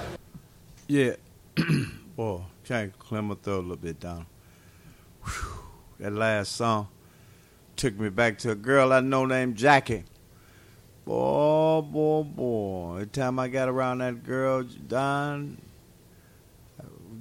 Yeah. 0.89 1.13
Boy, 2.17 2.41
trying 2.65 2.91
to 2.91 2.97
clear 2.97 3.21
my 3.21 3.35
throat 3.35 3.59
a 3.59 3.61
little 3.61 3.77
bit 3.77 4.01
down. 4.01 4.25
Whew. 5.23 5.59
That 6.01 6.11
last 6.11 6.51
song 6.51 6.89
took 7.77 7.97
me 7.97 8.09
back 8.09 8.39
to 8.39 8.51
a 8.51 8.55
girl 8.55 8.91
I 8.91 8.99
know 8.99 9.25
named 9.25 9.55
Jackie. 9.55 10.03
Boy, 11.05 11.79
boy, 11.79 12.23
boy. 12.23 12.95
Every 12.95 13.07
time 13.07 13.39
I 13.39 13.47
got 13.47 13.69
around 13.69 13.99
that 13.99 14.25
girl, 14.25 14.63
Don, 14.63 15.61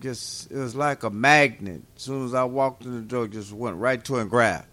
just 0.00 0.50
it 0.50 0.58
was 0.58 0.74
like 0.74 1.04
a 1.04 1.10
magnet. 1.10 1.82
As 1.94 2.02
soon 2.02 2.24
as 2.24 2.34
I 2.34 2.42
walked 2.42 2.84
in 2.84 2.96
the 2.96 3.02
door, 3.02 3.28
just 3.28 3.52
went 3.52 3.76
right 3.76 4.04
to 4.04 4.14
her 4.14 4.22
and 4.22 4.30
grabbed, 4.30 4.71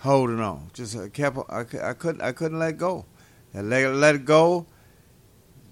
holding 0.00 0.40
on. 0.40 0.70
Just 0.74 0.96
uh, 0.96 1.08
kept. 1.08 1.38
I, 1.48 1.64
I 1.82 1.92
couldn't. 1.94 2.20
I 2.22 2.32
couldn't 2.32 2.58
let 2.58 2.78
go. 2.78 3.04
I 3.54 3.60
let 3.60 3.94
let 3.94 4.14
it 4.16 4.24
go. 4.24 4.66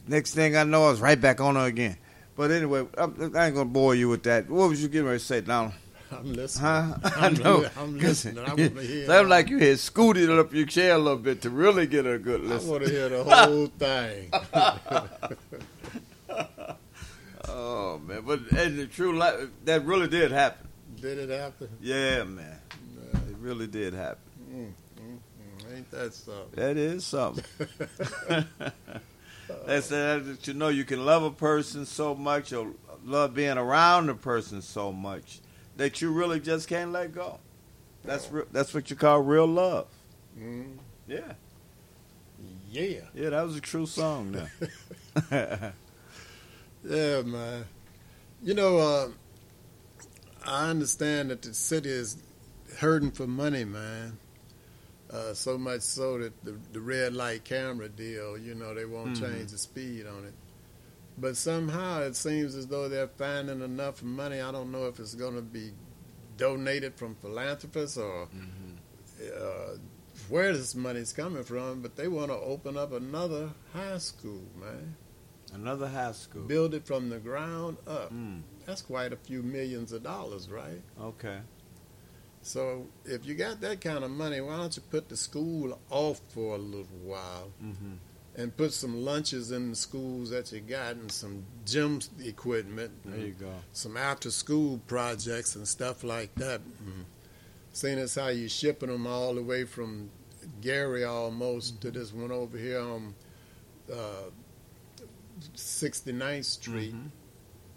Next 0.07 0.35
thing 0.35 0.57
I 0.57 0.64
know, 0.64 0.87
I 0.87 0.91
was 0.91 1.01
right 1.01 1.20
back 1.20 1.41
on 1.41 1.57
her 1.57 1.64
again. 1.66 1.97
But 2.37 2.51
anyway, 2.51 2.87
I'm, 2.99 3.33
I 3.37 3.47
ain't 3.47 3.55
gonna 3.55 3.64
bore 3.64 3.95
you 3.95 4.09
with 4.09 4.22
that. 4.25 4.49
What 4.51 4.68
was 4.68 4.83
you 4.83 4.89
getting 4.89 5.07
ready 5.07 5.18
to 5.18 5.25
say, 5.25 5.41
Donald? 5.41 5.72
I'm 6.12 6.33
listening. 6.33 6.64
Huh? 6.64 6.95
I 7.16 7.31
know. 7.31 7.66
I'm 7.79 7.99
listening. 7.99 8.45
I 8.45 8.51
wanna 8.51 8.83
hear- 8.83 9.07
Sound 9.07 9.29
like 9.29 9.49
you 9.49 9.59
had 9.59 9.79
scooted 9.79 10.31
up 10.31 10.53
your 10.53 10.66
chair 10.66 10.95
a 10.95 10.99
little 10.99 11.18
bit 11.18 11.43
to 11.43 11.51
really 11.51 11.87
get 11.87 12.07
a 12.07 12.18
good 12.18 12.43
listen. 12.43 12.68
I 12.68 12.72
want 12.72 12.85
to 12.85 12.91
hear 12.91 13.09
the 13.09 13.25
whole 13.25 13.66
thing. 13.66 14.31
oh 17.49 17.99
man, 17.99 18.22
but 18.27 18.41
and 18.53 18.79
the 18.79 18.87
true 18.87 19.16
life 19.16 19.49
that 19.64 19.85
really 19.85 20.09
did 20.09 20.31
happen. 20.31 20.68
Did 21.01 21.18
it 21.18 21.31
happen? 21.31 21.68
Yeah, 21.81 22.25
man, 22.25 22.54
really 23.45 23.66
did 23.66 23.92
happen. 23.95 24.18
Mm, 24.51 24.72
mm, 25.01 25.18
mm. 25.68 25.76
Ain't 25.76 25.90
that 25.90 26.14
something? 26.14 26.49
That 26.55 26.76
is 26.76 27.05
something. 27.05 27.45
That's 29.66 29.88
that 29.88 30.38
you 30.45 30.55
know 30.55 30.68
you 30.68 30.84
can 30.84 31.05
love 31.05 31.22
a 31.22 31.30
person 31.30 31.84
so 31.84 32.14
much 32.14 32.53
or 32.53 32.72
love 33.05 33.34
being 33.34 33.59
around 33.59 34.09
a 34.09 34.14
person 34.14 34.62
so 34.62 34.90
much 34.90 35.40
that 35.76 36.01
you 36.01 36.11
really 36.11 36.40
just 36.40 36.66
can't 36.68 36.92
let 36.92 37.14
go. 37.14 37.38
That's 38.05 38.30
re- 38.30 38.45
that's 38.53 38.72
what 38.72 38.88
you 38.90 38.97
call 38.97 39.20
real 39.20 39.47
love. 39.47 39.86
Mm. 40.38 40.78
Yeah. 41.07 41.34
Yeah. 42.70 43.01
Yeah, 43.14 43.30
that 43.30 43.42
was 43.42 43.57
a 43.57 43.61
true 43.61 43.86
song 43.86 44.32
now. 44.32 45.72
Yeah, 46.86 47.22
man. 47.22 47.64
You 48.42 48.53
know, 48.53 48.76
uh, 48.76 49.09
I 50.47 50.68
understand 50.68 51.30
that 51.30 51.40
the 51.40 51.55
city 51.55 51.88
is 51.88 52.18
hurting 52.79 53.11
for 53.12 53.27
money, 53.27 53.64
man. 53.64 54.18
Uh, 55.11 55.33
so 55.35 55.57
much 55.59 55.83
so 55.83 56.18
that 56.18 56.45
the, 56.45 56.57
the 56.72 56.81
red 56.81 57.14
light 57.14 57.45
camera 57.45 57.89
deal, 57.89 58.37
you 58.39 58.55
know, 58.55 58.75
they 58.75 58.85
won't 58.85 59.16
Mhm. 59.16 59.20
change 59.20 59.51
the 59.53 59.59
speed 59.59 60.07
on 60.07 60.25
it. 60.25 60.35
But 61.16 61.37
somehow 61.37 62.01
it 62.03 62.16
seems 62.16 62.55
as 62.57 62.66
though 62.66 62.89
they're 62.89 63.07
finding 63.07 63.62
enough 63.62 64.03
money. 64.03 64.41
I 64.41 64.51
don't 64.51 64.72
know 64.72 64.89
if 64.89 64.99
it's 64.99 65.14
going 65.14 65.37
to 65.37 65.43
be 65.43 65.70
donated 66.37 66.95
from 66.97 67.14
philanthropists 67.16 67.97
or 67.97 68.29
uh, 69.22 69.77
where 70.29 70.53
this 70.53 70.75
money's 70.75 71.12
coming 71.12 71.45
from, 71.45 71.81
but 71.83 71.95
they 71.97 72.09
want 72.09 72.31
to 72.31 72.37
open 72.37 72.77
up 72.77 72.93
another 72.93 73.51
high 73.72 73.99
school, 73.99 74.43
man. 74.59 74.97
Another 75.53 75.87
high 75.87 76.11
school. 76.12 76.43
Build 76.43 76.75
it 76.75 76.85
from 76.85 77.11
the 77.11 77.18
ground 77.18 77.77
up. 77.87 78.12
Mm. 78.12 78.43
That's 78.66 78.83
quite 78.83 79.12
a 79.12 79.16
few 79.16 79.43
millions 79.45 79.93
of 79.93 80.03
dollars, 80.03 80.49
right? 80.51 80.83
Okay. 81.01 81.39
So 82.45 82.86
if 83.07 83.24
you 83.24 83.34
got 83.34 83.62
that 83.62 83.80
kind 83.80 84.05
of 84.05 84.11
money, 84.11 84.40
why 84.42 84.59
don't 84.59 84.76
you 84.76 84.82
put 84.90 85.09
the 85.09 85.16
school 85.16 85.80
off 85.88 86.20
for 86.28 86.55
a 86.57 86.59
little 86.59 86.99
while 87.03 87.51
Mhm. 87.62 87.97
and 88.36 88.55
put 88.55 88.74
some 88.74 89.03
lunches 89.03 89.51
in 89.51 89.70
the 89.70 89.76
schools 89.76 90.28
that 90.28 90.53
you 90.53 90.61
got 90.61 90.97
and 90.97 91.11
some 91.11 91.47
gym 91.64 92.01
equipment. 92.20 92.92
There 93.05 93.18
you 93.18 93.32
go. 93.32 93.51
Some 93.72 93.97
after 93.97 94.30
school 94.30 94.78
projects 94.86 95.57
and 95.57 95.66
stuff 95.66 96.05
like 96.05 96.34
that. 96.34 96.61
Mm. 96.61 97.05
Seeing 97.72 97.99
as 97.99 98.14
how 98.14 98.28
you're 98.28 98.51
shipping 98.51 98.90
them 98.90 99.07
all 99.07 99.34
the 99.34 99.42
way 99.42 99.64
from 99.64 100.11
Gary 100.61 101.03
almost 101.03 101.80
to 101.80 101.90
this 101.90 102.12
one 102.12 102.30
over 102.30 102.59
here 102.59 102.78
on 102.80 103.14
uh, 103.90 104.30
69th 105.55 106.45
Street. 106.45 106.95
Mhm. 106.95 107.11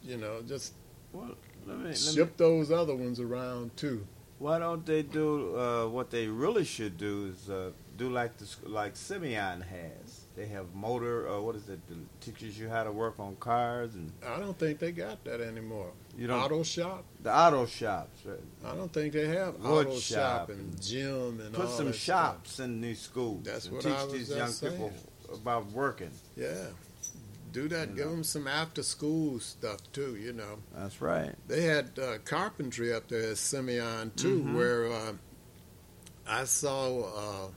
You 0.03 0.17
know, 0.17 0.41
just 0.41 0.73
Well, 1.13 1.35
let 1.65 1.77
me, 1.77 1.83
let 1.85 1.89
me 1.91 1.95
ship 1.95 2.35
those 2.37 2.69
other 2.69 2.95
ones 2.95 3.19
around 3.21 3.75
too. 3.77 4.05
Why 4.39 4.59
don't 4.59 4.85
they 4.85 5.01
do 5.01 5.57
uh, 5.57 5.87
what 5.87 6.11
they 6.11 6.27
really 6.27 6.63
should 6.63 6.97
do 6.97 7.33
is 7.33 7.49
uh, 7.49 7.71
do 7.97 8.09
like 8.09 8.37
the 8.37 8.45
like 8.69 8.95
Simeon 8.95 9.61
has. 9.61 10.21
They 10.35 10.45
have 10.45 10.75
motor. 10.75 11.27
Uh, 11.27 11.41
what 11.41 11.55
is 11.55 11.67
it? 11.69 11.79
Teaches 12.21 12.59
you 12.59 12.69
how 12.69 12.83
to 12.83 12.91
work 12.91 13.19
on 13.19 13.35
cars 13.37 13.95
and 13.95 14.11
I 14.23 14.39
don't 14.39 14.57
think 14.59 14.77
they 14.77 14.91
got 14.91 15.23
that 15.23 15.41
anymore. 15.41 15.91
You 16.15 16.27
don't- 16.27 16.39
auto 16.39 16.61
shop. 16.61 17.05
the 17.23 17.35
auto 17.35 17.65
shops. 17.65 18.19
Right? 18.25 18.37
I 18.65 18.75
don't 18.75 18.93
think 18.93 19.13
they 19.13 19.27
have 19.27 19.55
Wood 19.59 19.87
auto 19.87 19.97
shop, 19.97 20.47
shop 20.47 20.49
and 20.49 20.79
gym 20.81 21.41
and 21.41 21.55
all 21.55 21.61
Put 21.63 21.71
some 21.71 21.91
shops 21.91 22.59
in 22.59 22.79
these 22.81 22.99
schools. 23.01 23.43
That's 23.43 23.65
and 23.65 23.73
what 23.75 23.83
teach 23.83 23.93
I 23.93 24.03
was 24.03 24.13
these 24.13 24.29
young 24.29 24.49
saying. 24.49 24.73
people 24.73 24.91
about 25.33 25.65
working. 25.71 26.11
Yeah, 26.35 26.67
do 27.61 27.67
that. 27.69 27.95
Give 27.95 28.09
them 28.09 28.23
some 28.23 28.47
after 28.47 28.83
school 28.83 29.39
stuff 29.39 29.79
too. 29.91 30.15
You 30.15 30.33
know. 30.33 30.59
That's 30.75 31.01
right. 31.01 31.33
They 31.47 31.63
had 31.63 31.97
uh, 31.99 32.17
carpentry 32.25 32.93
up 32.93 33.07
there 33.07 33.31
at 33.31 33.37
Simeon 33.37 34.11
too, 34.15 34.41
Mhm. 34.41 34.55
where 34.55 34.91
uh, 34.91 35.13
I 36.27 36.43
saw 36.45 36.81
uh, 37.23 37.47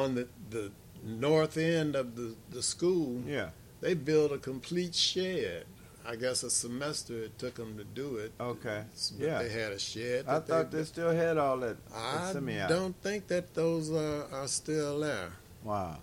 on 0.00 0.14
the 0.14 0.28
the 0.50 0.70
north 1.02 1.56
end 1.56 1.96
of 1.96 2.14
the 2.16 2.34
the 2.50 2.62
school. 2.62 3.22
Yeah. 3.26 3.50
They 3.80 3.94
built 3.94 4.30
a 4.32 4.38
complete 4.38 4.94
shed. 4.94 5.64
I 6.12 6.16
guess 6.16 6.42
a 6.42 6.50
semester 6.50 7.14
it 7.24 7.38
took 7.38 7.54
them 7.54 7.76
to 7.76 7.84
do 7.84 8.16
it. 8.16 8.32
Okay. 8.40 8.84
But 9.18 9.26
Yeah. 9.26 9.42
They 9.42 9.48
had 9.50 9.72
a 9.72 9.78
shed. 9.78 10.24
I 10.28 10.40
thought 10.40 10.70
they 10.70 10.84
still 10.84 11.12
had 11.24 11.36
all 11.38 11.58
that. 11.60 11.76
at 11.94 12.26
I 12.28 12.32
Simeon. 12.32 12.68
don't 12.68 12.96
think 13.02 13.26
that 13.28 13.54
those 13.54 13.90
are, 13.90 14.24
are 14.32 14.48
still 14.48 15.00
there. 15.00 15.32
Wow. 15.62 15.98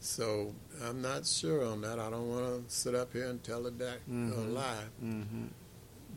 So 0.00 0.54
I'm 0.84 1.00
not 1.02 1.26
sure 1.26 1.64
on 1.64 1.80
that. 1.82 1.98
I 1.98 2.10
don't 2.10 2.28
want 2.28 2.68
to 2.68 2.74
sit 2.74 2.94
up 2.94 3.12
here 3.12 3.26
and 3.28 3.42
tell 3.42 3.66
a, 3.66 3.70
da- 3.70 3.84
a 4.08 4.10
Mhm. 4.10 4.52
lie. 4.52 4.84
Mm-hmm. 5.02 5.44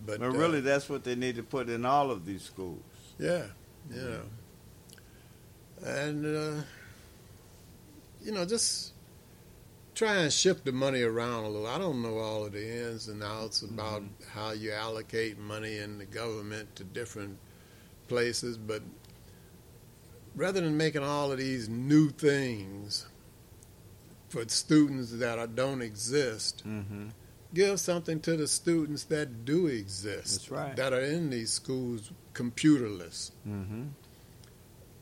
But 0.06 0.20
But 0.20 0.26
uh, 0.28 0.32
really, 0.32 0.62
that's 0.62 0.90
what 0.90 1.04
they 1.04 1.16
need 1.16 1.36
to 1.36 1.44
put 1.44 1.70
in 1.70 1.86
all 1.86 2.12
of 2.12 2.26
these 2.26 2.42
schools. 2.44 2.82
Yeah, 3.18 3.46
you 3.90 4.02
know. 4.02 4.22
And, 5.86 6.26
uh, 6.26 6.62
you 8.22 8.32
know, 8.34 8.46
just 8.46 8.94
try 9.96 10.16
and 10.18 10.32
shift 10.32 10.66
the 10.66 10.72
money 10.72 11.02
around 11.02 11.44
a 11.46 11.50
little. 11.50 11.68
I 11.68 11.78
don't 11.78 12.02
know 12.02 12.18
all 12.18 12.46
of 12.46 12.52
the 12.54 12.66
ins 12.88 13.08
and 13.08 13.24
outs 13.24 13.62
about 13.62 14.04
how 14.34 14.52
you 14.52 14.72
allocate 14.72 15.38
money 15.38 15.78
in 15.78 15.98
the 15.98 16.06
government 16.06 16.76
to 16.78 16.84
different 16.84 17.38
places, 18.08 18.58
but 18.58 18.82
rather 20.36 20.62
than 20.62 20.76
making 20.78 21.04
all 21.04 21.32
of 21.32 21.38
these 21.38 21.68
new 21.70 22.10
things 22.10 23.06
for 24.30 24.48
students 24.48 25.12
that 25.12 25.38
are, 25.40 25.48
don't 25.48 25.82
exist, 25.82 26.64
Mm-hmm. 26.68 27.08
give 27.54 27.80
something 27.80 28.20
to 28.22 28.38
the 28.38 28.48
students 28.48 29.04
that 29.06 29.44
do 29.46 29.68
exist. 29.68 30.34
That's 30.34 30.52
right. 30.52 30.76
That 30.76 30.94
are 30.94 31.02
in 31.02 31.30
these 31.30 31.52
schools 31.52 32.12
computerless, 32.34 33.32
Mm-hmm. 33.48 33.84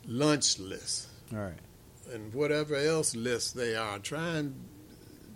lunchless, 0.08 1.08
All 1.34 1.40
right. 1.40 1.60
and 2.14 2.34
whatever 2.34 2.76
else 2.76 3.16
list 3.16 3.56
they 3.56 3.76
are. 3.76 4.00
Try 4.00 4.38
and 4.38 4.56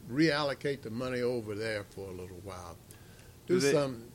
reallocate 0.09 0.81
the 0.81 0.89
money 0.89 1.21
over 1.21 1.55
there 1.55 1.83
for 1.89 2.07
a 2.07 2.11
little 2.11 2.39
while. 2.43 2.77
Do, 3.47 3.55
Do 3.55 3.59
they- 3.59 3.71
something 3.73 4.07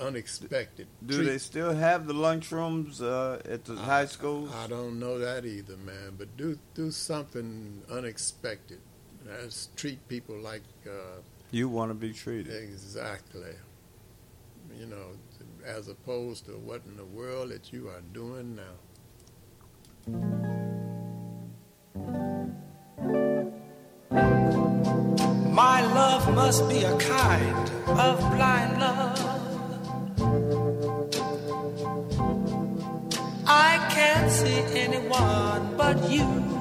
unexpected. 0.00 0.86
Do 1.06 1.16
Treat- 1.18 1.26
they 1.26 1.38
still 1.38 1.72
have 1.74 2.06
the 2.06 2.14
lunchrooms 2.14 3.00
uh, 3.02 3.38
at 3.48 3.64
the 3.64 3.76
high 3.76 4.06
schools? 4.06 4.50
I 4.54 4.66
don't 4.66 4.98
know 4.98 5.18
that 5.18 5.44
either, 5.44 5.76
man. 5.76 6.14
But 6.18 6.36
do 6.36 6.58
do 6.74 6.90
something 6.90 7.82
unexpected. 7.90 8.80
That's 9.24 9.68
treat 9.76 10.06
people 10.08 10.36
like 10.36 10.62
uh, 10.86 11.20
you 11.50 11.68
want 11.68 11.90
to 11.90 11.94
be 11.94 12.12
treated. 12.12 12.52
exactly. 12.62 13.54
You 14.78 14.86
know, 14.86 15.06
as 15.64 15.88
opposed 15.88 16.46
to 16.46 16.52
what 16.52 16.82
in 16.86 16.96
the 16.96 17.04
world 17.04 17.50
that 17.50 17.72
you 17.72 17.88
are 17.88 18.02
doing 18.12 18.56
now. 18.56 18.74
My 25.52 25.80
love 25.94 26.34
must 26.34 26.68
be 26.68 26.82
a 26.82 26.96
kind 26.98 27.70
of 27.88 28.18
blind 28.34 28.80
love. 28.80 29.20
I 33.46 33.86
can't 33.90 34.30
see 34.30 34.60
anyone 34.78 35.76
but 35.76 36.10
you. 36.10 36.53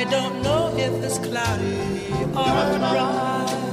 I 0.00 0.04
don't 0.04 0.42
know 0.42 0.74
if 0.78 1.04
it's 1.04 1.18
cloudy 1.18 1.76
or 2.34 2.78
bright. 2.78 3.69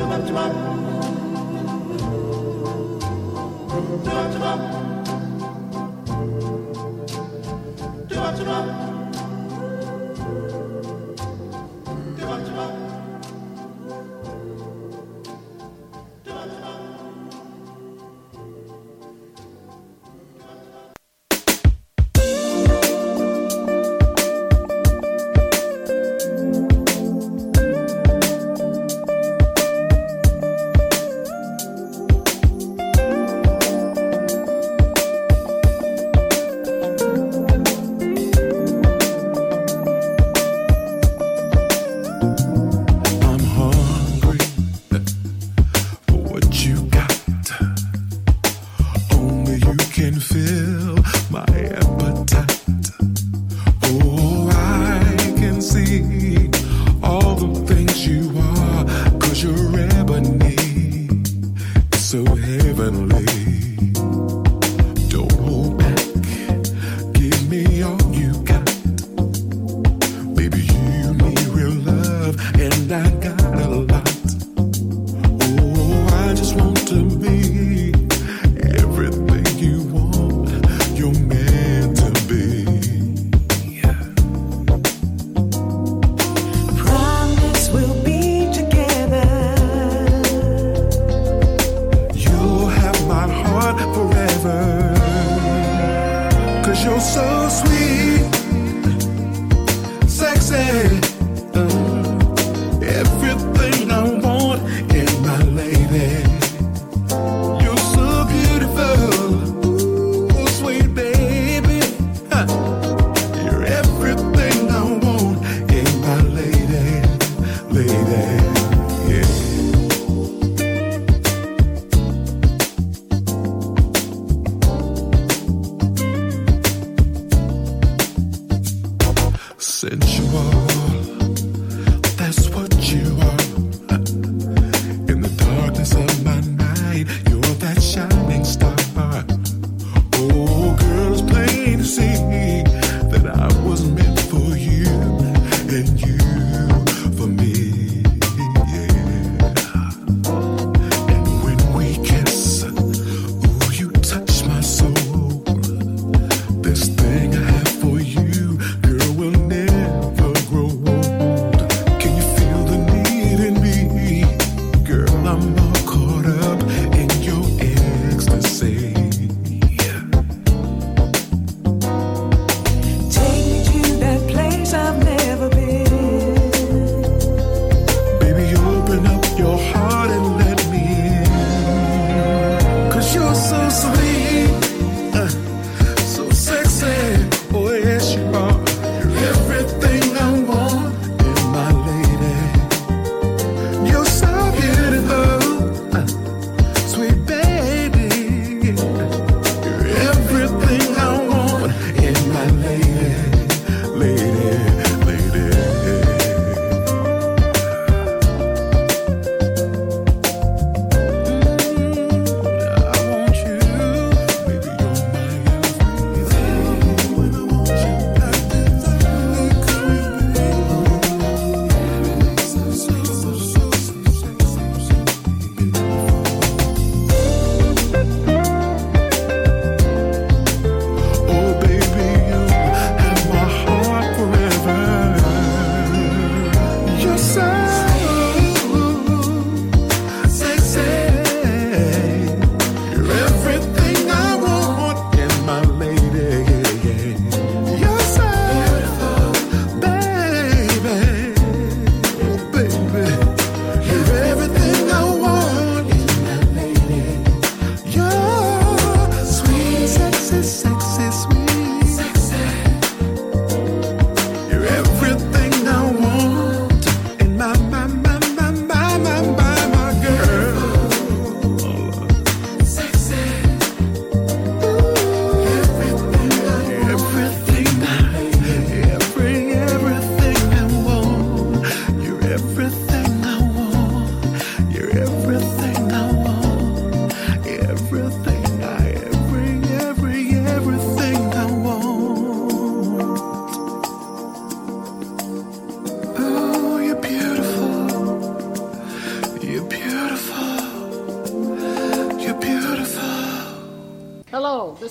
Jump, 0.00 0.26
jump, 0.26 0.54
jump. 4.38 5.19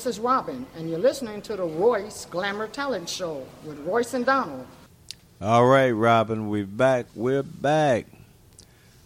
Is 0.10 0.20
Robin, 0.20 0.66
and 0.76 0.90
you're 0.90 0.98
listening 0.98 1.40
to 1.44 1.56
the 1.56 1.64
Royce 1.64 2.26
Glamour 2.26 2.68
Talent 2.68 3.08
Show 3.08 3.46
with 3.64 3.78
Royce 3.86 4.16
and 4.16 4.26
Donald. 4.26 4.66
All 5.40 5.68
right, 5.68 5.92
Robin, 5.92 6.50
we're 6.50 6.66
back. 6.66 7.06
We're 7.14 7.44
back. 7.44 8.08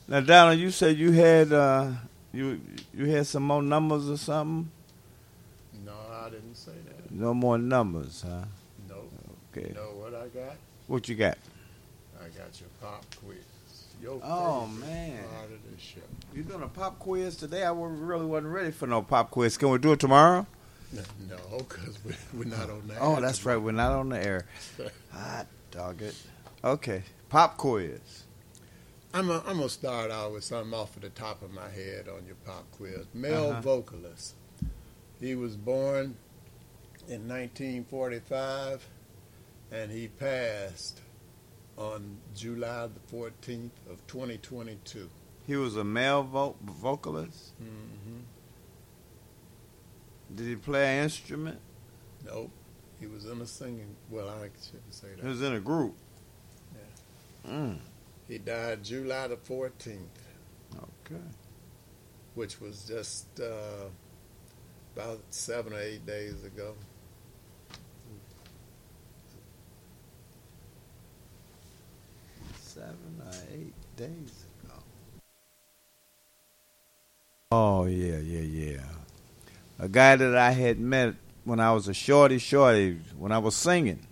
Now, 0.08 0.22
Donald, 0.22 0.60
you 0.60 0.72
said 0.72 0.96
you 0.98 1.12
had 1.12 1.52
uh, 1.52 1.92
you 2.32 2.62
you 2.94 3.08
had 3.08 3.28
some 3.28 3.44
more 3.44 3.62
numbers 3.62 4.10
or 4.10 4.16
something. 4.16 4.72
No, 5.86 5.92
I 6.10 6.30
didn't 6.30 6.56
say 6.56 6.72
that. 6.72 7.12
No 7.12 7.34
more 7.34 7.58
numbers, 7.58 8.24
huh? 8.26 8.46
No. 8.88 9.04
Okay. 9.52 9.68
You 9.68 9.76
know 9.76 9.90
what 10.00 10.14
I 10.14 10.28
got? 10.30 10.56
What 10.88 11.10
you 11.10 11.16
got? 11.16 11.38
I 12.18 12.30
got 12.30 12.62
your 12.62 12.70
pop 12.82 13.04
quiz. 13.22 13.40
Your 14.02 14.22
Oh, 14.24 14.68
man. 14.68 15.22
Part 15.36 15.52
of 15.52 15.60
the 15.70 15.82
show. 15.82 16.00
You're 16.34 16.46
doing 16.46 16.64
a 16.64 16.68
pop 16.70 16.98
quiz 16.98 17.36
today? 17.36 17.66
I 17.66 17.74
really 17.74 18.26
wasn't 18.26 18.54
ready 18.54 18.72
for 18.72 18.88
no 18.88 19.02
pop 19.02 19.32
quiz. 19.32 19.58
Can 19.58 19.70
we 19.70 19.78
do 19.80 19.92
it 19.92 20.00
tomorrow? 20.00 20.48
No, 21.30 21.58
because 21.58 21.98
we, 22.04 22.14
we're 22.34 22.46
not 22.46 22.70
on 22.70 22.88
that. 22.88 22.98
Oh, 23.02 23.20
that's 23.20 23.46
right. 23.46 23.58
We're 23.58 23.72
not 23.72 23.92
on 23.92 24.10
the 24.10 24.24
air. 24.24 24.46
Hot 25.12 25.48
dog 25.72 26.02
it. 26.02 26.16
Okay, 26.64 27.04
pop 27.30 27.58
quiz. 27.58 28.24
I'm 29.14 29.30
I'm 29.30 29.44
gonna 29.58 29.70
start 29.70 30.12
out 30.12 30.32
with 30.34 30.44
something 30.44 30.74
off 30.74 30.96
of 30.96 31.02
the 31.04 31.10
top 31.10 31.42
of 31.44 31.52
my 31.52 31.70
head 31.70 32.08
on 32.08 32.26
your 32.26 32.36
pop 32.46 32.66
quiz. 32.72 33.06
Male 33.14 33.52
Uh-huh. 33.52 33.62
vocalist. 33.62 34.36
He 35.20 35.36
was 35.36 35.56
born 35.56 36.16
in 37.08 37.28
1945, 37.28 38.88
and 39.72 39.92
he 39.92 40.08
passed 40.08 41.00
on 41.78 42.18
July 42.36 42.88
the 42.88 43.16
14th 43.16 43.72
of 43.90 44.06
2022. 44.08 45.10
He 45.48 45.56
was 45.56 45.76
a 45.76 45.84
male 45.84 46.24
vo- 46.24 46.56
vocalist. 46.64 47.54
Mm-hmm. 47.62 48.03
Did 50.36 50.48
he 50.48 50.56
play 50.56 50.98
an 50.98 51.04
instrument? 51.04 51.60
Nope. 52.26 52.52
He 53.00 53.08
was 53.08 53.26
in 53.26 53.42
a 53.42 53.46
singing. 53.46 53.96
Well, 54.10 54.30
I 54.30 54.50
shouldn't 54.64 54.94
say 54.94 55.08
that. 55.16 55.22
He 55.22 55.28
was 55.28 55.42
in 55.42 55.54
a 55.54 55.60
group. 55.60 55.96
Yeah. 57.46 57.52
Mm. 57.52 57.78
He 58.28 58.38
died 58.38 58.84
July 58.84 59.28
the 59.28 59.36
14th, 59.36 59.98
Okay. 60.78 61.22
which 62.36 62.62
was 62.62 62.86
just 62.86 63.28
uh, 63.40 63.90
about 64.96 65.20
seven 65.30 65.74
or 65.74 65.80
eight 65.80 66.06
days 66.06 66.44
ago. 66.46 66.74
Seven 72.60 73.22
or 73.24 73.32
eight 73.54 73.74
days 73.98 74.46
ago. 74.64 74.76
Oh 77.52 77.86
yeah, 77.86 78.18
yeah, 78.18 78.40
yeah. 78.40 78.82
A 79.80 79.90
guy 79.90 80.16
that 80.16 80.36
I 80.36 80.52
had 80.52 80.80
met 80.80 81.16
when 81.44 81.60
I 81.60 81.74
was 81.74 81.88
a 81.88 81.94
shorty, 81.94 82.38
shorty, 82.38 83.00
when 83.18 83.32
I 83.32 83.38
was 83.38 83.56
singing. 83.56 84.08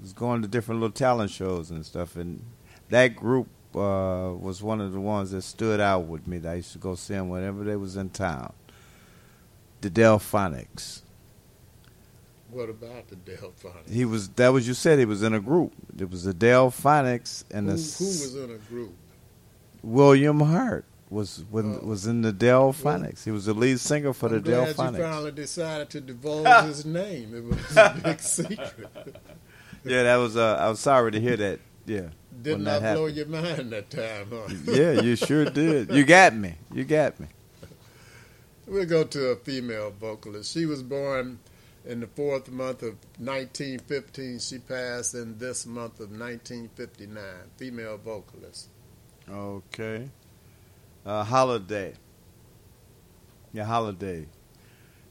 Was 0.00 0.12
going 0.12 0.42
to 0.42 0.48
different 0.48 0.80
little 0.80 0.92
talent 0.92 1.30
shows 1.30 1.70
and 1.70 1.86
stuff, 1.86 2.16
and 2.16 2.42
that 2.88 3.14
group 3.14 3.46
uh, 3.74 4.34
was 4.36 4.60
one 4.60 4.80
of 4.80 4.92
the 4.92 5.00
ones 5.00 5.30
that 5.30 5.42
stood 5.42 5.80
out 5.80 6.06
with 6.06 6.26
me. 6.26 6.38
That 6.38 6.52
I 6.52 6.54
used 6.56 6.72
to 6.72 6.78
go 6.78 6.96
see 6.96 7.14
them 7.14 7.28
whenever 7.28 7.62
they 7.62 7.76
was 7.76 7.96
in 7.96 8.10
town. 8.10 8.52
The 9.80 9.90
Delfonics. 9.90 11.02
What 12.50 12.68
about 12.68 13.08
the 13.08 13.16
Delfonics? 13.16 13.90
He 13.90 14.04
was 14.04 14.28
that 14.30 14.52
was 14.52 14.66
you 14.66 14.74
said 14.74 14.98
he 14.98 15.04
was 15.04 15.22
in 15.22 15.34
a 15.34 15.40
group. 15.40 15.72
It 15.96 16.10
was 16.10 16.24
the 16.24 16.34
Delfonics 16.34 17.44
and 17.52 17.68
Who, 17.68 17.76
the 17.76 17.82
who 17.82 18.04
was 18.04 18.34
in 18.34 18.50
a 18.50 18.58
group? 18.58 18.94
William 19.82 20.40
Hart 20.40 20.84
was 21.12 21.44
when, 21.50 21.86
was 21.86 22.06
in 22.06 22.22
the 22.22 22.32
Delfonics. 22.32 23.24
He 23.24 23.30
was 23.30 23.44
the 23.44 23.54
lead 23.54 23.78
singer 23.78 24.12
for 24.12 24.26
Oh. 24.26 24.36
I'm 24.36 24.42
the 24.42 24.50
glad 24.50 24.68
you 24.68 24.74
finally 24.74 25.30
decided 25.32 25.90
to 25.90 26.00
divulge 26.00 26.64
his 26.64 26.84
name. 26.84 27.34
It 27.34 27.44
was 27.44 27.76
a 27.76 28.00
big 28.02 28.20
secret. 28.20 29.16
Yeah, 29.84 30.04
that 30.04 30.16
was. 30.16 30.36
Uh, 30.36 30.56
I 30.58 30.68
was 30.68 30.80
sorry 30.80 31.12
to 31.12 31.20
hear 31.20 31.36
that. 31.36 31.60
Yeah, 31.84 32.10
Didn't 32.40 32.68
I 32.68 32.78
that 32.78 32.94
blow 32.94 33.06
your 33.06 33.26
mind 33.26 33.72
that 33.72 33.90
time, 33.90 34.28
huh? 34.30 34.54
yeah, 34.66 34.92
you 35.00 35.16
sure 35.16 35.44
did. 35.50 35.90
You 35.90 36.04
got 36.04 36.32
me. 36.34 36.54
You 36.72 36.84
got 36.84 37.18
me. 37.18 37.26
We'll 38.66 38.86
go 38.86 39.02
to 39.02 39.26
a 39.30 39.36
female 39.36 39.92
vocalist. 40.00 40.54
She 40.54 40.64
was 40.64 40.80
born 40.82 41.40
in 41.84 41.98
the 41.98 42.06
fourth 42.06 42.48
month 42.48 42.82
of 42.82 42.94
1915. 43.18 44.38
She 44.38 44.58
passed 44.58 45.14
in 45.14 45.36
this 45.38 45.66
month 45.66 45.98
of 45.98 46.10
1959. 46.10 47.20
Female 47.56 47.98
vocalist. 47.98 48.68
Okay. 49.28 50.08
Uh, 51.04 51.24
holiday. 51.24 51.94
Yeah, 53.52 53.64
holiday. 53.64 54.26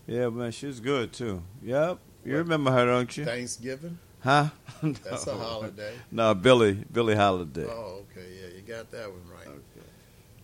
Yeah, 0.08 0.30
man, 0.30 0.52
she's 0.52 0.80
good 0.80 1.14
too. 1.14 1.44
Yep, 1.64 2.00
you 2.26 2.38
remember 2.38 2.72
her, 2.72 2.86
don't 2.86 3.16
you? 3.18 3.26
Thanksgiving? 3.26 4.00
Huh? 4.22 4.50
That's 4.84 5.28
a 5.28 5.36
holiday. 5.36 5.94
No, 6.12 6.34
Billie, 6.34 6.84
Billie 6.92 7.16
Holiday. 7.16 7.66
Oh, 7.68 8.04
okay. 8.12 8.28
Yeah, 8.42 8.56
you 8.56 8.62
got 8.62 8.92
that 8.92 9.10
one 9.10 9.22
right. 9.32 9.58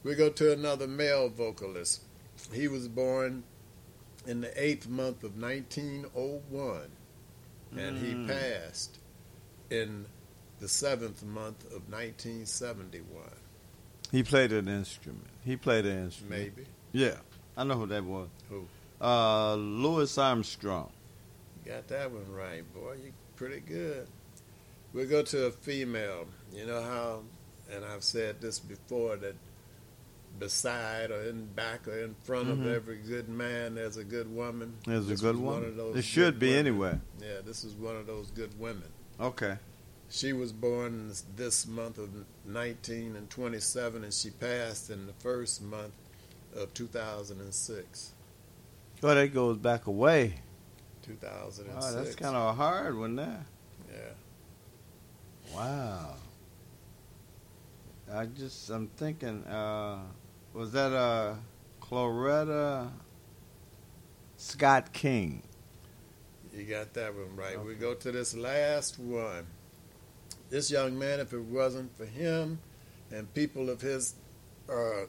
We 0.03 0.15
go 0.15 0.29
to 0.29 0.53
another 0.53 0.87
male 0.87 1.29
vocalist. 1.29 2.01
He 2.53 2.67
was 2.67 2.87
born 2.87 3.43
in 4.25 4.41
the 4.41 4.63
eighth 4.63 4.87
month 4.87 5.23
of 5.23 5.37
1901, 5.37 6.89
and 7.77 7.97
he 7.97 8.13
Mm. 8.13 8.27
passed 8.27 8.99
in 9.69 10.05
the 10.59 10.67
seventh 10.67 11.23
month 11.23 11.65
of 11.65 11.89
1971. 11.89 13.29
He 14.11 14.23
played 14.23 14.51
an 14.53 14.67
instrument. 14.67 15.27
He 15.43 15.55
played 15.57 15.85
an 15.85 16.05
instrument. 16.05 16.41
Maybe. 16.41 16.67
Yeah, 16.93 17.15
I 17.55 17.63
know 17.63 17.75
who 17.75 17.85
that 17.87 18.03
was. 18.03 18.29
Who? 18.49 18.65
Uh, 19.01 19.55
Louis 19.55 20.17
Armstrong. 20.17 20.91
You 21.65 21.71
got 21.73 21.87
that 21.89 22.11
one 22.11 22.31
right, 22.31 22.63
boy. 22.73 22.95
You're 23.03 23.11
pretty 23.35 23.59
good. 23.59 24.07
We'll 24.93 25.07
go 25.09 25.21
to 25.23 25.45
a 25.47 25.51
female. 25.51 26.25
You 26.53 26.65
know 26.65 26.81
how, 26.81 27.21
and 27.71 27.83
I've 27.83 28.03
said 28.03 28.39
this 28.41 28.59
before, 28.59 29.17
that 29.17 29.35
beside 30.39 31.11
or 31.11 31.23
in 31.23 31.45
back 31.47 31.87
or 31.87 31.99
in 31.99 32.13
front 32.23 32.47
Mhm. 32.47 32.51
of 32.61 32.67
every 32.67 32.97
good 32.97 33.27
man, 33.27 33.75
there's 33.75 33.97
a 33.97 34.03
good 34.03 34.33
woman. 34.33 34.77
There's 34.85 35.09
a 35.09 35.15
good 35.15 35.35
was 35.35 35.41
one 35.43 35.55
woman. 35.55 35.69
of 35.69 35.75
those 35.75 35.93
There 35.95 36.03
should 36.03 36.39
be 36.39 36.49
women. 36.49 36.59
anyway. 36.67 36.99
Yeah, 37.19 37.41
this 37.43 37.63
is 37.63 37.73
one 37.73 37.95
of 37.95 38.05
those 38.07 38.31
good 38.31 38.57
women. 38.59 38.89
Okay. 39.19 39.57
She 40.09 40.33
was 40.33 40.53
born 40.53 41.13
this- 41.35 41.67
month 41.67 41.97
of 41.97 42.09
19 42.45 43.15
and 43.15 43.29
27, 43.29 44.03
and 44.03 44.13
she 44.13 44.29
passed 44.29 44.89
in 44.89 45.05
the 45.05 45.13
first 45.13 45.61
month 45.61 45.93
of 46.55 46.73
2006. 46.73 48.13
Oh, 49.03 49.13
that 49.13 49.33
goes 49.33 49.57
back 49.57 49.85
away. 49.87 50.41
2006. 51.03 51.85
Oh, 51.85 52.03
that's 52.03 52.15
kind 52.15 52.35
of 52.35 52.49
a 52.49 52.53
hard 52.53 52.97
one 52.97 53.15
there. 53.15 53.45
Yeah. 53.91 55.55
Wow. 55.55 56.15
I 58.11 58.25
just, 58.25 58.69
I'm 58.69 58.87
thinking, 58.87 59.43
uh, 59.45 59.99
was 60.53 60.71
that 60.71 60.93
uh, 60.93 61.35
Coretta 61.81 62.89
Scott 64.37 64.93
King? 64.93 65.43
You 66.53 66.63
got 66.63 66.93
that 66.93 67.13
one 67.13 67.35
right. 67.35 67.63
We 67.63 67.75
go 67.75 67.93
to 67.93 68.11
this 68.11 68.33
last 68.35 68.97
one. 68.97 69.45
This 70.49 70.71
young 70.71 70.97
man, 70.97 71.19
if 71.19 71.33
it 71.33 71.41
wasn't 71.41 71.95
for 71.97 72.05
him 72.05 72.59
and 73.11 73.33
people 73.33 73.69
of 73.69 73.81
his 73.81 74.15
uh, 74.69 75.05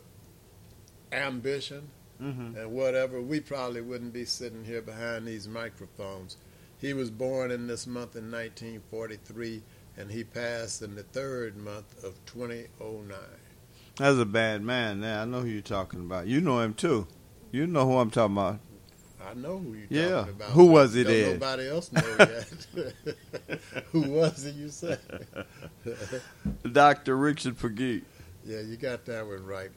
ambition 1.12 1.88
Mhm. 2.20 2.56
and 2.56 2.72
whatever, 2.72 3.20
we 3.22 3.40
probably 3.40 3.80
wouldn't 3.80 4.12
be 4.12 4.24
sitting 4.24 4.64
here 4.64 4.82
behind 4.82 5.26
these 5.26 5.46
microphones. 5.46 6.36
He 6.80 6.92
was 6.92 7.10
born 7.10 7.50
in 7.50 7.66
this 7.68 7.86
month 7.86 8.16
in 8.16 8.30
1943, 8.30 9.62
and 9.96 10.10
he 10.10 10.24
passed 10.24 10.82
in 10.82 10.94
the 10.96 11.02
third 11.04 11.56
month 11.56 12.02
of 12.04 12.14
2009. 12.26 13.18
That's 13.96 14.18
a 14.18 14.24
bad 14.24 14.62
man 14.62 15.00
there. 15.00 15.20
I 15.20 15.24
know 15.24 15.40
who 15.42 15.48
you're 15.48 15.62
talking 15.62 16.00
about. 16.00 16.26
You 16.26 16.40
know 16.40 16.60
him 16.60 16.74
too. 16.74 17.06
You 17.50 17.66
know 17.66 17.84
who 17.86 17.98
I'm 17.98 18.10
talking 18.10 18.36
about. 18.36 18.60
I 19.30 19.34
know 19.34 19.58
who 19.58 19.74
you're 19.74 19.86
Yeah. 19.90 20.08
talking 20.20 20.34
about. 20.34 20.50
Who 20.50 20.66
was 20.66 20.94
it 20.96 21.04
Don't 21.04 21.12
then? 21.12 21.32
Nobody 21.34 21.68
else 21.68 21.92
know 21.92 22.16
yet. 22.18 23.58
who 23.92 24.00
was 24.02 24.44
it? 24.44 24.54
You 24.54 24.68
said. 24.68 24.98
Dr. 26.72 27.16
Richard 27.16 27.58
Pegue. 27.58 28.02
Yeah, 28.44 28.60
you 28.60 28.76
got 28.76 29.04
that 29.06 29.26
one 29.26 29.44
right. 29.44 29.70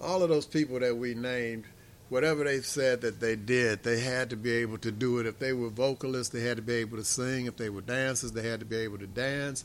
All 0.00 0.22
of 0.22 0.28
those 0.28 0.46
people 0.46 0.78
that 0.80 0.96
we 0.96 1.14
named, 1.14 1.64
whatever 2.08 2.44
they 2.44 2.60
said 2.60 3.00
that 3.02 3.20
they 3.20 3.36
did, 3.36 3.82
they 3.82 4.00
had 4.00 4.30
to 4.30 4.36
be 4.36 4.52
able 4.52 4.78
to 4.78 4.92
do 4.92 5.18
it. 5.18 5.26
If 5.26 5.38
they 5.38 5.52
were 5.52 5.70
vocalists, 5.70 6.32
they 6.32 6.42
had 6.42 6.56
to 6.56 6.62
be 6.62 6.74
able 6.74 6.98
to 6.98 7.04
sing. 7.04 7.46
If 7.46 7.56
they 7.56 7.70
were 7.70 7.80
dancers, 7.80 8.32
they 8.32 8.48
had 8.48 8.60
to 8.60 8.66
be 8.66 8.76
able 8.76 8.98
to 8.98 9.06
dance. 9.06 9.64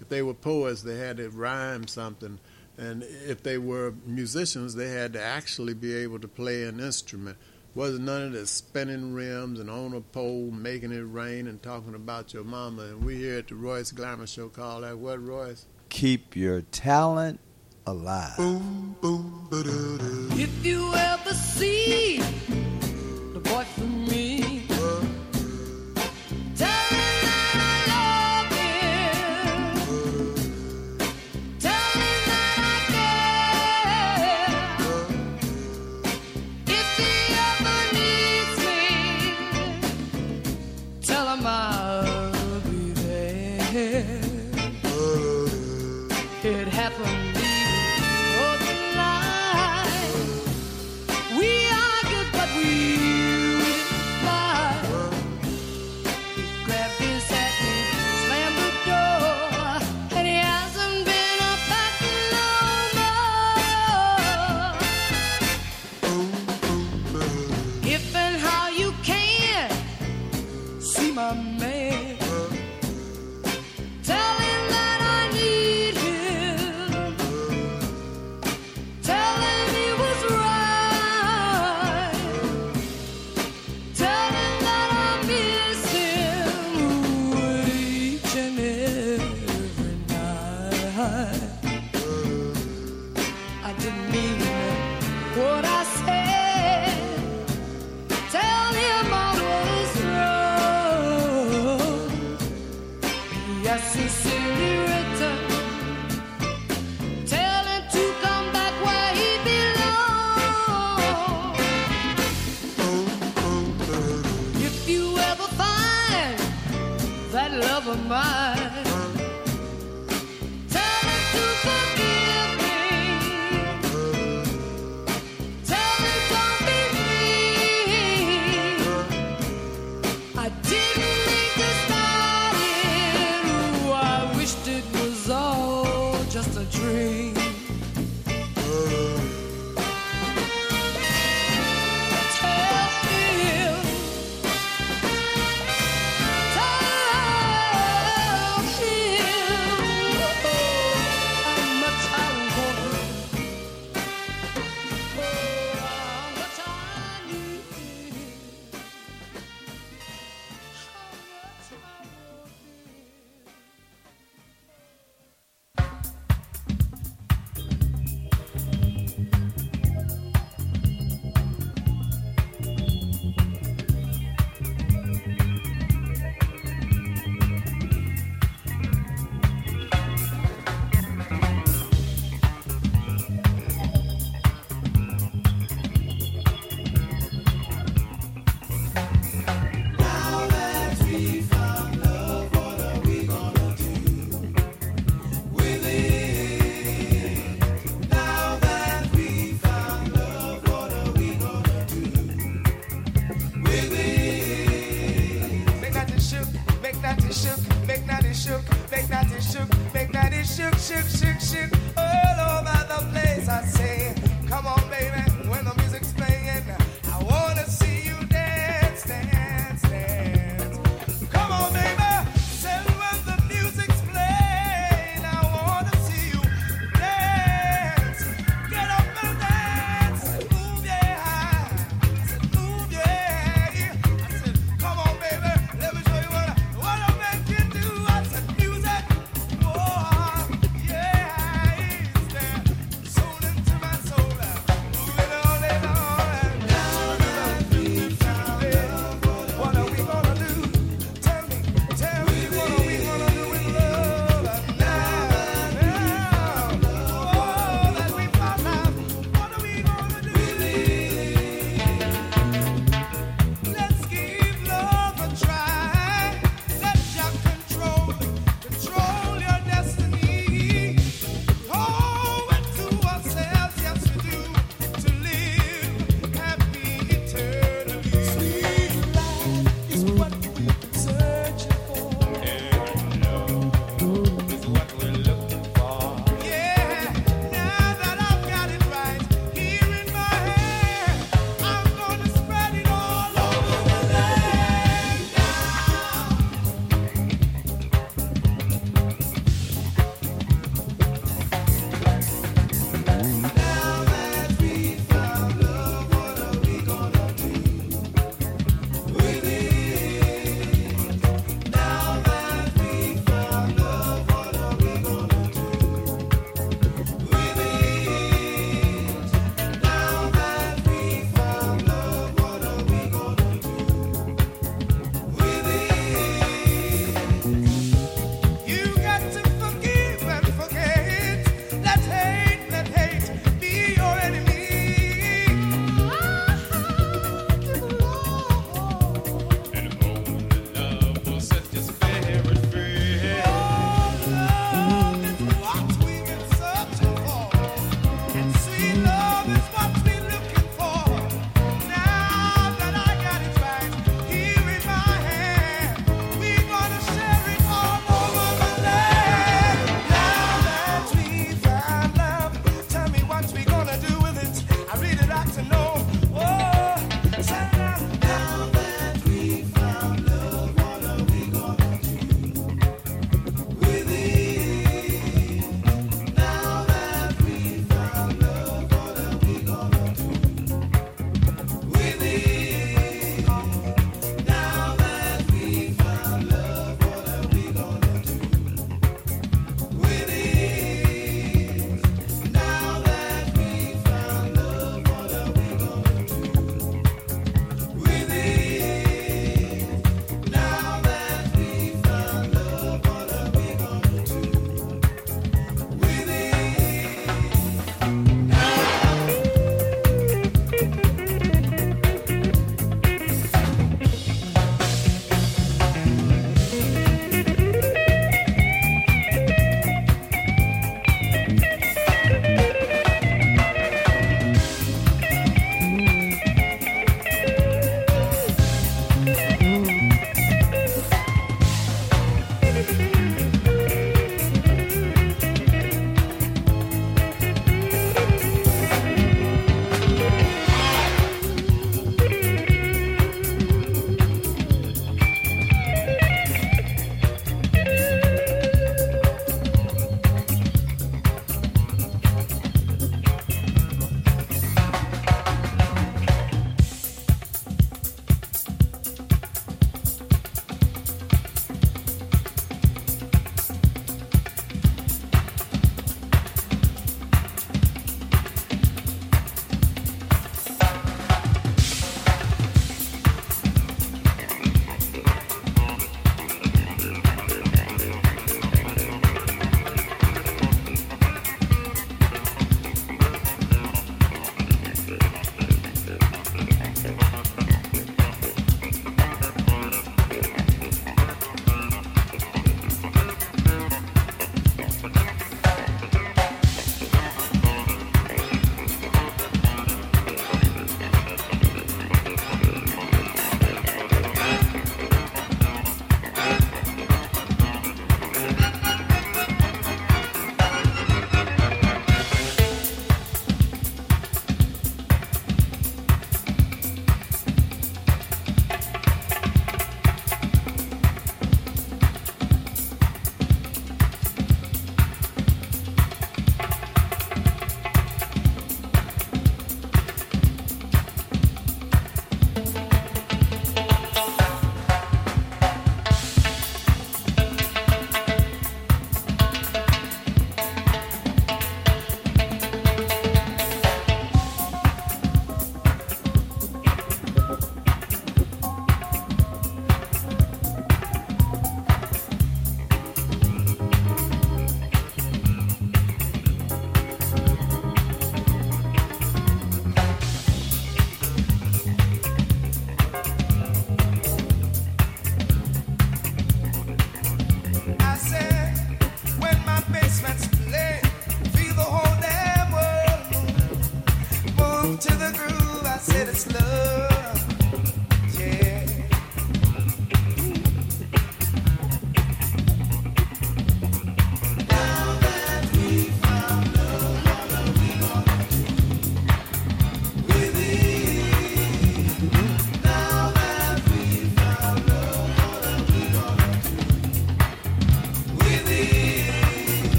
If 0.00 0.08
they 0.08 0.22
were 0.22 0.34
poets, 0.34 0.82
they 0.82 0.96
had 0.96 1.18
to 1.18 1.28
rhyme 1.30 1.86
something. 1.86 2.38
And 2.78 3.02
if 3.02 3.42
they 3.42 3.58
were 3.58 3.92
musicians, 4.06 4.74
they 4.74 4.88
had 4.88 5.12
to 5.12 5.22
actually 5.22 5.74
be 5.74 5.94
able 5.96 6.18
to 6.20 6.28
play 6.28 6.62
an 6.64 6.80
instrument. 6.80 7.36
Wasn't 7.74 8.04
none 8.04 8.22
of 8.22 8.32
this 8.32 8.50
spinning 8.50 9.14
rims 9.14 9.60
and 9.60 9.70
on 9.70 9.94
a 9.94 10.00
pole 10.00 10.50
making 10.50 10.90
it 10.90 11.02
rain 11.02 11.46
and 11.46 11.62
talking 11.62 11.94
about 11.94 12.34
your 12.34 12.42
mama. 12.42 12.82
And 12.82 13.04
we 13.04 13.16
here 13.16 13.38
at 13.38 13.48
the 13.48 13.54
Royce 13.54 13.92
Glamour 13.92 14.26
Show 14.26 14.48
call 14.48 14.80
that 14.80 14.98
what, 14.98 15.22
Royce? 15.22 15.66
Keep 15.88 16.34
your 16.34 16.62
talent 16.62 17.38
alive. 17.86 18.36
Boom, 18.36 18.96
boom, 19.00 19.48
if 19.52 20.64
you 20.64 20.94
ever 20.94 21.34
see 21.34 22.18
the 22.18 23.40
boy 23.40 23.64
from 23.76 24.06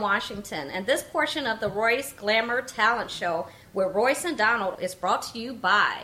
Washington, 0.00 0.70
and 0.70 0.86
this 0.86 1.02
portion 1.02 1.46
of 1.46 1.60
the 1.60 1.68
Royce 1.68 2.12
Glamour 2.12 2.62
Talent 2.62 3.10
Show 3.10 3.46
with 3.74 3.94
Royce 3.94 4.24
and 4.24 4.36
Donald 4.36 4.80
is 4.80 4.94
brought 4.94 5.22
to 5.32 5.38
you 5.38 5.52
by. 5.54 6.02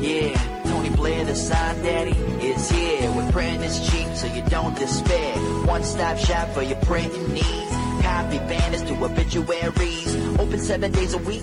Yeah, 0.00 0.62
Tony 0.64 0.90
Blair, 0.90 1.24
the 1.24 1.34
sign 1.34 1.82
daddy, 1.82 2.18
is 2.44 2.70
here. 2.70 3.12
With 3.12 3.32
print 3.32 3.62
is 3.62 3.90
cheap, 3.90 4.08
so 4.14 4.26
you 4.26 4.42
don't 4.48 4.76
despair. 4.78 5.36
One 5.66 5.84
stop 5.84 6.16
shop 6.18 6.48
for 6.50 6.62
your 6.62 6.78
printing 6.78 7.32
needs. 7.32 7.70
Copy 8.02 8.38
banners 8.38 8.82
to 8.84 8.94
obituaries. 9.04 10.16
Open 10.38 10.58
seven 10.58 10.90
days 10.90 11.12
a 11.12 11.18
week, 11.18 11.39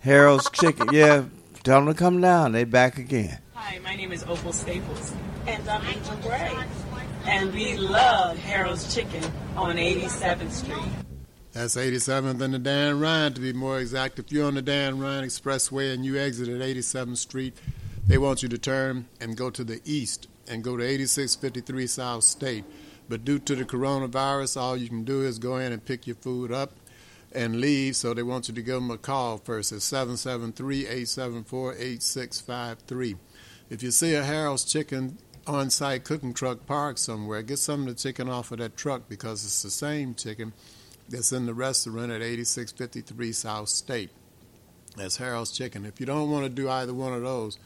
Harold's 0.00 0.50
Chicken, 0.50 0.88
yeah, 0.92 1.24
tell 1.62 1.84
them 1.84 1.92
to 1.92 1.98
come 1.98 2.20
down. 2.20 2.52
They 2.52 2.64
back 2.64 2.98
again. 2.98 3.38
Hi, 3.54 3.78
my 3.80 3.94
name 3.94 4.12
is 4.12 4.22
Opal 4.24 4.52
Staples. 4.52 5.12
And 5.46 5.68
I'm 5.68 5.84
Angel 5.86 6.16
Gray. 6.22 6.56
And 7.26 7.52
we 7.52 7.76
love 7.76 8.38
Harold's 8.38 8.94
Chicken 8.94 9.22
on 9.56 9.76
87th 9.76 10.50
Street. 10.50 11.07
That's 11.52 11.76
87th 11.76 12.42
and 12.42 12.52
the 12.52 12.58
Dan 12.58 13.00
Ryan, 13.00 13.32
to 13.32 13.40
be 13.40 13.54
more 13.54 13.80
exact. 13.80 14.18
If 14.18 14.30
you're 14.30 14.46
on 14.46 14.54
the 14.54 14.62
Dan 14.62 14.98
Ryan 14.98 15.24
Expressway 15.24 15.94
and 15.94 16.04
you 16.04 16.18
exit 16.18 16.48
at 16.48 16.60
87th 16.60 17.16
Street, 17.16 17.56
they 18.06 18.18
want 18.18 18.42
you 18.42 18.50
to 18.50 18.58
turn 18.58 19.06
and 19.18 19.36
go 19.36 19.48
to 19.50 19.64
the 19.64 19.80
east 19.84 20.28
and 20.46 20.62
go 20.62 20.76
to 20.76 20.84
8653 20.84 21.86
South 21.86 22.24
State. 22.24 22.64
But 23.08 23.24
due 23.24 23.38
to 23.38 23.56
the 23.56 23.64
coronavirus, 23.64 24.60
all 24.60 24.76
you 24.76 24.88
can 24.88 25.04
do 25.04 25.22
is 25.22 25.38
go 25.38 25.56
in 25.56 25.72
and 25.72 25.84
pick 25.84 26.06
your 26.06 26.16
food 26.16 26.52
up 26.52 26.72
and 27.32 27.60
leave. 27.60 27.96
So 27.96 28.12
they 28.12 28.22
want 28.22 28.48
you 28.48 28.54
to 28.54 28.62
give 28.62 28.74
them 28.74 28.90
a 28.90 28.98
call 28.98 29.38
first 29.38 29.72
at 29.72 29.80
773 29.80 30.80
874 30.80 31.72
8653. 31.76 33.16
If 33.70 33.82
you 33.82 33.90
see 33.90 34.14
a 34.14 34.22
Harold's 34.22 34.64
Chicken 34.64 35.16
on 35.46 35.70
site 35.70 36.04
cooking 36.04 36.34
truck 36.34 36.66
parked 36.66 36.98
somewhere, 36.98 37.40
get 37.40 37.58
some 37.58 37.82
of 37.82 37.86
the 37.88 37.94
chicken 37.94 38.28
off 38.28 38.52
of 38.52 38.58
that 38.58 38.76
truck 38.76 39.08
because 39.08 39.46
it's 39.46 39.62
the 39.62 39.70
same 39.70 40.14
chicken 40.14 40.52
that's 41.08 41.32
in 41.32 41.46
the 41.46 41.54
restaurant 41.54 42.12
at 42.12 42.22
8653 42.22 43.32
South 43.32 43.68
State. 43.68 44.10
That's 44.96 45.16
Harold's 45.16 45.52
Chicken. 45.52 45.86
If 45.86 46.00
you 46.00 46.06
don't 46.06 46.30
want 46.30 46.44
to 46.44 46.50
do 46.50 46.68
either 46.68 46.92
one 46.92 47.12
of 47.12 47.22
those, 47.22 47.58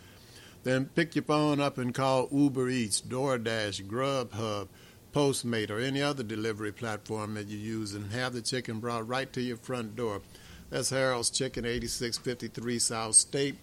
then 0.65 0.87
pick 0.87 1.17
your 1.17 1.25
phone 1.25 1.61
up 1.61 1.79
and 1.79 1.95
call 1.95 2.29
Uber 2.31 2.69
Eats, 2.69 3.01
DoorDash, 3.01 3.87
Grubhub, 3.87 4.69
Postmate, 5.13 5.71
or 5.71 5.79
any 5.79 6.03
other 6.03 6.23
delivery 6.23 6.73
platform 6.73 7.35
that 7.35 7.49
you 7.49 7.59
use 7.59 7.95
and 7.95 8.13
have 8.13 8.33
the 8.33 8.43
chicken 8.43 8.81
brought 8.81 9.09
right 9.09 9.33
to 9.33 9.41
your 9.41 9.57
front 9.57 9.97
door. 9.97 10.23
That's 10.71 10.91
Harold's 10.91 11.31
Chicken, 11.31 11.65
8653 11.67 12.79
South 12.79 13.15
State. 13.15 13.57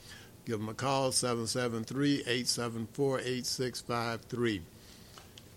Give 0.45 0.59
them 0.59 0.69
a 0.69 0.73
call, 0.73 1.11
773 1.11 2.21
874 2.21 3.19
8653. 3.19 4.61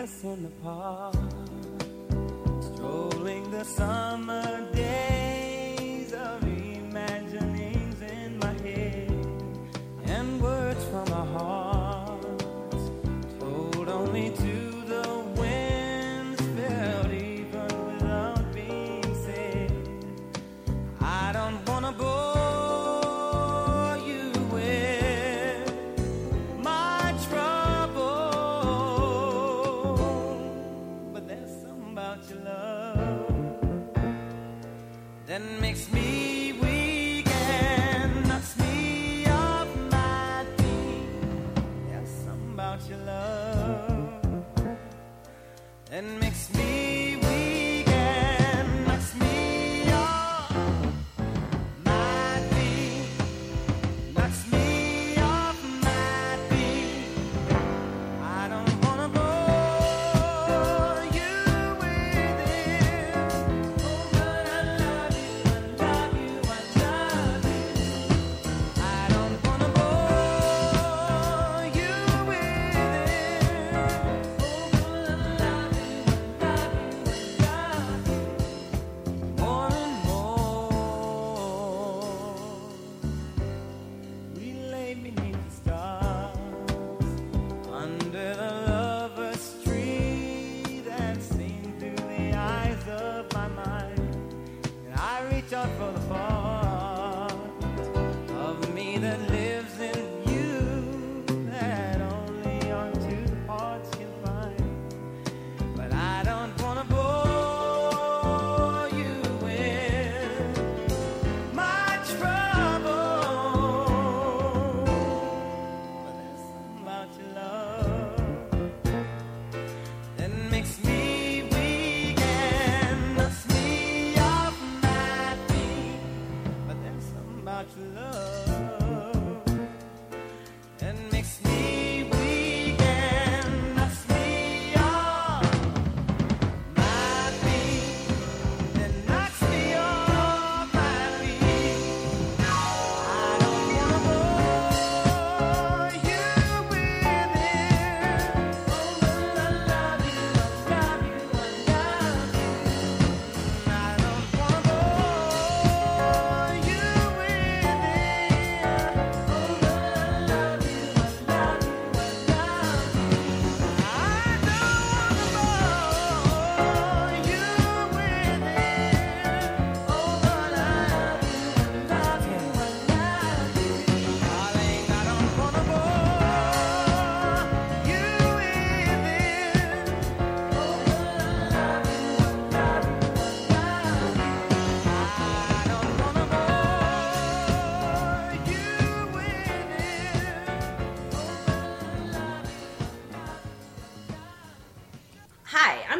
I 0.03 0.05
see 0.05 1.22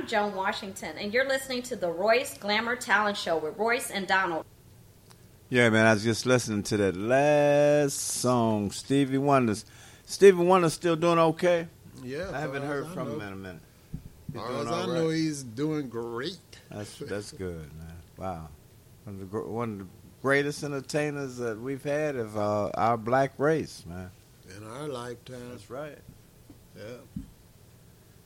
I'm 0.03 0.09
Joan 0.09 0.35
Washington, 0.35 0.97
and 0.97 1.13
you're 1.13 1.25
listening 1.25 1.61
to 1.61 1.77
the 1.77 1.89
Royce 1.89 2.37
Glamour 2.37 2.75
Talent 2.75 3.15
Show 3.15 3.37
with 3.37 3.57
Royce 3.57 3.89
and 3.89 4.05
Donald. 4.05 4.43
Yeah, 5.47 5.69
man, 5.69 5.85
I 5.85 5.93
was 5.93 6.03
just 6.03 6.25
listening 6.25 6.61
to 6.63 6.75
that 6.75 6.97
last 6.97 7.93
song, 7.93 8.71
Stevie 8.71 9.17
Wonder's. 9.17 9.63
Stevie 10.05 10.43
Wonder's 10.43 10.73
still 10.73 10.97
doing 10.97 11.19
okay? 11.19 11.69
Yeah, 12.03 12.29
I 12.33 12.41
haven't 12.41 12.63
heard 12.63 12.83
as 12.83 12.91
I 12.91 12.93
from 12.93 13.11
him 13.13 13.21
in 13.21 13.31
a 13.31 13.35
minute. 13.37 13.61
He's 14.33 14.41
Far 14.41 14.51
as 14.51 14.67
I 14.67 14.71
right. 14.71 14.87
know, 14.89 15.07
he's 15.07 15.41
doing 15.41 15.87
great. 15.87 16.37
That's 16.69 16.97
that's 16.97 17.31
good, 17.31 17.71
man. 17.77 17.95
Wow, 18.17 18.49
one 19.05 19.21
of 19.21 19.31
the 19.31 19.39
one 19.39 19.71
of 19.71 19.79
the 19.79 19.85
greatest 20.21 20.65
entertainers 20.65 21.37
that 21.37 21.57
we've 21.57 21.81
had 21.81 22.17
of 22.17 22.35
uh, 22.35 22.71
our 22.73 22.97
black 22.97 23.39
race, 23.39 23.85
man. 23.87 24.11
In 24.57 24.67
our 24.67 24.89
lifetime. 24.89 25.49
That's 25.51 25.69
right. 25.69 25.97
Yeah. 26.75 27.23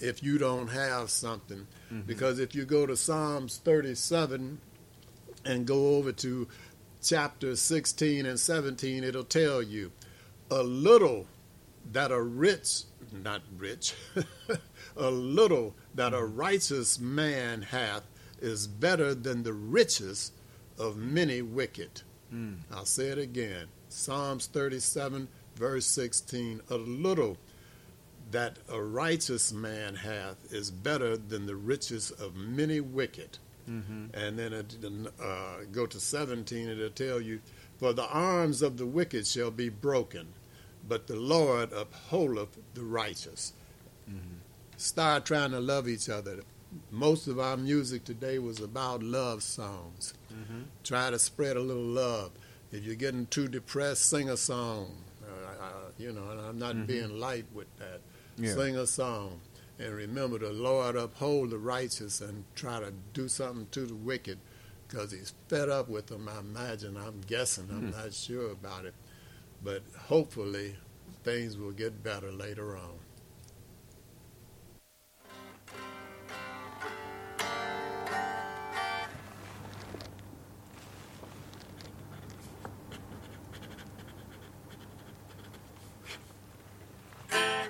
if 0.00 0.22
you 0.22 0.38
don't 0.38 0.68
have 0.68 1.10
something. 1.10 1.66
Mhm. 1.92 2.06
Because 2.06 2.38
if 2.38 2.54
you 2.54 2.64
go 2.64 2.86
to 2.86 2.96
Psalms 2.96 3.58
37 3.64 4.60
and 5.44 5.66
go 5.66 5.96
over 5.96 6.12
to 6.12 6.48
chapter 7.02 7.54
16 7.56 8.26
and 8.26 8.38
17, 8.40 9.04
it'll 9.04 9.24
tell 9.24 9.62
you 9.62 9.92
a 10.50 10.62
little 10.62 11.26
that 11.92 12.10
a 12.10 12.20
rich, 12.22 12.82
not 13.12 13.42
rich, 13.56 13.94
a 14.96 15.10
little 15.10 15.74
that 15.94 16.14
a 16.14 16.24
righteous 16.24 16.98
man 16.98 17.62
hath 17.62 18.04
is 18.40 18.66
better 18.66 19.14
than 19.14 19.42
the 19.42 19.52
riches 19.52 20.32
of 20.78 20.96
many 20.96 21.42
wicked. 21.42 22.02
Mm. 22.32 22.58
I'll 22.72 22.84
say 22.84 23.08
it 23.08 23.18
again. 23.18 23.66
Psalms 23.88 24.46
37, 24.46 25.28
verse 25.56 25.86
16. 25.86 26.62
A 26.70 26.76
little 26.76 27.36
that 28.32 28.56
a 28.70 28.82
righteous 28.82 29.52
man 29.52 29.94
hath 29.94 30.52
is 30.52 30.70
better 30.70 31.16
than 31.16 31.46
the 31.46 31.56
riches 31.56 32.10
of 32.10 32.34
many 32.34 32.80
wicked. 32.80 33.38
Mm-hmm. 33.68 34.06
And 34.14 34.38
then 34.38 34.52
it, 34.52 34.76
uh, 35.22 35.64
go 35.70 35.86
to 35.86 36.00
17, 36.00 36.68
it'll 36.68 36.90
tell 36.90 37.20
you, 37.20 37.40
For 37.78 37.92
the 37.92 38.06
arms 38.06 38.62
of 38.62 38.76
the 38.76 38.86
wicked 38.86 39.26
shall 39.26 39.50
be 39.50 39.68
broken, 39.68 40.28
but 40.88 41.06
the 41.06 41.16
Lord 41.16 41.72
upholdeth 41.72 42.58
the 42.74 42.82
righteous. 42.82 43.52
Mm-hmm. 44.08 44.38
Start 44.76 45.26
trying 45.26 45.52
to 45.52 45.60
love 45.60 45.88
each 45.88 46.08
other. 46.08 46.40
Most 46.90 47.28
of 47.28 47.38
our 47.38 47.56
music 47.56 48.04
today 48.04 48.38
was 48.38 48.60
about 48.60 49.02
love 49.02 49.42
songs. 49.42 50.14
Mm-hmm. 50.32 50.62
Try 50.82 51.10
to 51.10 51.18
spread 51.18 51.56
a 51.56 51.60
little 51.60 51.82
love. 51.82 52.32
If 52.72 52.84
you're 52.84 52.94
getting 52.94 53.26
too 53.26 53.46
depressed, 53.46 54.08
sing 54.08 54.30
a 54.30 54.36
song. 54.36 54.90
You 56.02 56.12
know, 56.12 56.30
and 56.30 56.40
I'm 56.40 56.58
not 56.58 56.74
Mhm. 56.74 56.86
being 56.88 57.20
light 57.20 57.46
with 57.54 57.68
that. 57.78 58.00
Yeah. 58.36 58.54
Sing 58.54 58.76
a 58.76 58.86
song. 58.88 59.40
And 59.78 59.94
remember, 59.94 60.38
the 60.38 60.52
Lord 60.52 60.96
uphold 60.96 61.50
the 61.50 61.58
righteous 61.58 62.20
and 62.20 62.44
try 62.56 62.80
to 62.80 62.92
do 63.12 63.28
something 63.28 63.68
to 63.70 63.86
the 63.86 63.94
wicked 63.94 64.38
because 64.88 65.12
he's 65.12 65.32
fed 65.48 65.68
up 65.68 65.88
with 65.88 66.08
them, 66.08 66.28
I 66.28 66.40
imagine. 66.40 66.96
I'm 66.96 67.20
guessing. 67.22 67.68
I'm 67.70 67.86
Hmm. 67.86 67.90
not 67.90 68.12
sure 68.12 68.50
about 68.50 68.84
it. 68.84 68.94
But 69.62 69.82
hopefully, 70.08 70.76
things 71.22 71.56
will 71.56 71.70
get 71.72 72.02
better 72.02 72.32
later 72.32 72.76
on. 72.76 72.98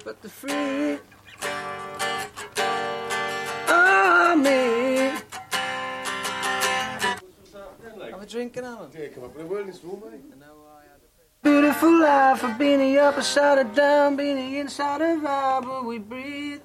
But 0.05 0.21
the 0.23 0.29
free 0.29 0.99
army. 3.69 5.13
Have 8.11 8.23
a 8.23 8.27
drink, 8.27 8.57
Alan. 8.57 8.91
Yeah, 8.93 9.09
come 9.09 9.25
up 9.25 9.37
with 9.37 9.47
I 9.47 9.65
was 9.65 9.79
drinking 9.81 10.43
on 10.43 10.53
Beautiful 11.43 12.01
life 12.01 12.43
of 12.45 12.59
being 12.59 12.79
the 12.79 12.99
upper 12.99 13.23
side 13.23 13.59
of 13.59 13.75
down, 13.75 14.17
being 14.17 14.37
the 14.37 14.59
inside 14.59 15.01
of 15.01 15.25
out, 15.25 15.65
but 15.65 15.85
we 15.85 15.99
breathe. 15.99 16.61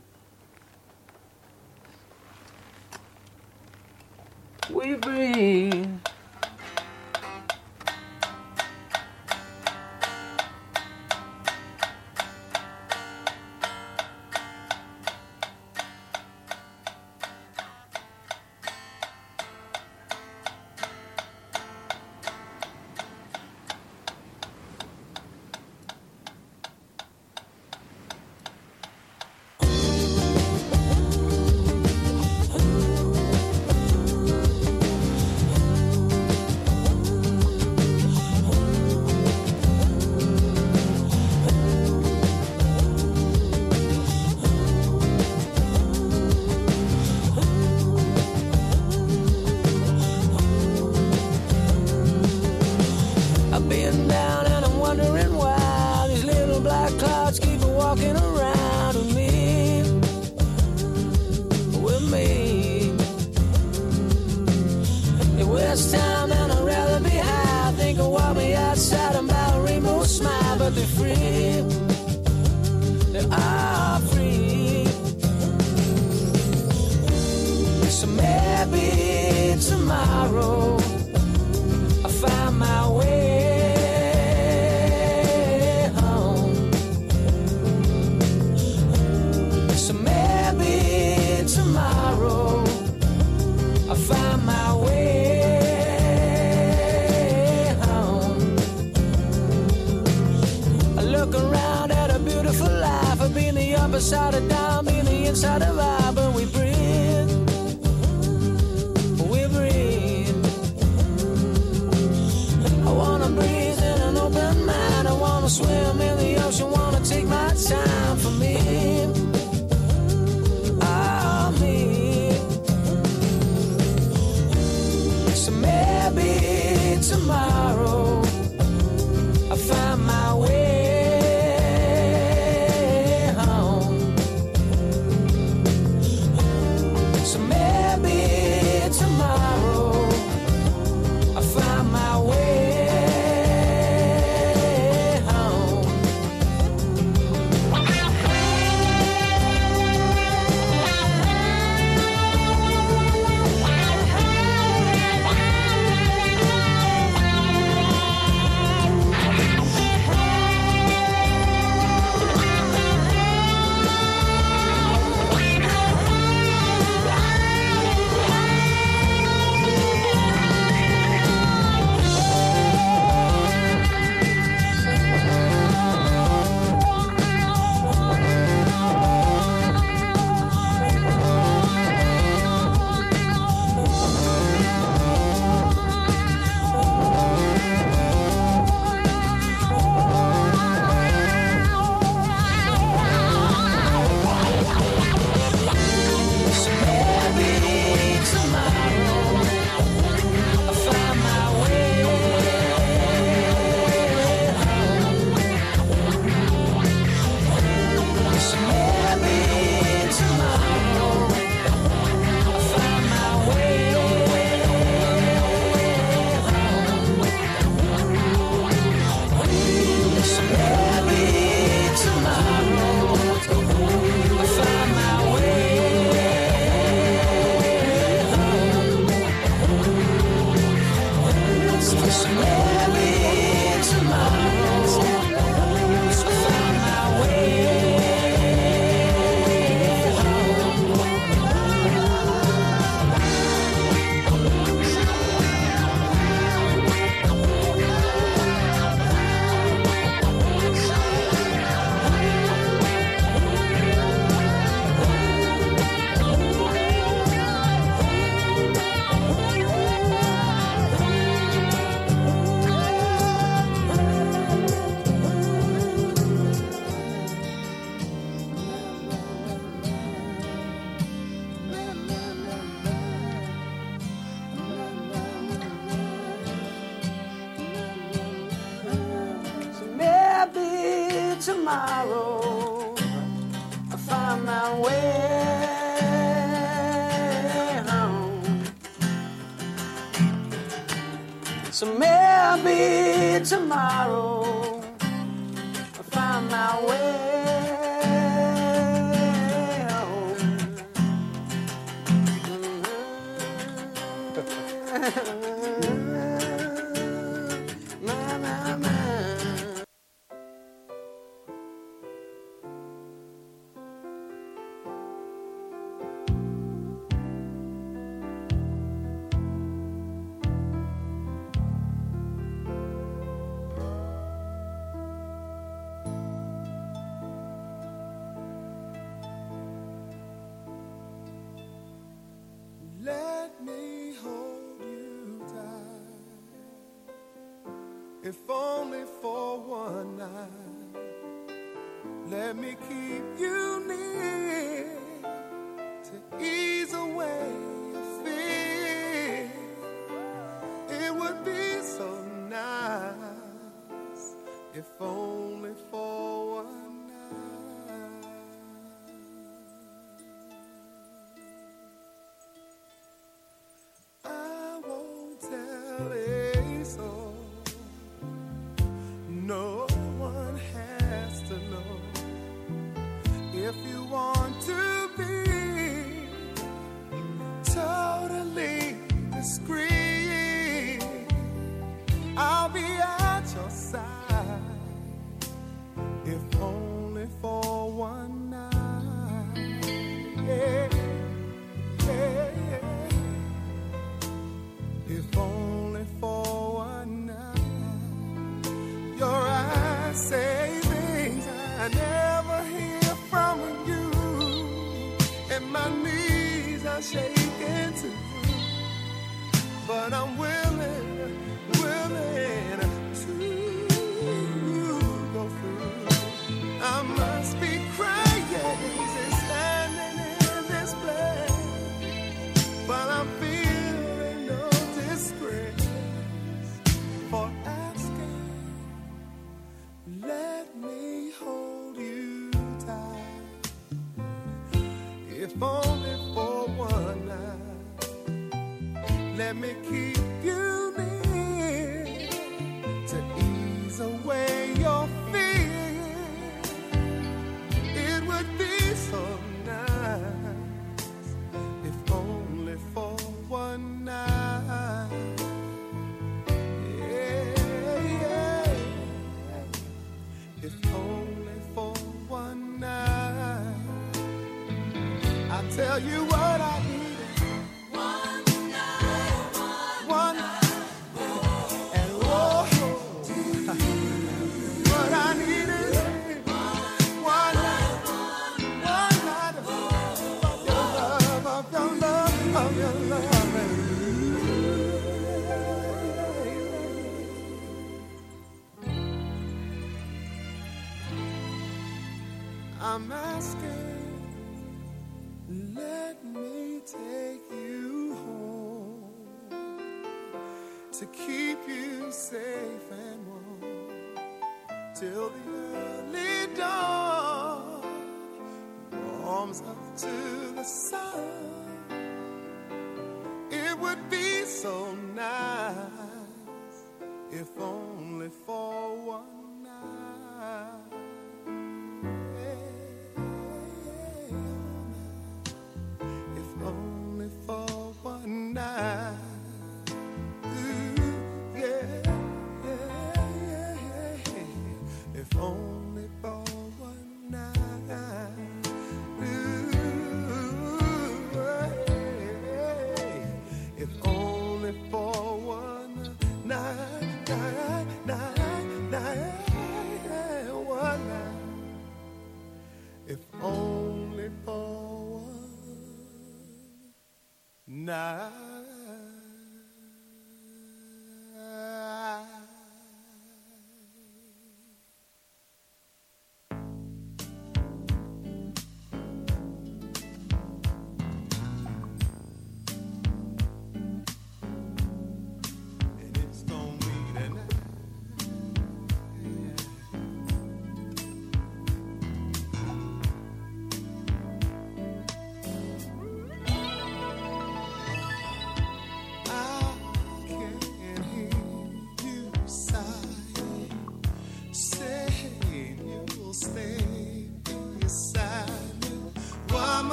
We 4.70 4.96
breathe. 4.96 6.00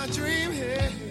My 0.00 0.06
dream 0.06 0.50
here? 0.50 1.09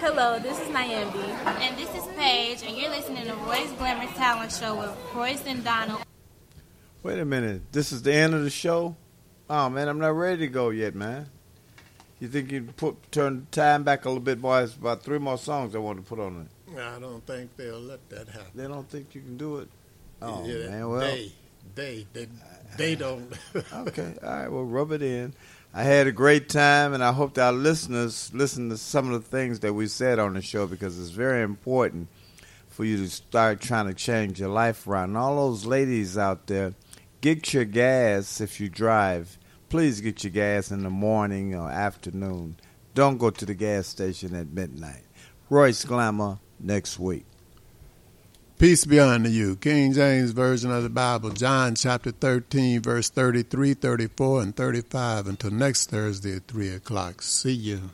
Hello, 0.00 0.38
this 0.38 0.58
is 0.58 0.68
Nyambi. 0.68 1.24
And 1.60 1.76
this 1.76 1.94
is 1.94 2.06
Paige, 2.16 2.62
and 2.66 2.76
you're 2.76 2.90
listening 2.90 3.24
to 3.26 3.29
Royce 3.50 3.72
Glamour 3.72 4.06
Talent 4.12 4.52
Show 4.52 4.76
with 4.76 4.96
Royce 5.12 5.44
and 5.44 5.64
Donald. 5.64 6.04
Wait 7.02 7.18
a 7.18 7.24
minute. 7.24 7.62
This 7.72 7.90
is 7.90 8.00
the 8.02 8.14
end 8.14 8.32
of 8.32 8.44
the 8.44 8.50
show? 8.50 8.94
Oh 9.48 9.68
man, 9.68 9.88
I'm 9.88 9.98
not 9.98 10.14
ready 10.14 10.46
to 10.46 10.46
go 10.46 10.70
yet, 10.70 10.94
man. 10.94 11.26
You 12.20 12.28
think 12.28 12.52
you 12.52 12.62
put 12.76 13.10
turn 13.10 13.48
time 13.50 13.82
back 13.82 14.04
a 14.04 14.08
little 14.08 14.22
bit, 14.22 14.40
boys? 14.40 14.76
About 14.76 15.02
three 15.02 15.18
more 15.18 15.36
songs 15.36 15.74
I 15.74 15.78
want 15.78 15.98
to 15.98 16.08
put 16.08 16.20
on 16.20 16.46
it. 16.46 16.78
I 16.78 17.00
don't 17.00 17.26
think 17.26 17.56
they'll 17.56 17.80
let 17.80 18.08
that 18.10 18.28
happen. 18.28 18.52
They 18.54 18.68
don't 18.68 18.88
think 18.88 19.16
you 19.16 19.20
can 19.20 19.36
do 19.36 19.56
it. 19.56 19.68
Oh 20.22 20.46
Yeah, 20.46 20.68
man, 20.68 20.88
well, 20.88 21.00
they, 21.00 21.32
they, 21.74 22.06
they, 22.12 22.28
they 22.76 22.94
uh, 22.94 22.98
don't. 22.98 23.32
okay, 23.88 24.14
all 24.22 24.30
right, 24.30 24.48
well, 24.48 24.62
rub 24.62 24.92
it 24.92 25.02
in. 25.02 25.34
I 25.74 25.82
had 25.82 26.06
a 26.06 26.12
great 26.12 26.48
time, 26.48 26.94
and 26.94 27.02
I 27.02 27.10
hope 27.10 27.34
that 27.34 27.46
our 27.46 27.52
listeners 27.52 28.30
listen 28.32 28.68
to 28.68 28.76
some 28.76 29.12
of 29.12 29.24
the 29.24 29.28
things 29.28 29.58
that 29.60 29.72
we 29.72 29.88
said 29.88 30.20
on 30.20 30.34
the 30.34 30.40
show 30.42 30.68
because 30.68 31.00
it's 31.00 31.10
very 31.10 31.42
important 31.42 32.06
for 32.80 32.86
you 32.86 32.96
to 32.96 33.10
start 33.10 33.60
trying 33.60 33.86
to 33.86 33.92
change 33.92 34.40
your 34.40 34.48
life 34.48 34.86
around. 34.86 35.10
And 35.10 35.18
all 35.18 35.36
those 35.36 35.66
ladies 35.66 36.16
out 36.16 36.46
there, 36.46 36.72
get 37.20 37.52
your 37.52 37.66
gas 37.66 38.40
if 38.40 38.58
you 38.58 38.70
drive. 38.70 39.36
Please 39.68 40.00
get 40.00 40.24
your 40.24 40.30
gas 40.30 40.70
in 40.70 40.82
the 40.82 40.88
morning 40.88 41.54
or 41.54 41.70
afternoon. 41.70 42.56
Don't 42.94 43.18
go 43.18 43.28
to 43.28 43.44
the 43.44 43.52
gas 43.52 43.86
station 43.86 44.34
at 44.34 44.48
midnight. 44.48 45.02
Royce 45.50 45.84
Glamour 45.84 46.38
next 46.58 46.98
week. 46.98 47.26
Peace 48.56 48.86
be 48.86 48.98
unto 48.98 49.28
you. 49.28 49.56
King 49.56 49.92
James 49.92 50.30
Version 50.30 50.70
of 50.70 50.82
the 50.82 50.88
Bible, 50.88 51.28
John 51.32 51.74
chapter 51.74 52.12
13, 52.12 52.80
verse 52.80 53.10
33, 53.10 53.74
34, 53.74 54.40
and 54.40 54.56
35. 54.56 55.26
Until 55.26 55.50
next 55.50 55.90
Thursday 55.90 56.36
at 56.36 56.48
3 56.48 56.70
o'clock. 56.70 57.20
See 57.20 57.52
you. 57.52 57.90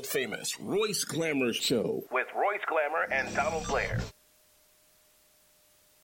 World 0.00 0.06
famous 0.06 0.58
Royce 0.58 1.04
Glamour 1.04 1.52
Show 1.52 2.02
with 2.10 2.26
Royce 2.34 2.64
Glamour 2.66 3.06
and 3.12 3.34
Donald 3.36 3.66
Blair. 3.66 3.98